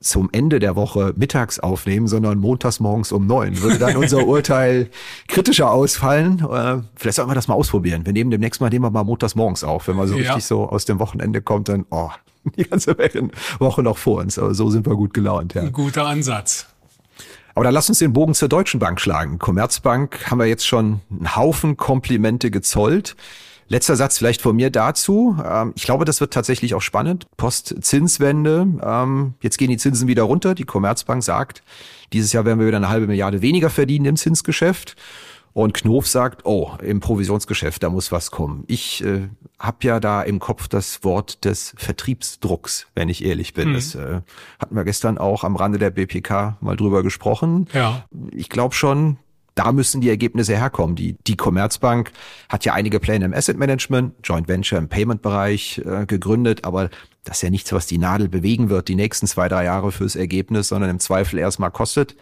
zum 0.00 0.28
Ende 0.32 0.60
der 0.60 0.76
Woche 0.76 1.12
mittags 1.16 1.58
aufnehmen, 1.58 2.06
sondern 2.06 2.38
montags 2.38 2.80
morgens 2.80 3.10
um 3.12 3.26
neun. 3.26 3.60
Würde 3.60 3.78
dann 3.78 3.96
unser 3.96 4.26
Urteil 4.26 4.90
kritischer 5.26 5.70
ausfallen? 5.70 6.38
Äh, 6.40 6.82
vielleicht 6.94 7.16
sollten 7.16 7.30
wir 7.30 7.34
das 7.34 7.48
mal 7.48 7.54
ausprobieren. 7.54 8.06
Wir 8.06 8.12
nehmen 8.12 8.30
demnächst 8.30 8.60
mal, 8.60 8.70
nehmen 8.70 8.84
wir 8.84 8.90
mal 8.90 9.04
montags 9.04 9.34
morgens 9.34 9.64
auf. 9.64 9.88
Wenn 9.88 9.96
man 9.96 10.06
so 10.06 10.16
ja. 10.16 10.32
richtig 10.32 10.44
so 10.44 10.68
aus 10.68 10.84
dem 10.84 10.98
Wochenende 11.00 11.42
kommt, 11.42 11.68
dann, 11.68 11.84
oh, 11.90 12.10
die 12.56 12.64
ganze 12.64 12.96
Woche 13.58 13.82
noch 13.82 13.98
vor 13.98 14.20
uns. 14.20 14.38
Aber 14.38 14.54
so 14.54 14.70
sind 14.70 14.86
wir 14.86 14.94
gut 14.94 15.14
gelaunt, 15.14 15.54
ja. 15.54 15.62
Ein 15.62 15.72
guter 15.72 16.06
Ansatz. 16.06 16.66
Aber 17.58 17.64
dann 17.64 17.74
lass 17.74 17.88
uns 17.88 17.98
den 17.98 18.12
Bogen 18.12 18.34
zur 18.34 18.48
Deutschen 18.48 18.78
Bank 18.78 19.00
schlagen. 19.00 19.40
Commerzbank 19.40 20.30
haben 20.30 20.38
wir 20.38 20.46
jetzt 20.46 20.64
schon 20.64 21.00
einen 21.10 21.34
Haufen 21.34 21.76
Komplimente 21.76 22.52
gezollt. 22.52 23.16
Letzter 23.66 23.96
Satz 23.96 24.16
vielleicht 24.16 24.42
von 24.42 24.54
mir 24.54 24.70
dazu. 24.70 25.36
Ähm, 25.44 25.72
ich 25.74 25.82
glaube, 25.82 26.04
das 26.04 26.20
wird 26.20 26.32
tatsächlich 26.32 26.76
auch 26.76 26.82
spannend. 26.82 27.26
Postzinswende. 27.36 28.64
Ähm, 28.80 29.34
jetzt 29.40 29.58
gehen 29.58 29.70
die 29.70 29.76
Zinsen 29.76 30.06
wieder 30.06 30.22
runter. 30.22 30.54
Die 30.54 30.66
Commerzbank 30.66 31.24
sagt, 31.24 31.64
dieses 32.12 32.32
Jahr 32.32 32.44
werden 32.44 32.60
wir 32.60 32.68
wieder 32.68 32.76
eine 32.76 32.90
halbe 32.90 33.08
Milliarde 33.08 33.42
weniger 33.42 33.70
verdienen 33.70 34.04
im 34.04 34.16
Zinsgeschäft. 34.16 34.94
Und 35.52 35.74
Knof 35.74 36.06
sagt, 36.06 36.44
oh, 36.44 36.72
im 36.82 37.00
Provisionsgeschäft, 37.00 37.82
da 37.82 37.90
muss 37.90 38.12
was 38.12 38.30
kommen. 38.30 38.64
Ich 38.68 39.04
äh, 39.04 39.28
habe 39.58 39.78
ja 39.82 40.00
da 40.00 40.22
im 40.22 40.38
Kopf 40.38 40.68
das 40.68 41.02
Wort 41.04 41.44
des 41.44 41.74
Vertriebsdrucks, 41.76 42.86
wenn 42.94 43.08
ich 43.08 43.24
ehrlich 43.24 43.54
bin. 43.54 43.70
Mhm. 43.70 43.74
Das 43.74 43.94
äh, 43.94 44.20
hatten 44.60 44.76
wir 44.76 44.84
gestern 44.84 45.18
auch 45.18 45.44
am 45.44 45.56
Rande 45.56 45.78
der 45.78 45.90
BPK 45.90 46.58
mal 46.60 46.76
drüber 46.76 47.02
gesprochen. 47.02 47.66
Ja. 47.72 48.04
Ich 48.30 48.48
glaube 48.48 48.74
schon, 48.74 49.18
da 49.58 49.72
müssen 49.72 50.00
die 50.00 50.08
Ergebnisse 50.08 50.56
herkommen. 50.56 50.94
Die, 50.94 51.16
die 51.26 51.34
Commerzbank 51.36 52.12
hat 52.48 52.64
ja 52.64 52.74
einige 52.74 53.00
Pläne 53.00 53.24
im 53.24 53.34
Asset 53.34 53.58
Management, 53.58 54.14
Joint 54.22 54.46
Venture 54.46 54.78
im 54.78 54.88
Payment-Bereich 54.88 55.82
äh, 55.84 56.06
gegründet, 56.06 56.64
aber 56.64 56.90
das 57.24 57.38
ist 57.38 57.42
ja 57.42 57.50
nichts, 57.50 57.72
was 57.72 57.86
die 57.86 57.98
Nadel 57.98 58.28
bewegen 58.28 58.70
wird 58.70 58.86
die 58.86 58.94
nächsten 58.94 59.26
zwei, 59.26 59.48
drei 59.48 59.64
Jahre 59.64 59.90
fürs 59.90 60.14
Ergebnis, 60.14 60.68
sondern 60.68 60.90
im 60.90 61.00
Zweifel 61.00 61.40
erstmal 61.40 61.72
kostet. 61.72 62.14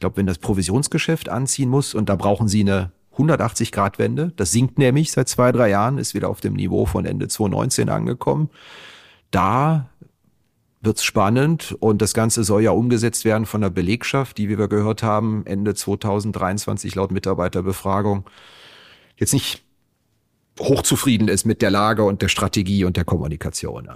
Ich 0.00 0.02
glaube, 0.02 0.16
wenn 0.16 0.26
das 0.26 0.38
Provisionsgeschäft 0.38 1.28
anziehen 1.28 1.68
muss 1.68 1.92
und 1.92 2.08
da 2.08 2.16
brauchen 2.16 2.48
sie 2.48 2.62
eine 2.62 2.90
180-Grad-Wende, 3.18 4.32
das 4.34 4.50
sinkt 4.50 4.78
nämlich 4.78 5.12
seit 5.12 5.28
zwei, 5.28 5.52
drei 5.52 5.68
Jahren, 5.68 5.98
ist 5.98 6.14
wieder 6.14 6.30
auf 6.30 6.40
dem 6.40 6.54
Niveau 6.54 6.86
von 6.86 7.04
Ende 7.04 7.28
2019 7.28 7.90
angekommen. 7.90 8.48
Da 9.30 9.90
wird's 10.80 11.04
spannend 11.04 11.76
und 11.80 12.00
das 12.00 12.14
Ganze 12.14 12.44
soll 12.44 12.62
ja 12.62 12.70
umgesetzt 12.70 13.26
werden 13.26 13.44
von 13.44 13.60
der 13.60 13.68
Belegschaft, 13.68 14.38
die, 14.38 14.48
wie 14.48 14.56
wir 14.56 14.68
gehört 14.68 15.02
haben, 15.02 15.44
Ende 15.44 15.74
2023 15.74 16.94
laut 16.94 17.10
Mitarbeiterbefragung 17.10 18.24
jetzt 19.18 19.34
nicht 19.34 19.62
hochzufrieden 20.58 21.28
ist 21.28 21.44
mit 21.44 21.60
der 21.60 21.70
Lage 21.70 22.04
und 22.04 22.22
der 22.22 22.28
Strategie 22.28 22.86
und 22.86 22.96
der 22.96 23.04
Kommunikation. 23.04 23.86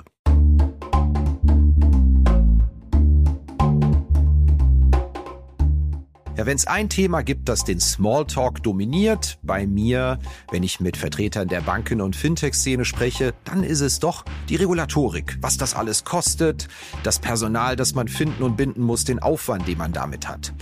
Ja, 6.37 6.47
wenn 6.47 6.57
es 6.57 6.67
ein 6.67 6.89
Thema 6.89 7.23
gibt, 7.23 7.49
das 7.49 7.63
den 7.63 7.79
Smalltalk 7.79 8.61
dominiert, 8.65 9.39
bei 9.45 9.69
mir, 9.69 10.19
wenn 10.51 10.65
ich 10.65 10.81
mit 10.81 10.97
Vertretern 10.97 11.47
der 11.47 11.61
Banken- 11.61 12.01
und 12.01 12.17
Fintech-Szene 12.17 12.85
spreche, 12.85 13.35
dann 13.45 13.63
ist 13.63 13.81
es 13.81 14.01
doch 14.01 14.25
die 14.49 14.57
Regulatorik. 14.57 15.39
Was 15.41 15.59
das 15.59 15.75
alles 15.77 16.03
kostet, 16.03 16.67
das 17.05 17.21
Personal, 17.21 17.77
das 17.77 17.95
man 17.95 18.09
finden 18.09 18.43
und 18.43 18.57
binden 18.57 18.83
muss, 18.83 19.05
den 19.05 19.21
Aufwand, 19.21 19.69
den 19.69 19.79
man 19.79 19.93
damit 19.93 20.29
hat. 20.29 20.53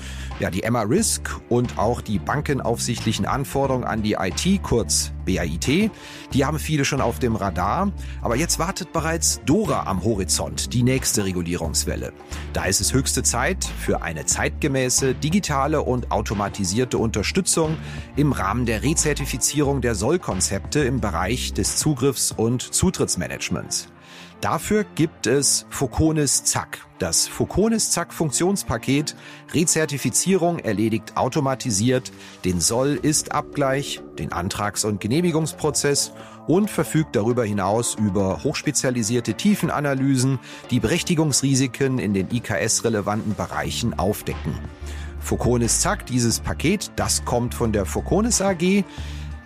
Ja, 0.41 0.51
die 0.51 0.63
Emma 0.63 0.83
Risk 0.83 1.41
und 1.49 1.79
auch 1.79 2.03
die 2.03 2.19
bankenaufsichtlichen 2.19 3.25
Anforderungen 3.25 3.85
an 3.85 4.03
die 4.03 4.19
IT, 4.21 4.63
kurz 4.63 5.13
BAIT, 5.25 5.91
die 6.33 6.45
haben 6.45 6.59
viele 6.59 6.85
schon 6.85 7.01
auf 7.01 7.19
dem 7.19 7.37
Radar. 7.37 7.93
Aber 8.21 8.37
jetzt 8.37 8.59
wartet 8.59 8.93
bereits 8.93 9.41
Dora 9.45 9.85
am 9.85 10.03
Horizont, 10.03 10.73
die 10.73 10.83
nächste 10.83 11.25
Regulierungswelle. 11.25 12.13
Da 12.53 12.65
ist 12.65 12.81
es 12.81 12.93
höchste 12.93 13.23
Zeit 13.23 13.65
für 13.65 14.03
eine 14.03 14.27
zeitgemäße, 14.27 15.15
digitale 15.15 15.83
und 15.83 16.11
automatisierte 16.11 16.99
Unterstützung 16.99 17.77
im 18.17 18.33
Rahmen 18.33 18.67
der 18.67 18.83
Rezertifizierung 18.83 19.81
der 19.81 19.95
Sollkonzepte 19.95 20.81
im 20.81 21.01
Bereich 21.01 21.53
des 21.53 21.77
Zugriffs- 21.77 22.33
und 22.33 22.63
Zutrittsmanagements. 22.63 23.92
Dafür 24.43 24.83
gibt 24.97 25.29
es 25.29 25.67
Foconis 25.71 26.43
Zack. 26.43 26.85
Das 26.99 27.29
Foconis 27.29 27.93
Zack 27.93 28.13
Funktionspaket 28.13 29.15
Rezertifizierung 29.55 30.59
erledigt 30.59 31.17
automatisiert 31.17 32.11
den 32.45 32.61
Soll-Ist-Abgleich, 32.61 34.01
den 34.19 34.33
Antrags- 34.33 34.85
und 34.85 35.01
Genehmigungsprozess 35.01 36.13
und 36.49 36.71
verfügt 36.71 37.15
darüber 37.15 37.45
hinaus 37.45 37.95
über 37.95 38.43
hochspezialisierte 38.43 39.35
Tiefenanalysen, 39.35 40.41
die 40.73 40.81
Berechtigungsrisiken 40.81 42.01
in 42.01 42.13
den 42.13 42.27
IKS-relevanten 42.33 43.37
Bereichen 43.37 43.97
aufdecken. 43.97 44.59
Foconis 45.21 45.79
Zack, 45.79 46.07
dieses 46.07 46.41
Paket, 46.41 46.91
das 46.97 47.25
kommt 47.25 47.55
von 47.55 47.71
der 47.71 47.87
Foconis 47.87 48.43
AG. 48.43 48.83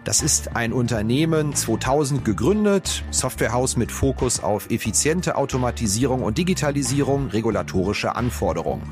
Das 0.06 0.22
ist 0.22 0.54
ein 0.54 0.72
Unternehmen 0.72 1.52
2000 1.52 2.24
gegründet, 2.24 3.02
Softwarehaus 3.10 3.76
mit 3.76 3.90
Fokus 3.90 4.38
auf 4.38 4.70
effiziente 4.70 5.34
Automatisierung 5.34 6.22
und 6.22 6.38
Digitalisierung, 6.38 7.26
regulatorische 7.30 8.14
Anforderungen. 8.14 8.84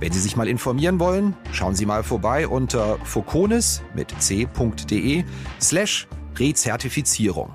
Wenn 0.00 0.12
Sie 0.12 0.18
sich 0.18 0.34
mal 0.34 0.48
informieren 0.48 0.98
wollen, 0.98 1.36
schauen 1.52 1.76
Sie 1.76 1.86
mal 1.86 2.02
vorbei 2.02 2.48
unter 2.48 2.98
foconis 3.04 3.80
mit 3.94 4.12
c.de 4.18 5.22
slash 5.60 6.08
Rezertifizierung. 6.36 7.54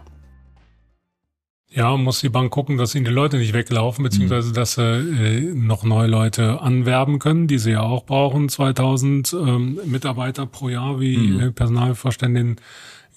Ja, 1.74 1.96
muss 1.96 2.20
die 2.20 2.30
Bank 2.30 2.52
gucken, 2.52 2.78
dass 2.78 2.96
ihnen 2.96 3.06
die 3.06 3.12
Leute 3.12 3.38
nicht 3.38 3.54
weglaufen, 3.54 4.04
beziehungsweise 4.04 4.50
mhm. 4.50 4.54
dass 4.54 4.74
sie 4.74 4.84
äh, 4.84 5.54
noch 5.54 5.84
neue 5.84 6.08
Leute 6.08 6.62
anwerben 6.62 7.20
können, 7.20 7.48
die 7.48 7.60
sie 7.60 7.72
ja 7.72 7.82
auch 7.82 8.06
brauchen. 8.06 8.50
2000 8.50 9.34
ähm, 9.34 9.80
Mitarbeiter 9.86 10.46
pro 10.46 10.68
Jahr, 10.68 11.00
wie 11.00 11.18
mhm. 11.18 11.40
äh, 11.40 11.52
Personalvorständin 11.52 12.58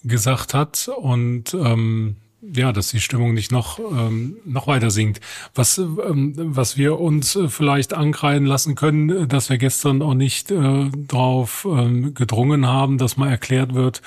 gesagt 0.04 0.54
hat 0.54 0.88
und 0.96 1.54
ähm, 1.54 2.16
ja, 2.52 2.72
dass 2.72 2.88
die 2.88 3.00
Stimmung 3.00 3.32
nicht 3.32 3.52
noch 3.52 3.78
ähm, 3.78 4.36
noch 4.44 4.66
weiter 4.66 4.90
sinkt. 4.90 5.20
Was 5.54 5.78
ähm, 5.78 6.34
was 6.36 6.76
wir 6.76 7.00
uns 7.00 7.36
äh, 7.36 7.48
vielleicht 7.48 7.94
ankreiden 7.94 8.46
lassen 8.46 8.74
können, 8.74 9.10
äh, 9.10 9.26
dass 9.26 9.50
wir 9.50 9.58
gestern 9.58 10.02
auch 10.02 10.14
nicht 10.14 10.50
äh, 10.50 10.90
darauf 10.94 11.66
ähm, 11.68 12.14
gedrungen 12.14 12.66
haben, 12.66 12.98
dass 12.98 13.16
mal 13.16 13.30
erklärt 13.30 13.74
wird, 13.74 14.02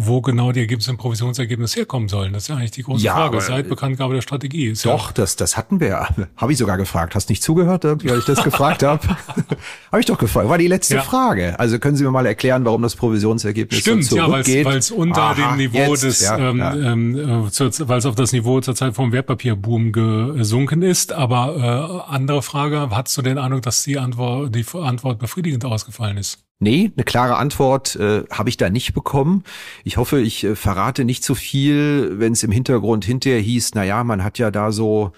wo 0.00 0.20
genau 0.20 0.52
die 0.52 0.60
Ergebnisse 0.60 0.92
im 0.92 0.96
Provisionsergebnis 0.96 1.74
herkommen 1.74 2.08
sollen. 2.08 2.32
Das 2.32 2.44
ist 2.44 2.48
ja 2.48 2.54
eigentlich 2.54 2.70
die 2.70 2.84
große 2.84 3.04
ja, 3.04 3.14
Frage 3.14 3.40
seit 3.40 3.68
Bekanntgabe 3.68 4.14
der 4.14 4.22
Strategie. 4.22 4.66
Ist 4.66 4.86
doch, 4.86 5.08
ja 5.08 5.12
das, 5.14 5.34
das 5.34 5.56
hatten 5.56 5.80
wir 5.80 5.88
ja. 5.88 6.08
Habe 6.36 6.52
ich 6.52 6.58
sogar 6.58 6.76
gefragt. 6.76 7.16
Hast 7.16 7.28
nicht 7.28 7.42
zugehört, 7.42 7.84
als 7.84 8.04
ich 8.04 8.24
das 8.24 8.44
gefragt 8.44 8.84
habe? 8.84 9.02
habe 9.90 10.00
ich 10.00 10.06
doch 10.06 10.18
gefragt. 10.18 10.48
War 10.48 10.56
die 10.56 10.68
letzte 10.68 10.94
ja. 10.94 11.02
Frage. 11.02 11.58
Also 11.58 11.80
können 11.80 11.96
Sie 11.96 12.04
mir 12.04 12.12
mal 12.12 12.26
erklären, 12.26 12.64
warum 12.64 12.82
das 12.82 12.94
Provisionsergebnis 12.94 13.80
Stimmt, 13.80 14.04
so 14.04 14.16
zurückgeht? 14.16 14.64
ja, 14.64 14.70
weil 14.70 14.78
es 14.78 14.92
unter 14.92 15.20
Aha, 15.20 15.34
dem 15.34 15.56
Niveau 15.56 15.76
jetzt, 15.76 16.04
des, 16.04 16.30
ähm, 16.30 16.60
ähm, 16.60 17.16
äh, 17.16 17.88
weil 17.88 17.98
es 17.98 18.06
auf 18.06 18.14
das 18.14 18.32
Niveau 18.32 18.60
zur 18.60 18.76
Zeit 18.76 18.94
vom 18.94 19.10
Wertpapierboom 19.10 19.90
gesunken 19.92 20.82
ist. 20.82 21.12
Aber 21.12 22.04
äh, 22.08 22.12
andere 22.12 22.42
Frage, 22.42 22.88
hast 22.90 23.16
du 23.16 23.22
den 23.22 23.36
Eindruck, 23.36 23.62
dass 23.62 23.82
die 23.82 23.98
Antwort, 23.98 24.54
die 24.54 24.64
Antwort 24.74 25.18
befriedigend 25.18 25.64
ausgefallen 25.64 26.18
ist? 26.18 26.47
Nee, 26.60 26.90
eine 26.96 27.04
klare 27.04 27.36
Antwort 27.36 27.94
äh, 27.96 28.24
habe 28.30 28.48
ich 28.48 28.56
da 28.56 28.68
nicht 28.68 28.92
bekommen. 28.92 29.44
Ich 29.84 29.96
hoffe, 29.96 30.20
ich 30.20 30.42
äh, 30.42 30.56
verrate 30.56 31.04
nicht 31.04 31.22
zu 31.22 31.36
viel, 31.36 32.18
wenn 32.18 32.32
es 32.32 32.42
im 32.42 32.50
Hintergrund 32.50 33.04
hinterher 33.04 33.38
hieß, 33.40 33.74
na 33.74 33.84
ja, 33.84 34.02
man 34.02 34.24
hat 34.24 34.38
ja 34.38 34.50
da 34.50 34.72
so 34.72 35.12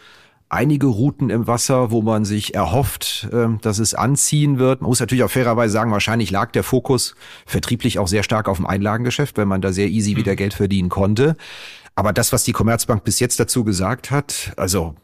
einige 0.50 0.88
Routen 0.88 1.30
im 1.30 1.46
Wasser, 1.46 1.90
wo 1.90 2.02
man 2.02 2.26
sich 2.26 2.54
erhofft, 2.54 3.28
äh, 3.32 3.46
dass 3.62 3.78
es 3.78 3.94
anziehen 3.94 4.58
wird. 4.58 4.82
Man 4.82 4.88
muss 4.88 5.00
natürlich 5.00 5.24
auch 5.24 5.30
fairerweise 5.30 5.72
sagen, 5.72 5.92
wahrscheinlich 5.92 6.30
lag 6.30 6.50
der 6.52 6.62
Fokus 6.62 7.14
vertrieblich 7.46 7.98
auch 7.98 8.08
sehr 8.08 8.22
stark 8.22 8.46
auf 8.46 8.58
dem 8.58 8.66
Einlagengeschäft, 8.66 9.38
wenn 9.38 9.48
man 9.48 9.62
da 9.62 9.72
sehr 9.72 9.88
easy 9.88 10.16
wieder 10.16 10.32
mhm. 10.32 10.36
Geld 10.36 10.54
verdienen 10.54 10.90
konnte. 10.90 11.36
Aber 11.94 12.12
das, 12.12 12.34
was 12.34 12.44
die 12.44 12.52
Commerzbank 12.52 13.02
bis 13.04 13.18
jetzt 13.18 13.40
dazu 13.40 13.64
gesagt 13.64 14.10
hat, 14.10 14.52
also 14.58 14.94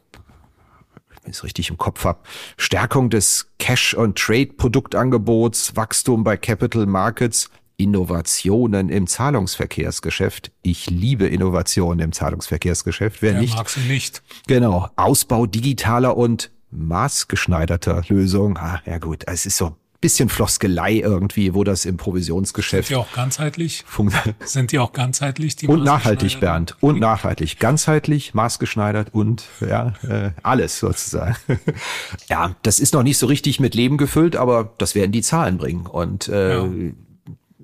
wenn 1.27 1.31
ich 1.31 1.37
es 1.37 1.43
richtig 1.43 1.69
im 1.69 1.77
Kopf 1.77 2.05
habe, 2.05 2.19
Stärkung 2.55 3.09
des 3.09 3.51
Cash- 3.59 3.93
und 3.93 4.17
Trade-Produktangebots, 4.17 5.75
Wachstum 5.75 6.23
bei 6.23 6.37
Capital 6.37 6.85
Markets, 6.85 7.49
Innovationen 7.75 8.87
im 8.89 9.07
Zahlungsverkehrsgeschäft. 9.07 10.51
Ich 10.61 10.89
liebe 10.89 11.27
Innovationen 11.27 11.99
im 11.99 12.11
Zahlungsverkehrsgeschäft. 12.13 13.21
Wer, 13.21 13.33
Wer 13.33 13.41
nicht? 13.41 13.55
Mag 13.55 13.69
sie 13.69 13.81
nicht. 13.81 14.23
Genau. 14.47 14.89
Ausbau 14.95 15.45
digitaler 15.45 16.15
und 16.15 16.49
maßgeschneiderter 16.71 18.03
Lösungen. 18.07 18.57
Ah, 18.57 18.81
ja 18.85 18.97
gut, 18.97 19.23
es 19.27 19.45
ist 19.45 19.57
so 19.57 19.75
bisschen 19.99 20.29
Floskelei 20.29 20.97
irgendwie, 20.97 21.53
wo 21.53 21.63
das 21.63 21.85
im 21.85 21.97
Provisionsgeschäft. 21.97 22.89
Sind 22.89 22.97
die 22.97 23.01
auch 23.01 23.11
ganzheitlich? 23.13 23.83
Sind 24.45 24.71
die 24.71 24.79
auch 24.79 24.93
ganzheitlich? 24.93 25.55
Die 25.55 25.67
und 25.67 25.83
nachhaltig, 25.83 26.39
Bernd. 26.39 26.75
Und 26.81 26.99
nachhaltig. 26.99 27.59
Ganzheitlich, 27.59 28.33
maßgeschneidert 28.33 29.13
und 29.13 29.45
ja, 29.59 29.93
äh, 30.07 30.31
alles 30.43 30.79
sozusagen. 30.79 31.35
ja, 32.29 32.55
das 32.61 32.79
ist 32.79 32.93
noch 32.93 33.03
nicht 33.03 33.17
so 33.17 33.25
richtig 33.25 33.59
mit 33.59 33.73
Leben 33.73 33.97
gefüllt, 33.97 34.35
aber 34.35 34.73
das 34.77 34.93
werden 34.93 35.11
die 35.11 35.21
Zahlen 35.21 35.57
bringen. 35.57 35.87
Und 35.87 36.27
äh, 36.27 36.59
ja. 36.59 36.69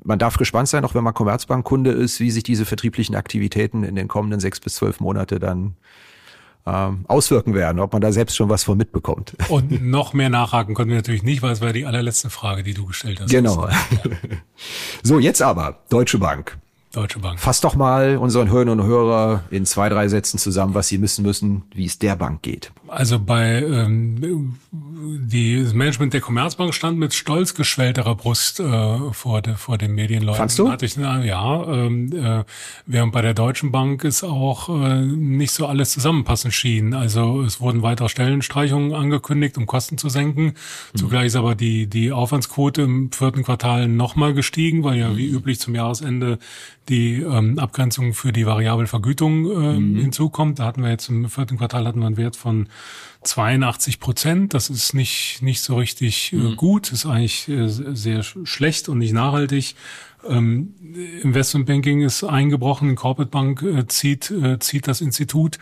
man 0.04 0.18
darf 0.18 0.38
gespannt 0.38 0.70
sein, 0.70 0.86
auch 0.86 0.96
wenn 0.96 1.04
man 1.04 1.14
Commerzbankkunde 1.14 1.92
ist, 1.92 2.20
wie 2.20 2.32
sich 2.32 2.44
diese 2.44 2.66
vertrieblichen 2.66 3.16
Aktivitäten 3.16 3.84
in 3.84 3.96
den 3.96 4.08
kommenden 4.08 4.40
sechs 4.40 4.60
bis 4.60 4.76
zwölf 4.76 5.00
Monate 5.00 5.40
dann 5.40 5.76
ähm, 6.66 7.06
auswirken 7.08 7.54
werden, 7.54 7.80
ob 7.80 7.94
man 7.94 8.02
da 8.02 8.12
selbst 8.12 8.36
schon 8.36 8.50
was 8.50 8.64
von 8.64 8.78
mitbekommt. 8.78 9.36
Und 9.50 9.84
noch 9.84 10.14
mehr 10.14 10.30
nachhaken 10.30 10.76
konnten 10.76 10.92
wir 10.92 10.98
natürlich 10.98 11.24
nicht, 11.24 11.42
weil 11.42 11.52
es 11.52 11.62
war 11.62 11.74
die 11.74 11.86
allerletzte 11.86 12.30
Frage, 12.30 12.64
die 12.64 12.74
du 12.74 12.86
gestellt 12.86 13.20
hast. 13.22 13.30
Genau. 13.30 13.68
Ja. 13.68 13.74
So, 15.04 15.20
jetzt 15.20 15.42
aber 15.42 15.84
Deutsche 15.90 16.18
Bank. 16.20 16.58
Deutsche 16.94 17.18
Bank. 17.18 17.40
Fass 17.40 17.60
doch 17.60 17.76
mal 17.76 18.18
unseren 18.18 18.52
Hörern 18.52 18.70
und 18.70 18.84
Hörer 18.84 19.44
in 19.50 19.66
zwei, 19.66 19.90
drei 19.90 20.08
Sätzen 20.08 20.38
zusammen, 20.38 20.76
was 20.76 20.90
sie 20.90 21.02
wissen 21.02 21.24
müssen, 21.26 21.64
wie 21.74 21.86
es 21.86 21.98
der 21.98 22.16
Bank 22.16 22.44
geht. 22.44 22.72
Also 22.88 23.18
bei 23.18 23.64
ähm, 23.64 24.54
die, 24.72 25.64
das 25.64 25.74
Management 25.74 26.14
der 26.14 26.22
Commerzbank 26.22 26.74
stand 26.76 27.00
mit 27.00 27.16
stolz 27.16 27.56
geschwellterer 27.56 28.14
Brust 28.14 28.60
äh, 28.60 29.12
vor, 29.12 29.42
de, 29.42 29.56
vor 29.56 29.80
den 29.80 29.96
Medienleuten. 29.96 30.38
Fandst 30.38 30.60
du? 30.60 30.70
Hatte 30.70 30.86
ich, 30.86 30.96
na, 30.96 31.24
ja, 31.24 31.64
ähm, 31.64 32.14
äh, 32.14 32.44
während 32.86 33.12
bei 33.12 33.24
der 33.24 33.34
Deutschen 33.34 33.72
Bank 33.72 34.04
ist 34.04 34.24
auch 34.24 34.70
äh, 34.70 35.02
nicht 35.02 35.52
so 35.52 35.66
alles 35.66 35.92
zusammenpassen 35.92 36.52
schien. 36.52 36.94
Also 36.94 37.42
es 37.42 37.60
wurden 37.60 37.82
weitere 37.82 38.10
Stellenstreichungen 38.10 38.94
angekündigt, 38.94 39.58
um 39.58 39.66
Kosten 39.66 39.98
zu 39.98 40.10
senken. 40.10 40.44
Mhm. 40.44 40.98
Zugleich 40.98 41.26
ist 41.28 41.36
aber 41.36 41.56
die, 41.56 41.88
die 41.88 42.12
Aufwandsquote 42.12 42.84
im 42.84 43.12
vierten 43.12 43.44
Quartal 43.44 43.88
nochmal 43.88 44.36
gestiegen, 44.36 44.84
weil 44.84 45.00
ja 45.00 45.10
mhm. 45.10 45.18
wie 45.18 45.28
üblich 45.28 45.60
zum 45.60 45.74
Jahresende 45.74 46.38
die 46.90 47.22
ähm, 47.22 47.60
Abgrenzung 47.60 48.14
für 48.14 48.34
die 48.34 48.46
variable 48.46 48.88
Vergütung 48.88 49.46
äh, 49.46 49.80
mhm. 49.80 49.98
hinzukommt. 49.98 50.60
Da 50.60 50.66
hatten 50.66 50.84
wir 50.84 50.90
jetzt 50.90 51.10
im 51.10 51.30
vierten 51.30 51.58
Quartal 51.58 51.88
hatten 51.88 52.00
wir 52.00 52.08
einen 52.08 52.18
Wert 52.18 52.36
von 52.36 52.68
82 53.24 54.00
Prozent. 54.00 54.54
Das 54.54 54.70
ist 54.70 54.94
nicht, 54.94 55.42
nicht 55.42 55.62
so 55.62 55.78
richtig 55.78 56.34
äh, 56.34 56.38
mhm. 56.38 56.56
gut, 56.56 56.92
ist 56.92 57.06
eigentlich 57.06 57.48
äh, 57.48 57.68
sehr 57.68 58.24
schlecht 58.24 58.90
und 58.90 58.98
nicht 58.98 59.14
nachhaltig. 59.14 59.76
Ähm, 60.28 60.74
Investmentbanking 61.22 62.02
ist 62.02 62.24
eingebrochen, 62.24 62.96
Corporate 62.96 63.30
Bank 63.30 63.62
äh, 63.62 63.88
zieht, 63.88 64.32
äh, 64.32 64.58
zieht 64.60 64.88
das 64.88 65.02
Institut, 65.02 65.58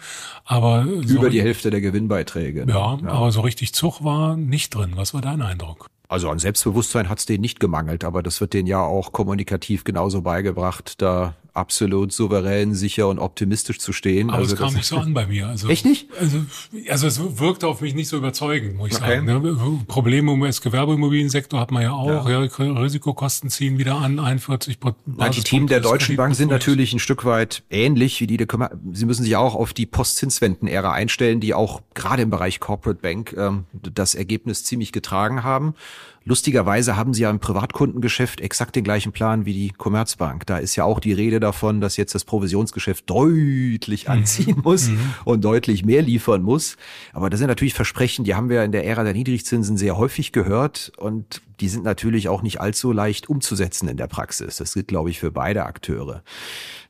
aber 0.46 0.84
über 0.84 1.24
so, 1.24 1.30
die 1.30 1.42
Hälfte 1.42 1.72
der 1.72 1.82
Gewinnbeiträge. 1.82 2.66
Ne? 2.66 2.74
Ja, 2.74 3.00
ja, 3.02 3.10
aber 3.10 3.32
so 3.32 3.42
richtig 3.42 3.74
Zug 3.74 4.04
war 4.04 4.38
nicht 4.38 4.76
drin. 4.76 4.92
Was 4.96 5.14
war 5.14 5.22
dein 5.22 5.42
Eindruck? 5.42 5.88
Also 6.12 6.30
an 6.30 6.40
Selbstbewusstsein 6.40 7.08
hat 7.08 7.20
es 7.20 7.26
denen 7.26 7.40
nicht 7.40 7.62
gemangelt, 7.62 8.04
aber 8.04 8.22
das 8.22 8.42
wird 8.42 8.52
denen 8.52 8.68
ja 8.68 8.82
auch 8.82 9.14
kommunikativ 9.14 9.86
genauso 9.86 10.22
beigebracht, 10.22 11.02
da 11.02 11.36
absolut 11.54 12.14
souverän, 12.14 12.74
sicher 12.74 13.08
und 13.08 13.20
optimistisch 13.20 13.80
zu 13.80 13.92
stehen. 13.94 14.30
Aber 14.30 14.40
also 14.40 14.54
es 14.56 14.60
kam 14.60 14.74
nicht 14.74 14.86
so 14.86 14.98
an 14.98 15.14
bei 15.14 15.28
mir. 15.28 15.48
Also, 15.48 15.68
Echt 15.68 15.86
nicht? 15.86 16.08
Also, 16.20 16.46
also 16.90 17.08
es 17.08 17.40
wirkte 17.40 17.68
auf 17.68 17.82
mich 17.82 17.94
nicht 17.94 18.08
so 18.08 18.18
überzeugend, 18.18 18.78
muss 18.78 18.92
ich 18.92 18.98
okay. 18.98 19.24
sagen. 19.24 19.26
Ne? 19.26 19.80
Probleme 19.88 20.32
im 20.32 20.42
Gewerbeimmobiliensektor 20.42 21.60
hat 21.60 21.72
man 21.72 21.84
ja 21.84 21.92
auch. 21.92 22.28
Ja. 22.28 22.44
ja. 22.44 22.82
Risikokosten 22.82 23.50
ziehen 23.50 23.78
wieder 23.78 23.96
an, 23.96 24.20
41 24.20 24.78
Na, 25.06 25.30
Die 25.30 25.42
Themen 25.42 25.68
der 25.68 25.82
Deutschen 25.82 26.16
Bank 26.16 26.36
sind 26.36 26.50
natürlich 26.50 26.94
ein 26.94 27.00
Stück 27.00 27.26
weit 27.26 27.64
ähnlich 27.70 28.22
wie 28.22 28.28
die 28.28 28.38
der 28.38 28.48
Sie 28.94 29.06
müssen 29.06 29.24
sich 29.24 29.36
auch 29.36 29.56
auf 29.56 29.74
die 29.74 29.86
Postzinswenden-Ära 29.86 30.92
einstellen, 30.92 31.40
die 31.40 31.54
auch 31.54 31.82
gerade 31.94 32.22
im 32.22 32.30
Bereich 32.30 32.60
Corporate 32.60 33.02
Bank 33.02 33.34
ähm, 33.38 33.66
das 33.74 34.16
Ergebnis 34.16 34.64
ziemlich 34.64 34.92
getragen 34.92 35.44
haben. 35.44 35.76
Lustigerweise 36.24 36.98
haben 36.98 37.16
sie 37.16 37.24
ja 37.24 37.32
im 37.32 37.40
Privatkundengeschäft 37.40 38.42
exakt 38.42 38.76
den 38.76 38.84
gleichen 38.84 39.12
Plan 39.12 39.46
wie 39.46 39.54
die 39.54 39.70
Commerzbank. 39.72 40.46
Da 40.46 40.58
ist 40.60 40.76
ja 40.76 40.84
auch 40.84 41.00
die 41.00 41.14
Rede 41.14 41.40
davon, 41.40 41.82
dass 41.82 41.98
jetzt 41.98 42.14
das 42.14 42.26
Provisionsgeschäft 42.26 43.10
deutlich 43.10 44.06
mhm. 44.06 44.12
anziehen 44.12 44.62
muss 44.64 44.90
mhm. 44.90 45.00
und 45.26 45.44
deutlich 45.44 45.84
mehr 45.84 46.04
liefern 46.04 46.44
muss. 46.44 46.78
Aber 47.12 47.32
das 47.32 47.40
sind 47.40 47.48
natürlich 47.48 47.74
Versprechen, 47.74 48.24
die 48.24 48.36
haben 48.36 48.50
wir 48.50 48.64
in 48.64 48.72
der 48.72 48.86
Ära 48.86 49.04
der 49.04 49.14
Niedrigzinsen 49.14 49.78
sehr 49.78 49.98
häufig 49.98 50.32
gehört 50.32 50.92
und 50.98 51.42
die 51.60 51.70
sind 51.70 51.84
natürlich 51.84 52.30
auch 52.30 52.44
nicht 52.44 52.62
allzu 52.62 52.92
leicht 52.92 53.28
umzusetzen 53.28 53.88
in 53.88 53.98
der 53.98 54.08
Praxis. 54.08 54.58
Das 54.58 54.76
gilt, 54.76 54.90
glaube 54.90 55.10
ich, 55.10 55.20
für 55.20 55.32
beide 55.32 55.66
Akteure. 55.66 56.24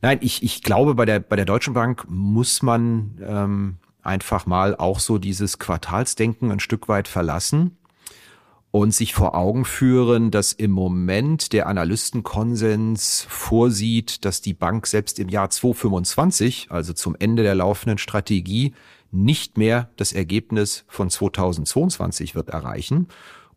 Nein, 0.02 0.18
ich, 0.22 0.44
ich 0.44 0.62
glaube, 0.62 0.94
bei 0.96 1.06
der, 1.06 1.22
bei 1.22 1.38
der 1.38 1.46
Deutschen 1.46 1.74
Bank 1.74 2.06
muss 2.10 2.62
man 2.62 3.18
ähm, 3.26 3.78
einfach 4.02 4.46
mal 4.46 4.76
auch 4.76 5.00
so 5.00 5.18
dieses 5.18 5.58
Quartalsdenken 5.58 6.52
ein 6.52 6.60
Stück 6.60 6.90
weit 6.90 7.08
verlassen 7.08 7.78
und 8.72 8.94
sich 8.94 9.14
vor 9.14 9.36
Augen 9.36 9.66
führen, 9.66 10.32
dass 10.32 10.54
im 10.54 10.72
Moment 10.72 11.52
der 11.52 11.68
Analystenkonsens 11.68 13.26
vorsieht, 13.28 14.24
dass 14.24 14.42
die 14.42 14.54
Bank 14.54 14.88
selbst 14.88 15.20
im 15.20 15.28
Jahr 15.28 15.50
2025, 15.50 16.68
also 16.70 16.94
zum 16.94 17.16
Ende 17.20 17.44
der 17.44 17.56
laufenden 17.56 17.98
Strategie, 17.98 18.74
nicht 19.12 19.58
mehr 19.58 19.90
das 19.98 20.14
Ergebnis 20.14 20.86
von 20.88 21.10
2022 21.10 22.34
wird 22.34 22.50
erreichen 22.50 23.08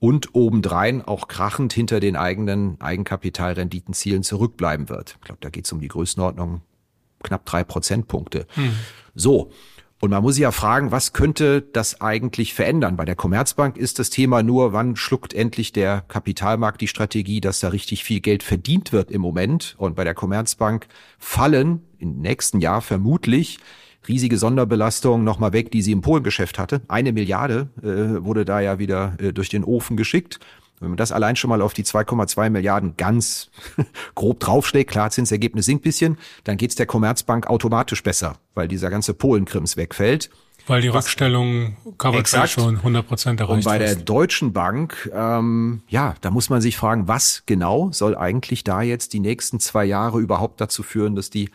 und 0.01 0.35
obendrein 0.35 1.01
auch 1.01 1.29
krachend 1.29 1.73
hinter 1.73 2.01
den 2.01 2.17
eigenen 2.17 2.81
Eigenkapitalrenditenzielen 2.81 4.25
zurückbleiben 4.25 4.89
wird. 4.89 5.17
Ich 5.21 5.27
glaube, 5.27 5.39
da 5.41 5.49
geht 5.49 5.67
es 5.67 5.73
um 5.73 5.81
die 5.81 5.89
Größenordnung 5.89 6.63
knapp 7.23 7.47
drei 7.47 7.63
Prozentpunkte. 7.63 8.47
Hm. 8.55 8.73
So, 9.15 9.53
und 10.05 10.11
man 10.11 10.23
muss 10.23 10.35
sich 10.35 10.43
ja 10.43 10.53
fragen, 10.53 10.93
was 10.93 11.15
könnte 11.15 11.63
das 11.63 12.03
eigentlich 12.03 12.53
verändern? 12.53 12.95
Bei 12.97 13.07
der 13.07 13.17
Commerzbank 13.17 13.79
ist 13.79 13.99
das 13.99 14.11
Thema 14.11 14.43
nur, 14.43 14.75
wann 14.75 14.97
schluckt 14.97 15.33
endlich 15.33 15.73
der 15.73 16.03
Kapitalmarkt 16.03 16.83
die 16.83 16.89
Strategie, 16.89 17.41
dass 17.41 17.61
da 17.61 17.69
richtig 17.69 18.05
viel 18.05 18.21
Geld 18.21 18.43
verdient 18.43 18.93
wird 18.93 19.11
im 19.11 19.23
Moment. 19.23 19.75
Und 19.79 19.97
bei 19.97 20.05
der 20.05 20.13
Commerzbank 20.13 20.89
fallen 21.19 21.81
im 21.99 22.19
nächsten 22.19 22.61
Jahr 22.61 22.83
vermutlich 22.83 23.59
riesige 24.07 24.37
Sonderbelastungen 24.37 25.25
nochmal 25.25 25.55
weg, 25.55 25.71
die 25.71 25.81
sie 25.81 25.93
im 25.93 26.03
Polengeschäft 26.03 26.59
hatte. 26.59 26.83
Eine 26.87 27.15
Milliarde 27.15 27.71
äh, 27.83 28.23
wurde 28.23 28.45
da 28.45 28.61
ja 28.61 28.79
wieder 28.79 29.17
äh, 29.19 29.33
durch 29.33 29.49
den 29.49 29.65
Ofen 29.65 29.97
geschickt. 29.97 30.39
Wenn 30.85 30.91
man 30.91 30.97
das 30.97 31.13
allein 31.13 31.37
schon 31.37 31.51
mal 31.51 31.63
auf 31.63 31.73
die 31.73 31.85
2,2 31.85 32.51
Milliarden 32.51 32.97
ganz 32.97 33.51
grob 34.15 34.41
draufschlägt, 34.41 34.91
klar, 34.91 35.11
Zinsergebnis 35.11 35.67
sinkt 35.67 35.85
bisschen, 35.85 36.19
dann 36.45 36.57
geht's 36.57 36.75
der 36.75 36.87
Commerzbank 36.87 37.47
automatisch 37.49 38.03
besser, 38.03 38.37
weil 38.55 38.69
dieser 38.69 38.91
ganze 38.91 39.15
Polenkrims 39.15 39.77
wegfällt. 39.77 40.31
Weil 40.67 40.81
die 40.81 40.89
Rückstellung 40.89 41.77
Coverage 41.99 42.49
schon 42.49 42.77
100 42.77 43.07
Prozent 43.07 43.41
erreicht 43.41 43.57
Und 43.57 43.65
bei 43.65 43.79
der 43.79 43.97
Deutschen 43.97 44.55
Bank, 44.55 45.11
ähm, 45.13 45.83
ja, 45.89 46.15
da 46.23 46.31
muss 46.31 46.49
man 46.49 46.63
sich 46.63 46.77
fragen, 46.77 47.07
was 47.07 47.43
genau 47.45 47.91
soll 47.93 48.17
eigentlich 48.17 48.65
da 48.65 48.81
jetzt 48.81 49.13
die 49.13 49.21
nächsten 49.21 49.61
zwei 49.61 49.85
Jahre 49.85 50.21
überhaupt 50.21 50.61
dazu 50.63 50.83
führen, 50.83 51.17
dass 51.17 51.29
die 51.29 51.51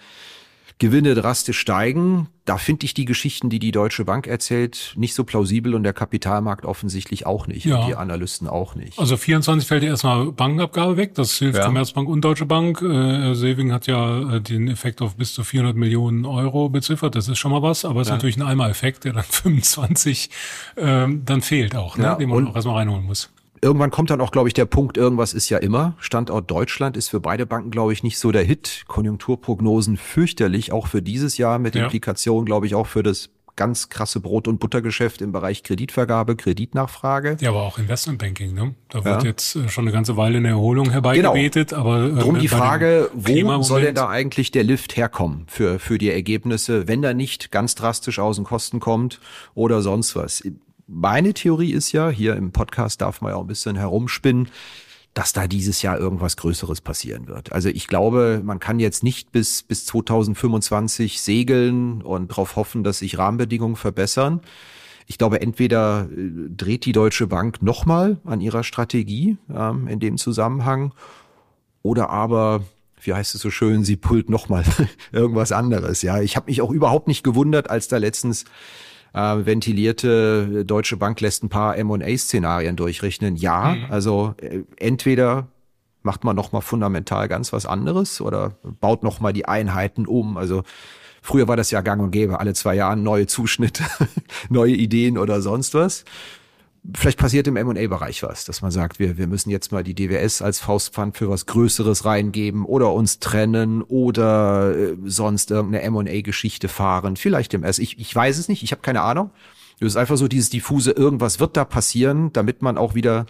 Gewinne 0.80 1.14
drastisch 1.14 1.60
steigen. 1.60 2.30
Da 2.46 2.58
finde 2.58 2.86
ich 2.86 2.94
die 2.94 3.04
Geschichten, 3.04 3.50
die 3.50 3.60
die 3.60 3.72
Deutsche 3.72 4.06
Bank 4.06 4.26
erzählt, 4.26 4.94
nicht 4.96 5.14
so 5.14 5.26
plausibel 5.26 5.76
und 5.76 5.84
der 5.84 5.94
Kapitalmarkt 5.94 6.66
offensichtlich 6.66 7.26
auch 7.26 7.48
nicht 7.48 7.66
ja. 7.66 7.78
und 7.78 7.88
die 7.88 7.96
Analysten 7.96 8.48
auch 8.48 8.76
nicht. 8.76 8.98
Also 8.98 9.18
24 9.18 9.68
fällt 9.68 9.84
ja 9.84 9.90
erstmal 9.90 10.32
Bankenabgabe 10.32 10.98
weg, 10.98 11.14
das 11.16 11.38
hilft 11.38 11.60
ja. 11.60 11.66
Commerzbank 11.66 12.08
und 12.08 12.22
Deutsche 12.22 12.46
Bank. 12.46 12.82
Äh, 12.82 13.36
Saving 13.36 13.74
hat 13.74 13.88
ja 13.88 14.36
äh, 14.36 14.42
den 14.42 14.70
Effekt 14.70 15.02
auf 15.02 15.16
bis 15.16 15.34
zu 15.34 15.44
400 15.44 15.76
Millionen 15.76 16.26
Euro 16.26 16.70
beziffert, 16.70 17.14
das 17.14 17.28
ist 17.28 17.38
schon 17.38 17.52
mal 17.52 17.62
was, 17.62 17.84
aber 17.84 18.02
es 18.02 18.08
ja. 18.08 18.16
ist 18.16 18.18
natürlich 18.18 18.38
ein 18.38 18.44
Einmaleffekt, 18.44 19.04
der 19.04 19.14
dann 19.14 19.24
25 19.30 20.30
ähm, 20.78 21.24
dann 21.26 21.42
fehlt 21.42 21.76
auch, 21.76 21.98
ne? 21.98 22.16
den 22.18 22.30
man 22.30 22.48
auch 22.48 22.56
erstmal 22.56 22.78
reinholen 22.78 23.06
muss. 23.06 23.30
Irgendwann 23.62 23.92
kommt 23.92 24.10
dann 24.10 24.22
auch, 24.22 24.32
glaube 24.32 24.48
ich, 24.48 24.54
der 24.54 24.66
Punkt, 24.66 24.98
irgendwas 24.98 25.34
ist 25.34 25.50
ja 25.50 25.58
immer. 25.58 25.96
Standort 26.00 26.50
Deutschland 26.50 26.98
ist 26.98 27.10
für 27.10 27.20
beide 27.20 27.46
Banken, 27.46 27.72
glaube 27.72 27.94
ich, 27.94 28.04
nicht 28.04 28.18
so 28.18 28.32
der 28.32 28.44
Hit. 28.44 28.84
Konjunkturprognosen 28.88 29.98
fürchterlich, 29.98 30.72
auch 30.72 30.88
für 30.88 31.02
dieses 31.02 31.38
Jahr 31.38 31.60
mit 31.60 31.76
ja. 31.76 31.84
Implikationen, 31.84 32.46
glaube 32.46 32.66
ich, 32.66 32.76
auch 32.76 32.88
für 32.88 33.04
das 33.04 33.30
ganz 33.60 33.90
krasse 33.90 34.22
Brot- 34.22 34.48
und 34.48 34.62
Buttergeschäft 34.62 35.22
im 35.22 35.34
Bereich 35.34 35.64
Kreditvergabe, 35.64 36.38
Kreditnachfrage. 36.38 37.36
Ja, 37.42 37.50
aber 37.50 37.64
auch 37.64 37.78
Investmentbanking, 37.78 38.54
ne? 38.54 38.74
Da 38.88 39.04
wird 39.04 39.24
ja. 39.24 39.28
jetzt 39.28 39.58
äh, 39.58 39.68
schon 39.68 39.84
eine 39.84 39.92
ganze 39.92 40.16
Weile 40.16 40.38
eine 40.38 40.48
Erholung 40.48 40.90
herbeigebetet, 40.92 41.72
genau. 41.72 41.82
aber 41.82 42.06
äh, 42.06 42.20
Drum 42.20 42.40
die 42.40 42.48
Frage, 42.48 43.12
wo 43.14 43.62
soll 43.62 43.82
denn 43.82 43.96
da 43.96 44.08
eigentlich 44.08 44.52
der 44.52 44.64
Lift 44.64 44.96
herkommen 44.96 45.44
für 45.48 45.78
für 45.78 45.98
die 45.98 46.10
Ergebnisse, 46.10 46.88
wenn 46.88 47.04
er 47.04 47.14
nicht 47.14 47.52
ganz 47.52 47.76
drastisch 47.76 48.20
aus 48.20 48.38
den 48.38 48.46
Kosten 48.46 48.80
kommt 48.80 49.20
oder 49.56 49.82
sonst 49.82 50.16
was? 50.16 50.42
Meine 50.90 51.34
Theorie 51.34 51.72
ist 51.72 51.92
ja, 51.92 52.10
hier 52.10 52.36
im 52.36 52.52
Podcast 52.52 53.02
darf 53.02 53.22
man 53.22 53.32
ja 53.32 53.38
auch 53.38 53.42
ein 53.42 53.48
bisschen 53.48 53.76
herumspinnen, 53.76 54.50
dass 55.14 55.34
da 55.34 55.48
dieses 55.48 55.82
Jahr 55.82 55.98
irgendwas 56.00 56.38
Größeres 56.38 56.82
passieren 56.82 57.28
wird. 57.28 57.52
Also 57.52 57.70
ich 57.70 57.88
glaube, 57.88 58.42
man 58.44 58.60
kann 58.60 58.80
jetzt 58.80 59.04
nicht 59.04 59.32
bis, 59.32 59.64
bis 59.64 59.86
2025 59.86 61.22
segeln 61.22 62.02
und 62.02 62.32
darauf 62.32 62.56
hoffen, 62.56 62.84
dass 62.84 63.00
sich 63.00 63.18
Rahmenbedingungen 63.18 63.76
verbessern. 63.76 64.42
Ich 65.08 65.18
glaube, 65.18 65.42
entweder 65.42 66.08
äh, 66.12 66.30
dreht 66.56 66.86
die 66.86 66.92
Deutsche 66.92 67.28
Bank 67.28 67.62
nochmal 67.62 68.18
an 68.24 68.42
ihrer 68.42 68.64
Strategie 68.64 69.38
ähm, 69.54 69.88
in 69.88 70.00
dem 70.00 70.18
Zusammenhang 70.18 70.94
oder 71.82 72.10
aber 72.10 72.64
wie 73.02 73.14
heißt 73.14 73.34
es 73.34 73.42
so 73.42 73.50
schön, 73.50 73.84
sie 73.84 73.96
pullt 73.96 74.30
nochmal 74.30 74.64
irgendwas 75.12 75.52
anderes. 75.52 76.02
Ja, 76.02 76.22
ich 76.22 76.36
habe 76.36 76.48
mich 76.48 76.62
auch 76.62 76.72
überhaupt 76.72 77.08
nicht 77.08 77.24
gewundert, 77.24 77.70
als 77.70 77.88
da 77.88 77.98
letztens 77.98 78.46
äh, 79.14 79.46
ventilierte 79.46 80.66
Deutsche 80.66 80.98
Bank 80.98 81.22
lässt 81.22 81.44
ein 81.44 81.50
paar 81.50 81.78
M&A-Szenarien 81.78 82.76
durchrechnen. 82.76 83.36
Ja, 83.36 83.76
mhm. 83.76 83.86
also 83.90 84.36
äh, 84.42 84.62
entweder 84.78 85.48
macht 86.02 86.24
man 86.24 86.36
noch 86.36 86.52
mal 86.52 86.62
fundamental 86.62 87.28
ganz 87.28 87.52
was 87.52 87.66
anderes 87.66 88.22
oder 88.22 88.54
baut 88.80 89.04
noch 89.04 89.20
mal 89.20 89.34
die 89.34 89.46
Einheiten 89.46 90.06
um. 90.06 90.38
Also 90.38 90.64
früher 91.22 91.48
war 91.48 91.58
das 91.58 91.72
ja 91.72 91.82
gang 91.82 92.02
und 92.02 92.12
gäbe, 92.12 92.40
alle 92.40 92.54
zwei 92.54 92.76
Jahre 92.76 92.98
neue 92.98 93.28
Zuschnitte, 93.28 93.84
neue 94.50 94.74
Ideen 94.74 95.18
oder 95.18 95.42
sonst 95.42 95.74
was 95.74 96.06
vielleicht 96.96 97.20
passiert 97.20 97.48
im 97.48 97.56
M&A-Bereich 97.56 98.24
was, 98.24 98.46
dass 98.46 98.62
man 98.62 98.72
sagt, 98.72 99.00
wir, 99.00 99.18
wir 99.18 99.28
müssen 99.28 99.50
jetzt 99.50 99.72
mal 99.72 99.84
die 99.84 99.94
DWS 99.94 100.42
als 100.42 100.60
Faustpfand 100.60 101.18
für 101.18 101.30
was 101.30 101.46
Größeres 101.46 102.06
reingeben 102.06 102.66
oder 102.66 102.94
uns 102.94 103.20
trennen 103.20 103.82
oder 103.82 104.76
äh, 104.76 104.98
sonst 105.06 105.52
irgendeine 105.52 105.84
M&A-Geschichte 105.84 106.68
fahren. 106.68 107.16
Vielleicht 107.16 107.54
im 107.54 107.64
S. 107.64 107.80
Ich, 107.80 108.00
ich 108.00 108.14
weiß 108.14 108.38
es 108.38 108.48
nicht, 108.48 108.64
ich 108.64 108.72
habe 108.72 108.82
keine 108.82 109.02
Ahnung. 109.02 109.32
Es 109.80 109.88
ist 109.88 109.98
einfach 109.98 110.18
so 110.18 110.28
dieses 110.28 110.50
diffuse, 110.50 110.92
irgendwas 110.92 111.40
wird 111.40 111.56
da 111.56 111.64
passieren, 111.64 112.34
damit 112.34 112.62
man 112.62 112.78
auch 112.78 112.96
wieder 112.96 113.26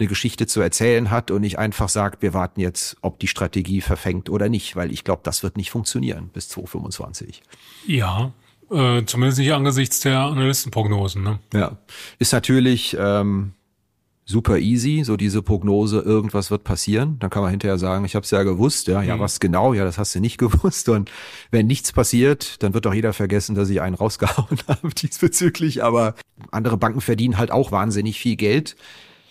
eine 0.00 0.08
Geschichte 0.08 0.46
zu 0.46 0.60
erzählen 0.60 1.10
hat 1.10 1.30
und 1.30 1.42
nicht 1.42 1.58
einfach 1.58 1.88
sagt, 1.88 2.22
wir 2.22 2.34
warten 2.34 2.60
jetzt, 2.60 2.96
ob 3.02 3.20
die 3.20 3.28
Strategie 3.28 3.80
verfängt 3.80 4.30
oder 4.30 4.48
nicht, 4.48 4.74
weil 4.74 4.90
ich 4.90 5.04
glaube, 5.04 5.20
das 5.24 5.42
wird 5.42 5.56
nicht 5.56 5.70
funktionieren 5.70 6.30
bis 6.32 6.48
2025. 6.48 7.42
Ja, 7.86 8.32
Äh, 8.70 9.04
zumindest 9.04 9.38
nicht 9.38 9.52
angesichts 9.52 10.00
der 10.00 10.20
Analystenprognosen. 10.20 11.22
Ne? 11.22 11.38
Ja, 11.52 11.78
ist 12.18 12.32
natürlich 12.32 12.96
ähm, 12.98 13.52
super 14.24 14.58
easy, 14.58 15.02
so 15.04 15.16
diese 15.16 15.42
Prognose, 15.42 16.00
irgendwas 16.00 16.50
wird 16.50 16.62
passieren. 16.64 17.18
Dann 17.18 17.30
kann 17.30 17.42
man 17.42 17.50
hinterher 17.50 17.78
sagen, 17.78 18.04
ich 18.04 18.14
habe 18.14 18.24
es 18.24 18.30
ja 18.30 18.44
gewusst. 18.44 18.86
Ja, 18.86 19.02
ja, 19.02 19.16
mhm. 19.16 19.20
was 19.20 19.40
genau? 19.40 19.74
Ja, 19.74 19.84
das 19.84 19.98
hast 19.98 20.14
du 20.14 20.20
nicht 20.20 20.38
gewusst. 20.38 20.88
Und 20.88 21.10
wenn 21.50 21.66
nichts 21.66 21.92
passiert, 21.92 22.62
dann 22.62 22.72
wird 22.72 22.86
doch 22.86 22.94
jeder 22.94 23.12
vergessen, 23.12 23.54
dass 23.54 23.68
ich 23.68 23.80
einen 23.80 23.96
rausgehauen 23.96 24.58
habe 24.68 24.94
diesbezüglich. 24.94 25.82
Aber 25.82 26.14
andere 26.50 26.76
Banken 26.76 27.00
verdienen 27.00 27.38
halt 27.38 27.50
auch 27.50 27.72
wahnsinnig 27.72 28.20
viel 28.20 28.36
Geld 28.36 28.76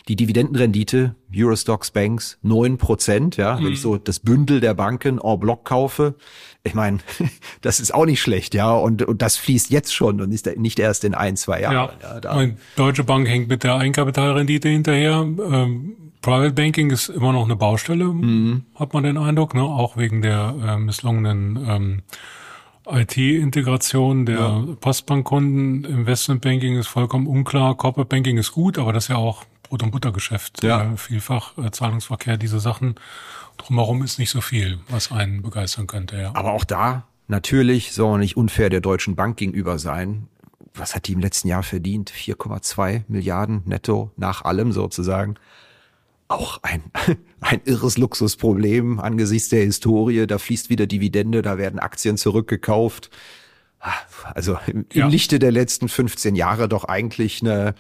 die 0.09 0.15
Dividendenrendite, 0.15 1.15
Eurostocks 1.33 1.91
Banks, 1.91 2.39
neun 2.41 2.79
Prozent, 2.79 3.37
ja, 3.37 3.55
mhm. 3.55 3.65
wenn 3.65 3.73
ich 3.73 3.79
mhm. 3.79 3.83
so 3.83 3.97
das 3.97 4.19
Bündel 4.19 4.59
der 4.59 4.73
Banken 4.73 5.19
en 5.19 5.39
bloc 5.39 5.63
kaufe. 5.63 6.15
Ich 6.63 6.73
meine, 6.73 6.97
das 7.61 7.79
ist 7.79 7.93
auch 7.93 8.05
nicht 8.05 8.19
schlecht, 8.19 8.55
ja, 8.55 8.71
und, 8.73 9.03
und 9.03 9.21
das 9.21 9.37
fließt 9.37 9.69
jetzt 9.69 9.93
schon 9.93 10.19
und 10.19 10.31
ist 10.31 10.47
nicht 10.57 10.79
erst 10.79 11.03
in 11.03 11.13
ein, 11.13 11.37
zwei 11.37 11.61
Jahren. 11.61 11.91
Ja, 12.01 12.19
ja 12.23 12.47
Deutsche 12.75 13.03
Bank 13.03 13.27
hängt 13.27 13.49
mit 13.49 13.63
der 13.63 13.75
Eigenkapitalrendite 13.75 14.67
hinterher. 14.67 15.19
Ähm, 15.21 15.95
Private 16.21 16.53
Banking 16.53 16.89
ist 16.89 17.09
immer 17.09 17.31
noch 17.31 17.45
eine 17.45 17.55
Baustelle, 17.55 18.05
mhm. 18.05 18.63
hat 18.75 18.93
man 18.93 19.03
den 19.03 19.17
Eindruck, 19.17 19.53
ne? 19.53 19.61
auch 19.61 19.95
wegen 19.95 20.23
der 20.23 20.55
äh, 20.65 20.77
misslungenen 20.77 21.65
ähm, 21.67 22.01
IT-Integration 22.89 24.25
der 24.25 24.39
ja. 24.39 24.65
Postbankkunden. 24.81 25.85
Investmentbanking 25.85 26.79
ist 26.79 26.87
vollkommen 26.87 27.27
unklar. 27.27 27.77
Corporate 27.77 28.09
Banking 28.09 28.37
ist 28.37 28.51
gut, 28.51 28.79
aber 28.79 28.91
das 28.91 29.05
ist 29.05 29.09
ja 29.09 29.17
auch 29.17 29.45
Brot- 29.69 29.83
und 29.83 29.91
Buttergeschäft. 29.91 30.63
Ja. 30.63 30.93
Äh, 30.93 30.97
vielfach 30.97 31.57
äh, 31.57 31.71
Zahlungsverkehr, 31.71 32.37
diese 32.37 32.59
Sachen. 32.59 32.95
Drumherum 33.57 34.03
ist 34.03 34.19
nicht 34.19 34.31
so 34.31 34.41
viel, 34.41 34.79
was 34.89 35.11
einen 35.11 35.41
begeistern 35.41 35.87
könnte. 35.87 36.17
Ja. 36.17 36.31
Aber 36.35 36.53
auch 36.53 36.63
da 36.63 37.05
natürlich 37.27 37.93
soll 37.93 38.11
man 38.11 38.19
nicht 38.21 38.35
unfair 38.35 38.69
der 38.69 38.81
Deutschen 38.81 39.15
Bank 39.15 39.37
gegenüber 39.37 39.79
sein. 39.79 40.27
Was 40.73 40.95
hat 40.95 41.07
die 41.07 41.13
im 41.13 41.19
letzten 41.19 41.47
Jahr 41.47 41.63
verdient? 41.63 42.11
4,2 42.11 43.03
Milliarden 43.07 43.61
netto 43.65 44.11
nach 44.17 44.43
allem 44.43 44.71
sozusagen. 44.71 45.35
Auch 46.27 46.61
ein, 46.63 46.83
ein 47.41 47.61
irres 47.65 47.97
Luxusproblem 47.97 48.99
angesichts 48.99 49.49
der 49.49 49.63
Historie. 49.63 50.25
Da 50.25 50.37
fließt 50.37 50.69
wieder 50.69 50.87
Dividende, 50.87 51.41
da 51.41 51.57
werden 51.57 51.79
Aktien 51.79 52.17
zurückgekauft. 52.17 53.09
Ah, 53.81 53.93
also 54.33 54.57
im, 54.67 54.85
im 54.89 54.99
ja. 54.99 55.07
Lichte 55.07 55.39
der 55.39 55.51
letzten 55.51 55.87
15 55.87 56.35
Jahre 56.35 56.67
doch 56.67 56.83
eigentlich 56.85 57.41
eine, 57.41 57.75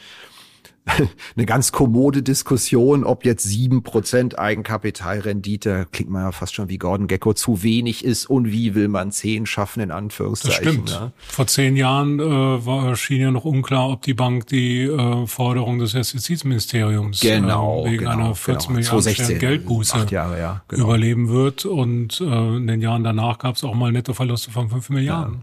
eine 1.35 1.45
ganz 1.45 1.71
kommode 1.71 2.23
Diskussion, 2.23 3.03
ob 3.03 3.25
jetzt 3.25 3.43
sieben 3.43 3.83
Prozent 3.83 4.37
Eigenkapitalrendite, 4.37 5.87
klingt 5.91 6.09
man 6.09 6.23
ja 6.23 6.31
fast 6.31 6.55
schon 6.55 6.69
wie 6.69 6.77
Gordon 6.77 7.07
Gecko, 7.07 7.33
zu 7.33 7.63
wenig 7.63 8.03
ist 8.03 8.29
und 8.29 8.51
wie 8.51 8.75
will 8.75 8.87
man 8.87 9.11
zehn 9.11 9.45
schaffen, 9.45 9.81
in 9.81 9.91
Anführungszeichen. 9.91 10.63
Das 10.63 10.73
stimmt. 10.73 10.89
Ne? 10.89 11.11
Vor 11.17 11.47
zehn 11.47 11.75
Jahren 11.75 12.19
äh, 12.19 12.23
war, 12.23 12.95
schien 12.95 13.21
ja 13.21 13.31
noch 13.31 13.45
unklar, 13.45 13.89
ob 13.89 14.01
die 14.01 14.13
Bank 14.13 14.47
die 14.47 14.83
äh, 14.83 15.27
Forderung 15.27 15.79
des 15.79 15.93
Justizministeriums 15.93 17.19
genau, 17.19 17.85
äh, 17.85 17.91
wegen 17.91 17.97
genau, 17.99 18.11
einer 18.11 18.35
14 18.35 18.75
genau. 18.75 18.95
Milliarden 18.95 19.39
Geldbuße 19.39 20.07
Jahre, 20.09 20.39
ja, 20.39 20.61
genau. 20.67 20.85
überleben 20.85 21.29
wird. 21.29 21.65
Und 21.65 22.21
äh, 22.21 22.57
in 22.57 22.67
den 22.67 22.81
Jahren 22.81 23.03
danach 23.03 23.37
gab 23.37 23.55
es 23.55 23.63
auch 23.63 23.75
mal 23.75 23.91
Nettoverluste 23.91 24.51
von 24.51 24.69
fünf 24.69 24.89
Milliarden. 24.89 25.35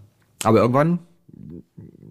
Ja. 0.43 0.49
Aber 0.49 0.59
irgendwann 0.59 1.01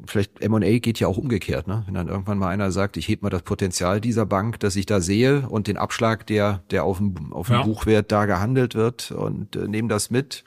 vielleicht 0.08 0.42
M&A 0.42 0.80
geht 0.80 1.00
ja 1.00 1.08
auch 1.08 1.18
umgekehrt, 1.18 1.68
ne? 1.68 1.84
Wenn 1.86 1.94
dann 1.94 2.08
irgendwann 2.08 2.38
mal 2.38 2.50
einer 2.50 2.72
sagt, 2.72 2.98
ich 2.98 3.08
heb 3.08 3.22
mal 3.22 3.30
das 3.30 3.44
Potenzial 3.44 4.02
dieser 4.02 4.26
Bank, 4.26 4.60
das 4.60 4.76
ich 4.76 4.86
da 4.86 5.02
sehe 5.02 5.48
und 5.50 5.68
den 5.68 5.78
Abschlag, 5.78 6.26
der 6.28 6.64
der 6.72 6.84
auf 6.84 6.98
dem 6.98 7.34
auf 7.34 7.48
dem 7.48 7.58
ja. 7.58 7.64
Buchwert 7.64 8.12
da 8.12 8.26
gehandelt 8.26 8.76
wird 8.76 9.12
und 9.12 9.56
äh, 9.56 9.68
nehmen 9.68 9.90
das 9.90 10.10
mit. 10.10 10.44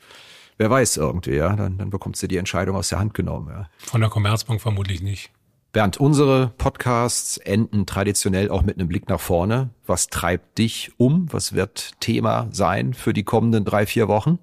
Wer 0.56 0.70
weiß 0.70 0.96
irgendwie, 0.96 1.34
ja, 1.34 1.54
dann 1.54 1.78
dann 1.78 1.90
bekommst 1.90 2.22
du 2.22 2.26
die 2.26 2.36
Entscheidung 2.36 2.76
aus 2.76 2.88
der 2.88 2.98
Hand 2.98 3.14
genommen, 3.14 3.48
ja. 3.50 3.68
Von 3.78 4.00
der 4.00 4.10
Commerzbank 4.10 4.60
vermutlich 4.60 5.02
nicht. 5.02 5.30
Bernd, 5.72 5.98
unsere 5.98 6.52
Podcasts 6.56 7.36
enden 7.36 7.84
traditionell 7.84 8.50
auch 8.50 8.62
mit 8.62 8.78
einem 8.78 8.88
Blick 8.88 9.08
nach 9.08 9.20
vorne. 9.20 9.70
Was 9.86 10.08
treibt 10.08 10.56
dich 10.58 10.92
um? 10.96 11.26
Was 11.30 11.52
wird 11.52 11.92
Thema 12.00 12.48
sein 12.52 12.94
für 12.94 13.12
die 13.12 13.22
kommenden 13.22 13.64
drei, 13.66 13.84
vier 13.84 14.08
Wochen? 14.08 14.38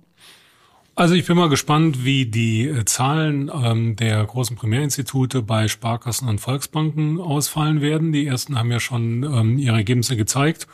Also 0.97 1.13
ich 1.13 1.25
bin 1.25 1.35
mal 1.35 1.49
gespannt, 1.49 2.05
wie 2.05 2.25
die 2.25 2.69
äh, 2.69 2.85
Zahlen 2.85 3.51
ähm, 3.53 3.97
der 3.97 4.23
großen 4.23 4.55
Primärinstitute 4.55 5.41
bei 5.41 5.67
Sparkassen 5.67 6.29
und 6.29 6.39
Volksbanken 6.39 7.19
ausfallen 7.19 7.81
werden. 7.81 8.13
Die 8.13 8.25
ersten 8.25 8.57
haben 8.57 8.71
ja 8.71 8.79
schon 8.79 9.23
ähm, 9.23 9.57
ihre 9.57 9.75
Ergebnisse 9.75 10.15
gezeigt. 10.15 10.67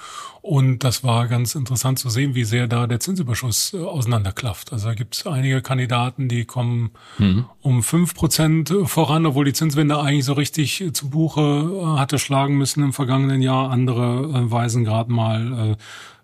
Und 0.44 0.84
das 0.84 1.04
war 1.04 1.28
ganz 1.28 1.56
interessant 1.56 1.98
zu 1.98 2.10
sehen, 2.10 2.36
wie 2.36 2.44
sehr 2.44 2.68
da 2.68 2.86
der 2.86 3.00
Zinsüberschuss 3.00 3.74
äh, 3.74 3.80
auseinanderklafft. 3.80 4.72
Also 4.74 4.90
da 4.90 4.94
gibt 4.94 5.16
es 5.16 5.26
einige 5.26 5.64
Kandidaten, 5.64 6.28
die 6.28 6.46
kommen 6.46 6.92
mhm. 7.18 7.46
um 7.62 7.82
fünf 7.82 8.14
Prozent 8.14 8.72
voran, 8.86 9.26
obwohl 9.26 9.46
die 9.46 9.54
Zinswende 9.54 10.00
eigentlich 10.00 10.26
so 10.26 10.34
richtig 10.34 10.84
zu 10.94 11.10
Buche 11.10 11.42
äh, 11.42 11.98
hatte 11.98 12.20
schlagen 12.20 12.60
müssen 12.60 12.84
im 12.84 12.94
vergangenen 12.94 13.42
Jahr. 13.42 13.72
Andere 13.72 14.30
äh, 14.36 14.52
weisen 14.52 14.84
gerade 14.84 15.12
mal 15.12 15.72
äh, 15.72 15.76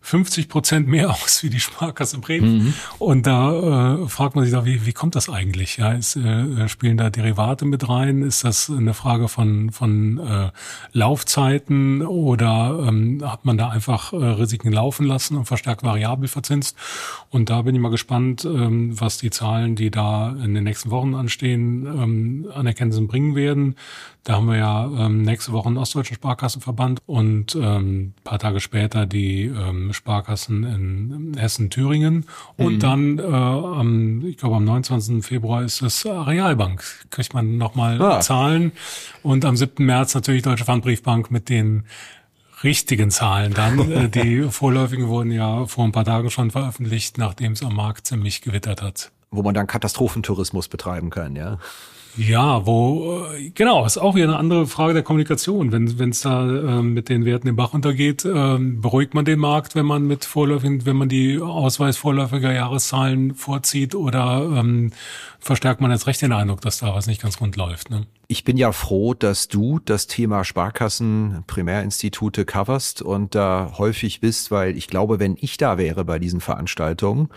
50 0.07 0.47
Prozent 0.47 0.87
mehr 0.87 1.09
aus 1.23 1.43
wie 1.43 1.49
die 1.49 1.59
Sparkasse 1.59 2.19
Bremen. 2.19 2.57
Mhm. 2.57 2.73
Und 2.97 3.27
da 3.27 3.97
äh, 4.03 4.07
fragt 4.07 4.35
man 4.35 4.45
sich 4.45 4.53
doch, 4.53 4.63
wie, 4.63 4.85
wie 4.85 4.93
kommt 4.93 5.15
das 5.15 5.27
eigentlich? 5.27 5.77
Ja, 5.77 5.91
ist, 5.91 6.15
äh, 6.15 6.69
spielen 6.69 6.95
da 6.95 7.09
Derivate 7.09 7.65
mit 7.65 7.89
rein? 7.89 8.21
Ist 8.21 8.45
das 8.45 8.69
eine 8.69 8.93
Frage 8.93 9.27
von, 9.27 9.71
von 9.71 10.17
äh, 10.19 10.51
Laufzeiten 10.93 12.03
oder 12.03 12.85
ähm, 12.87 13.21
hat 13.21 13.43
man 13.43 13.57
da 13.57 13.67
einfach 13.67 14.13
äh, 14.13 14.15
Risiken 14.15 14.71
laufen 14.71 15.05
lassen 15.05 15.35
und 15.35 15.45
verstärkt 15.45 15.83
variabel 15.83 16.29
verzinst? 16.29 16.77
Und 17.29 17.49
da 17.49 17.63
bin 17.63 17.75
ich 17.75 17.81
mal 17.81 17.89
gespannt, 17.89 18.45
ähm, 18.45 18.97
was 18.99 19.17
die 19.17 19.29
Zahlen, 19.29 19.75
die 19.75 19.91
da 19.91 20.29
in 20.41 20.53
den 20.53 20.63
nächsten 20.63 20.89
Wochen 20.89 21.15
anstehen, 21.15 21.85
ähm, 21.85 22.47
an 22.53 22.65
Erkenntnissen 22.65 23.07
bringen 23.07 23.35
werden. 23.35 23.75
Da 24.27 24.33
haben 24.33 24.47
wir 24.47 24.57
ja 24.57 24.85
ähm, 24.87 25.21
nächste 25.21 25.53
Woche 25.53 25.67
einen 25.67 25.77
Ostdeutschen 25.77 26.15
Sparkassenverband 26.15 26.99
und 27.05 27.55
ähm, 27.55 28.13
paar 28.25 28.39
Tage 28.39 28.59
später 28.59 29.05
die 29.05 29.45
ähm, 29.45 29.93
Sparkassen 29.93 30.65
in 30.65 31.37
Hessen-Thüringen. 31.37 32.25
Und 32.57 32.73
mhm. 32.73 32.79
dann, 32.79 33.19
äh, 33.19 33.23
am, 33.23 34.25
ich 34.25 34.35
glaube, 34.35 34.57
am 34.57 34.65
29. 34.65 35.25
Februar 35.25 35.63
ist 35.63 35.81
es 35.81 36.05
Realbank. 36.05 36.83
Kriegt 37.09 37.33
man 37.33 37.57
nochmal 37.57 38.01
ah. 38.01 38.19
Zahlen. 38.19 38.73
Und 39.23 39.45
am 39.45 39.55
7. 39.55 39.85
März 39.85 40.13
natürlich 40.13 40.43
Deutsche 40.43 40.65
Pfandbriefbank 40.65 41.31
mit 41.31 41.47
den 41.47 41.85
richtigen 42.65 43.11
Zahlen 43.11 43.53
dann. 43.53 43.77
Äh, 43.91 44.09
die 44.09 44.41
vorläufigen 44.49 45.07
wurden 45.07 45.31
ja 45.31 45.67
vor 45.67 45.85
ein 45.85 45.93
paar 45.93 46.03
Tagen 46.03 46.29
schon 46.31 46.51
veröffentlicht, 46.51 47.17
nachdem 47.17 47.53
es 47.53 47.63
am 47.63 47.77
Markt 47.77 48.07
ziemlich 48.07 48.41
gewittert 48.41 48.81
hat. 48.81 49.09
Wo 49.31 49.41
man 49.41 49.53
dann 49.53 49.67
Katastrophentourismus 49.67 50.67
betreiben 50.67 51.11
kann, 51.11 51.37
ja. 51.37 51.59
Ja, 52.17 52.65
wo, 52.65 53.27
äh, 53.31 53.51
genau, 53.51 53.85
ist 53.85 53.99
auch 53.99 54.15
wieder 54.15 54.25
eine 54.25 54.37
andere 54.37 54.65
Frage 54.65 54.93
der 54.93 55.03
Kommunikation. 55.03 55.71
Wenn 55.71 56.09
es 56.09 56.21
da 56.21 56.47
ähm, 56.47 56.93
mit 56.93 57.09
den 57.09 57.25
Werten 57.25 57.47
im 57.47 57.55
Bach 57.55 57.75
untergeht, 57.75 58.25
ähm, 58.25 58.81
beruhigt 58.81 59.13
man 59.13 59.23
den 59.23 59.37
Markt, 59.37 59.75
wenn 59.75 59.85
man 59.85 60.07
mit 60.07 60.25
vorläufigen, 60.25 60.85
wenn 60.87 60.95
man 60.95 61.09
die 61.09 61.39
Ausweis 61.39 61.95
vorläufiger 61.95 62.51
Jahreszahlen 62.51 63.35
vorzieht 63.35 63.93
oder 63.93 64.49
ähm, 64.51 64.91
verstärkt 65.39 65.79
man 65.79 65.91
jetzt 65.91 66.07
recht 66.07 66.21
den 66.23 66.33
Eindruck, 66.33 66.61
dass 66.61 66.79
da 66.79 66.93
was 66.95 67.05
nicht 67.05 67.21
ganz 67.21 67.39
rund 67.39 67.55
läuft. 67.55 67.91
Ne? 67.91 68.07
Ich 68.27 68.43
bin 68.43 68.57
ja 68.57 68.71
froh, 68.71 69.13
dass 69.13 69.47
du 69.47 69.79
das 69.85 70.07
Thema 70.07 70.43
Sparkassen, 70.43 71.43
Primärinstitute 71.45 72.45
coverst 72.45 73.03
und 73.03 73.35
da 73.35 73.73
häufig 73.77 74.21
bist, 74.21 74.49
weil 74.49 74.75
ich 74.75 74.87
glaube, 74.87 75.19
wenn 75.19 75.37
ich 75.39 75.57
da 75.57 75.77
wäre 75.77 76.03
bei 76.03 76.17
diesen 76.17 76.41
Veranstaltungen, 76.41 77.29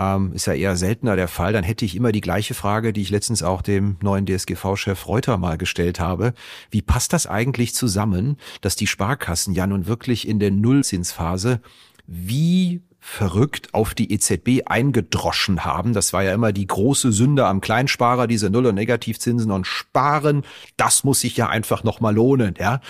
ähm, 0.00 0.32
ist 0.32 0.46
ja 0.46 0.54
eher 0.54 0.76
seltener 0.76 1.14
der 1.14 1.28
Fall, 1.28 1.52
dann 1.52 1.64
hätte 1.64 1.84
ich 1.84 1.94
immer 1.94 2.10
die 2.10 2.22
gleiche 2.22 2.54
Frage, 2.54 2.92
die 2.94 3.02
ich 3.02 3.10
letztens 3.10 3.42
auch 3.42 3.60
dem 3.60 3.96
neuen 4.00 4.24
DSGV-Chef 4.24 5.06
Reuter 5.06 5.36
mal 5.36 5.58
gestellt 5.58 6.00
habe. 6.00 6.32
Wie 6.70 6.80
passt 6.80 7.12
das 7.12 7.26
eigentlich 7.26 7.74
zusammen, 7.74 8.36
dass 8.62 8.76
die 8.76 8.86
Sparkassen 8.86 9.54
ja 9.54 9.66
nun 9.66 9.86
wirklich 9.86 10.26
in 10.26 10.38
der 10.38 10.50
Nullzinsphase 10.50 11.60
wie 12.06 12.80
verrückt 12.98 13.72
auf 13.72 13.94
die 13.94 14.12
EZB 14.12 14.62
eingedroschen 14.66 15.64
haben. 15.64 15.94
Das 15.94 16.12
war 16.12 16.22
ja 16.22 16.34
immer 16.34 16.52
die 16.52 16.66
große 16.66 17.12
Sünde 17.12 17.46
am 17.46 17.60
Kleinsparer, 17.60 18.26
diese 18.26 18.50
Null- 18.50 18.66
und 18.66 18.74
Negativzinsen 18.74 19.50
und 19.50 19.66
Sparen. 19.66 20.44
Das 20.76 21.02
muss 21.02 21.20
sich 21.20 21.36
ja 21.36 21.48
einfach 21.48 21.82
nochmal 21.82 22.14
lohnen, 22.14 22.54
ja. 22.58 22.80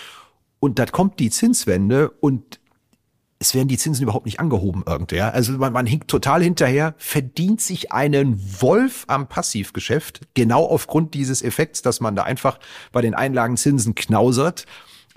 Und 0.58 0.78
da 0.78 0.86
kommt 0.86 1.20
die 1.20 1.30
Zinswende 1.30 2.10
und 2.10 2.60
es 3.42 3.54
werden 3.54 3.68
die 3.68 3.78
Zinsen 3.78 4.02
überhaupt 4.02 4.26
nicht 4.26 4.38
angehoben 4.38 4.84
irgendwie. 4.86 5.16
Ja? 5.16 5.30
Also 5.30 5.52
man, 5.52 5.72
man 5.72 5.86
hinkt 5.86 6.08
total 6.08 6.42
hinterher, 6.42 6.94
verdient 6.98 7.62
sich 7.62 7.90
einen 7.90 8.38
Wolf 8.60 9.04
am 9.08 9.28
Passivgeschäft, 9.28 10.20
genau 10.34 10.66
aufgrund 10.66 11.14
dieses 11.14 11.40
Effekts, 11.40 11.80
dass 11.80 12.00
man 12.00 12.14
da 12.14 12.24
einfach 12.24 12.60
bei 12.92 13.00
den 13.00 13.14
Einlagenzinsen 13.14 13.94
knausert. 13.94 14.66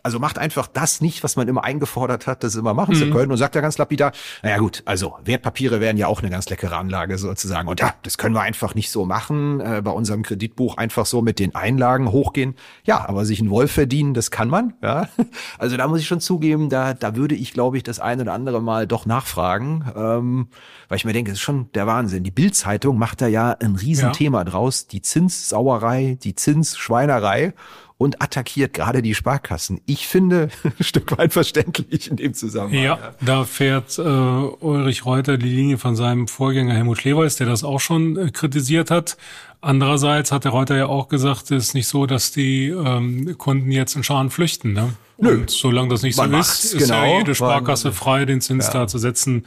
Also 0.03 0.19
macht 0.19 0.37
einfach 0.37 0.67
das 0.67 1.01
nicht, 1.01 1.23
was 1.23 1.35
man 1.35 1.47
immer 1.47 1.63
eingefordert 1.63 2.27
hat, 2.27 2.43
das 2.43 2.55
immer 2.55 2.73
machen 2.73 2.95
mhm. 2.95 2.99
zu 2.99 3.09
können 3.09 3.31
und 3.31 3.37
sagt 3.37 3.55
ja 3.55 3.61
ganz 3.61 3.77
lapidar, 3.77 4.11
naja 4.43 4.57
gut, 4.57 4.83
also 4.85 5.15
Wertpapiere 5.23 5.79
wären 5.79 5.97
ja 5.97 6.07
auch 6.07 6.21
eine 6.21 6.29
ganz 6.29 6.49
leckere 6.49 6.77
Anlage 6.77 7.17
sozusagen. 7.17 7.67
Und 7.67 7.79
ja, 7.79 7.93
das 8.03 8.17
können 8.17 8.35
wir 8.35 8.41
einfach 8.41 8.75
nicht 8.75 8.91
so 8.91 9.05
machen, 9.05 9.61
äh, 9.61 9.81
bei 9.83 9.91
unserem 9.91 10.23
Kreditbuch 10.23 10.77
einfach 10.77 11.05
so 11.05 11.21
mit 11.21 11.39
den 11.39 11.55
Einlagen 11.55 12.11
hochgehen. 12.11 12.55
Ja, 12.83 13.07
aber 13.07 13.25
sich 13.25 13.39
einen 13.39 13.49
Wolf 13.49 13.71
verdienen, 13.71 14.13
das 14.13 14.29
kann 14.29 14.49
man. 14.49 14.73
Ja, 14.81 15.07
Also 15.57 15.77
da 15.77 15.87
muss 15.87 15.99
ich 15.99 16.07
schon 16.07 16.19
zugeben, 16.19 16.69
da, 16.69 16.93
da 16.93 17.15
würde 17.15 17.35
ich, 17.35 17.53
glaube 17.53 17.77
ich, 17.77 17.83
das 17.83 17.99
ein 17.99 18.21
oder 18.21 18.33
andere 18.33 18.61
Mal 18.61 18.87
doch 18.87 19.05
nachfragen, 19.05 19.85
ähm, 19.95 20.47
weil 20.89 20.97
ich 20.97 21.05
mir 21.05 21.13
denke, 21.13 21.31
das 21.31 21.39
ist 21.39 21.43
schon 21.43 21.71
der 21.73 21.87
Wahnsinn. 21.87 22.23
Die 22.23 22.31
Bildzeitung 22.31 22.97
macht 22.97 23.21
da 23.21 23.27
ja 23.27 23.51
ein 23.51 23.75
Riesenthema 23.75 24.39
ja. 24.39 24.43
draus, 24.43 24.87
die 24.87 25.01
Zinssauerei, 25.01 26.17
die 26.21 26.35
Zinsschweinerei 26.35 27.53
und 27.97 28.21
attackiert 28.21 28.73
gerade 28.73 29.01
die 29.01 29.15
Sparkassen. 29.15 29.81
Ich 29.85 30.07
finde 30.07 30.49
ein 30.63 30.83
Stück 30.83 31.17
weit 31.17 31.33
verständlich 31.33 32.09
in 32.09 32.17
dem 32.17 32.33
Zusammenhang. 32.33 32.83
Ja, 32.83 33.13
da 33.21 33.45
fährt 33.45 33.97
äh, 33.97 34.01
Ulrich 34.01 35.05
Reuter 35.05 35.37
die 35.37 35.49
Linie 35.49 35.77
von 35.77 35.95
seinem 35.95 36.27
Vorgänger 36.27 36.73
Helmut 36.73 36.99
Schleweis, 36.99 37.35
der 37.35 37.47
das 37.47 37.63
auch 37.63 37.79
schon 37.79 38.17
äh, 38.17 38.31
kritisiert 38.31 38.91
hat. 38.91 39.17
Andererseits 39.61 40.31
hat 40.31 40.43
der 40.43 40.51
Reuter 40.51 40.75
ja 40.75 40.87
auch 40.87 41.07
gesagt, 41.07 41.51
es 41.51 41.67
ist 41.67 41.73
nicht 41.73 41.87
so, 41.87 42.05
dass 42.05 42.31
die 42.31 42.67
ähm, 42.67 43.37
Kunden 43.37 43.71
jetzt 43.71 43.95
in 43.95 44.03
Scharen 44.03 44.29
flüchten. 44.29 44.73
Ne? 44.73 44.93
Nö. 45.17 45.35
Und 45.35 45.49
solange 45.49 45.89
das 45.89 46.01
nicht 46.01 46.17
Man 46.17 46.31
so 46.31 46.37
ist, 46.37 46.73
ist 46.73 46.77
genau, 46.77 47.05
ja 47.05 47.17
jede 47.19 47.35
Sparkasse 47.35 47.93
frei, 47.93 48.25
den 48.25 48.41
Zins 48.41 48.67
ja. 48.67 48.73
da 48.73 48.87
zu 48.87 48.97
setzen, 48.97 49.45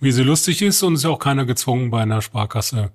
wie 0.00 0.12
sie 0.12 0.22
lustig 0.22 0.62
ist 0.62 0.82
und 0.84 0.94
ist 0.94 1.04
ja 1.04 1.10
auch 1.10 1.18
keiner 1.18 1.44
gezwungen, 1.44 1.90
bei 1.90 2.00
einer 2.00 2.22
Sparkasse 2.22 2.92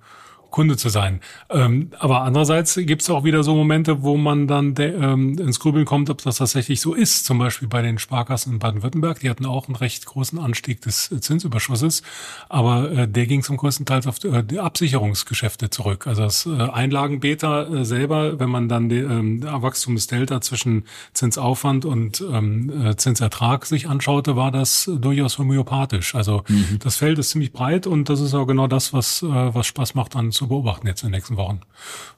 Kunde 0.54 0.76
zu 0.76 0.88
sein. 0.88 1.18
Ähm, 1.50 1.90
aber 1.98 2.22
andererseits 2.22 2.76
gibt 2.76 3.02
es 3.02 3.10
auch 3.10 3.24
wieder 3.24 3.42
so 3.42 3.56
Momente, 3.56 4.04
wo 4.04 4.16
man 4.16 4.46
dann 4.46 4.72
ähm, 4.78 5.36
ins 5.36 5.58
Grübeln 5.58 5.84
kommt, 5.84 6.10
ob 6.10 6.22
das 6.22 6.36
tatsächlich 6.36 6.80
so 6.80 6.94
ist. 6.94 7.26
Zum 7.26 7.38
Beispiel 7.38 7.66
bei 7.66 7.82
den 7.82 7.98
Sparkassen 7.98 8.52
in 8.52 8.58
Baden-Württemberg. 8.60 9.18
Die 9.18 9.28
hatten 9.28 9.46
auch 9.46 9.66
einen 9.66 9.74
recht 9.74 10.06
großen 10.06 10.38
Anstieg 10.38 10.80
des 10.82 11.12
Zinsüberschusses, 11.20 12.04
aber 12.48 12.88
äh, 12.92 13.08
der 13.08 13.26
ging 13.26 13.42
zum 13.42 13.56
größten 13.56 13.84
Teil 13.84 14.06
auf 14.06 14.20
die, 14.20 14.28
äh, 14.28 14.44
die 14.44 14.60
Absicherungsgeschäfte 14.60 15.70
zurück. 15.70 16.06
Also 16.06 16.22
das 16.22 16.46
äh, 16.46 16.50
Einlagenbeta 16.50 17.64
äh, 17.64 17.84
selber, 17.84 18.38
wenn 18.38 18.48
man 18.48 18.68
dann 18.68 18.88
den 18.88 19.10
ähm, 19.10 19.42
Wachstumsdelta 19.42 20.40
zwischen 20.40 20.84
Zinsaufwand 21.14 21.84
und 21.84 22.24
ähm, 22.30 22.86
äh, 22.86 22.94
Zinsertrag 22.94 23.66
sich 23.66 23.88
anschaute, 23.88 24.36
war 24.36 24.52
das 24.52 24.88
durchaus 25.00 25.36
homöopathisch. 25.36 26.14
Also 26.14 26.44
mhm. 26.46 26.78
das 26.78 26.94
Feld 26.94 27.18
ist 27.18 27.30
ziemlich 27.30 27.52
breit 27.52 27.88
und 27.88 28.08
das 28.08 28.20
ist 28.20 28.34
auch 28.34 28.46
genau 28.46 28.68
das, 28.68 28.92
was, 28.92 29.20
äh, 29.24 29.26
was 29.26 29.66
Spaß 29.66 29.96
macht 29.96 30.14
an 30.14 30.30
zu 30.30 30.43
zu 30.44 30.48
beobachten 30.48 30.86
jetzt 30.86 31.02
in 31.02 31.08
den 31.08 31.16
nächsten 31.16 31.36
Wochen. 31.36 31.60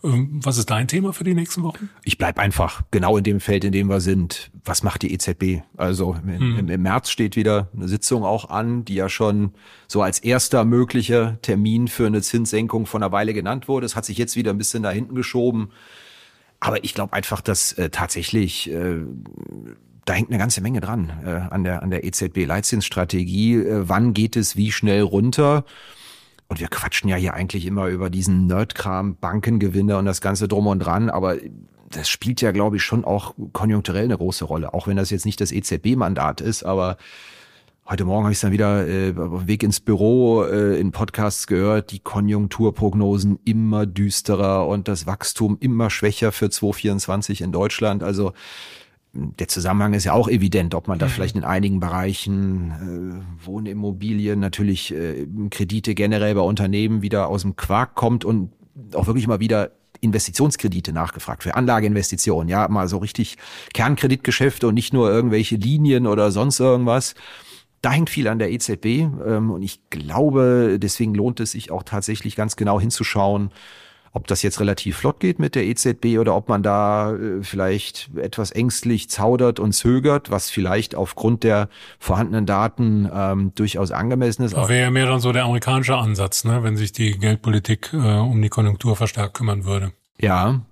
Ähm, 0.03 0.41
was 0.43 0.59
ist 0.59 0.71
dein 0.71 0.89
Thema 0.89 1.13
für 1.13 1.23
die 1.23 1.35
nächsten 1.35 1.63
Wochen? 1.63 1.91
Ich 2.03 2.19
bleib 2.19 2.39
einfach 2.39 2.83
genau 2.91 3.17
in 3.17 3.25
dem 3.25 3.41
Feld, 3.41 3.65
in 3.65 3.73
dem 3.73 3.89
wir 3.89 4.01
sind. 4.01 4.51
Was 4.65 4.83
macht 4.83 5.03
die 5.03 5.13
EZB? 5.13 5.63
Also 5.77 6.15
im, 6.15 6.59
hm. 6.59 6.69
im 6.69 6.83
März 6.83 7.11
steht 7.11 7.37
wieder 7.37 7.69
eine 7.75 7.87
Sitzung 7.87 8.25
auch 8.25 8.51
an, 8.51 8.85
die 8.85 8.95
ja 8.95 9.09
schon 9.09 9.53
so 9.87 10.03
als 10.03 10.19
erster 10.19 10.65
möglicher 10.65 11.41
Termin 11.43 11.87
für 11.87 12.07
eine 12.07 12.21
Zinssenkung 12.21 12.87
von 12.87 13.03
einer 13.03 13.13
Weile 13.13 13.33
genannt 13.33 13.69
wurde. 13.69 13.87
Es 13.87 13.95
hat 13.95 14.05
sich 14.05 14.19
jetzt 14.19 14.35
wieder 14.35 14.51
ein 14.51 14.59
bisschen 14.59 14.83
da 14.83 14.91
hinten 14.91 15.15
geschoben. 15.15 15.71
Aber 16.59 16.83
ich 16.85 16.95
glaube 16.95 17.13
einfach, 17.13 17.41
dass 17.41 17.73
äh, 17.75 17.91
tatsächlich 17.91 18.71
äh, 18.73 19.03
da 20.05 20.15
hängt 20.15 20.31
eine 20.31 20.39
ganze 20.39 20.61
Menge 20.63 20.81
dran 20.81 21.13
äh, 21.25 21.31
an 21.31 21.65
der 21.65 21.83
an 21.83 21.91
der 21.91 22.05
EZB 22.05 22.47
Leitzinsstrategie. 22.47 23.57
Äh, 23.57 23.89
wann 23.89 24.15
geht 24.15 24.35
es 24.37 24.57
wie 24.57 24.73
schnell 24.73 25.03
runter? 25.03 25.65
Und 26.49 26.61
wir 26.61 26.69
quatschen 26.69 27.09
ja 27.09 27.17
hier 27.17 27.35
eigentlich 27.35 27.67
immer 27.67 27.89
über 27.89 28.09
diesen 28.09 28.47
Nerdkram, 28.47 29.17
Bankengewinne 29.17 29.99
und 29.99 30.05
das 30.05 30.21
Ganze 30.21 30.49
drum 30.49 30.67
und 30.67 30.79
dran, 30.79 31.11
aber 31.11 31.37
das 31.91 32.09
spielt 32.09 32.41
ja, 32.41 32.53
glaube 32.53 32.77
ich, 32.77 32.83
schon 32.83 33.05
auch 33.05 33.35
konjunkturell 33.53 34.05
eine 34.05 34.17
große 34.17 34.45
Rolle, 34.45 34.75
auch 34.75 34.87
wenn 34.87 34.97
das 34.97 35.11
jetzt 35.11 35.25
nicht 35.25 35.41
das 35.41 35.53
EZB-Mandat 35.53 36.41
ist, 36.41 36.65
aber 36.65 36.97
Heute 37.89 38.05
Morgen 38.05 38.25
habe 38.25 38.33
ich 38.33 38.41
dann 38.41 38.51
wieder 38.51 38.89
äh, 38.89 39.15
auf 39.17 39.47
Weg 39.47 39.63
ins 39.63 39.79
Büro 39.79 40.43
äh, 40.43 40.77
in 40.81 40.91
Podcasts 40.91 41.47
gehört, 41.47 41.93
die 41.93 42.01
Konjunkturprognosen 42.01 43.39
immer 43.45 43.87
düsterer 43.87 44.67
und 44.67 44.89
das 44.89 45.07
Wachstum 45.07 45.57
immer 45.61 45.89
schwächer 45.89 46.33
für 46.33 46.51
2024 46.51 47.43
in 47.43 47.53
Deutschland. 47.53 48.03
Also 48.03 48.33
der 49.39 49.49
Zusammenhang 49.49 49.95
ist 49.95 50.05
ja 50.05 50.13
auch 50.13 50.29
evident, 50.29 50.75
ob 50.75 50.89
man 50.89 50.99
da 50.99 51.07
mhm. 51.07 51.11
vielleicht 51.11 51.37
in 51.37 51.45
einigen 51.45 51.81
Bereichen 51.81 53.25
äh, 53.43 53.47
Wohnimmobilien, 53.47 54.39
natürlich 54.41 54.95
äh, 54.95 55.27
Kredite 55.51 55.95
generell 55.95 56.35
bei 56.35 56.41
Unternehmen 56.41 57.03
wieder 57.03 57.29
aus 57.29 57.43
dem 57.43 57.57
Quark 57.57 57.95
kommt 57.95 58.25
und 58.25 58.53
auch 58.95 59.07
wirklich 59.07 59.27
mal 59.27 59.41
wieder 59.41 59.73
Investitionskredite 60.01 60.93
nachgefragt 60.93 61.43
für 61.43 61.55
Anlageinvestitionen, 61.55 62.49
ja, 62.49 62.69
mal 62.69 62.89
so 62.89 62.99
richtig 62.99 63.37
Kernkreditgeschäfte 63.73 64.69
und 64.69 64.75
nicht 64.75 64.93
nur 64.93 65.11
irgendwelche 65.11 65.57
Linien 65.57 66.07
oder 66.07 66.31
sonst 66.31 66.61
irgendwas. 66.61 67.15
Da 67.83 67.93
hängt 67.93 68.11
viel 68.11 68.29
an 68.29 68.39
der 68.39 68.51
EZB 68.51 68.85
ähm, 68.85 69.51
und 69.51 69.63
ich 69.63 69.81
glaube, 69.91 70.79
deswegen 70.81 71.15
lohnt 71.15 71.41
es 71.41 71.53
sich 71.53 71.71
auch 71.71 71.83
tatsächlich 71.83 72.37
ganz 72.37 72.57
genau 72.57 72.81
hinzuschauen, 72.81 73.51
ob 74.17 74.27
das 74.27 74.43
jetzt 74.43 74.61
relativ 74.61 74.97
flott 74.97 75.21
geht 75.21 75.39
mit 75.39 75.55
der 75.55 75.67
EZB 75.67 76.19
oder 76.19 76.35
ob 76.35 76.49
man 76.49 76.63
da 76.63 77.13
äh, 77.13 77.43
vielleicht 77.43 78.09
etwas 78.17 78.51
ängstlich 78.51 79.11
zaudert 79.11 79.61
und 79.61 79.75
zögert, 79.75 80.31
was 80.31 80.49
vielleicht 80.49 80.95
aufgrund 80.95 81.45
der 81.45 81.69
vorhandenen 81.99 82.47
Daten 82.47 83.11
ähm, 83.13 83.53
durchaus 83.55 83.91
angemessen 83.91 84.43
ist. 84.43 84.57
Das 84.57 84.71
wäre 84.71 84.85
ja 84.85 84.91
mehr 84.91 85.05
dann 85.05 85.21
so 85.21 85.33
der 85.33 85.45
amerikanische 85.45 85.97
Ansatz, 85.97 86.45
ne? 86.45 86.63
wenn 86.63 86.79
sich 86.79 86.93
die 86.93 87.19
Geldpolitik 87.19 87.91
äh, 87.93 87.97
um 87.97 88.41
die 88.41 88.49
Konjunktur 88.49 88.97
verstärkt 88.97 89.35
kümmern 89.35 89.67
würde. 89.67 89.93
Ja, 90.19 90.63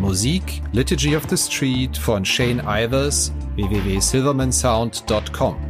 Musik 0.00 0.60
Liturgy 0.72 1.14
of 1.14 1.22
the 1.30 1.36
Street 1.36 1.96
von 1.96 2.24
Shane 2.24 2.60
Ivers 2.66 3.32
www.silvermansound.com. 3.54 5.69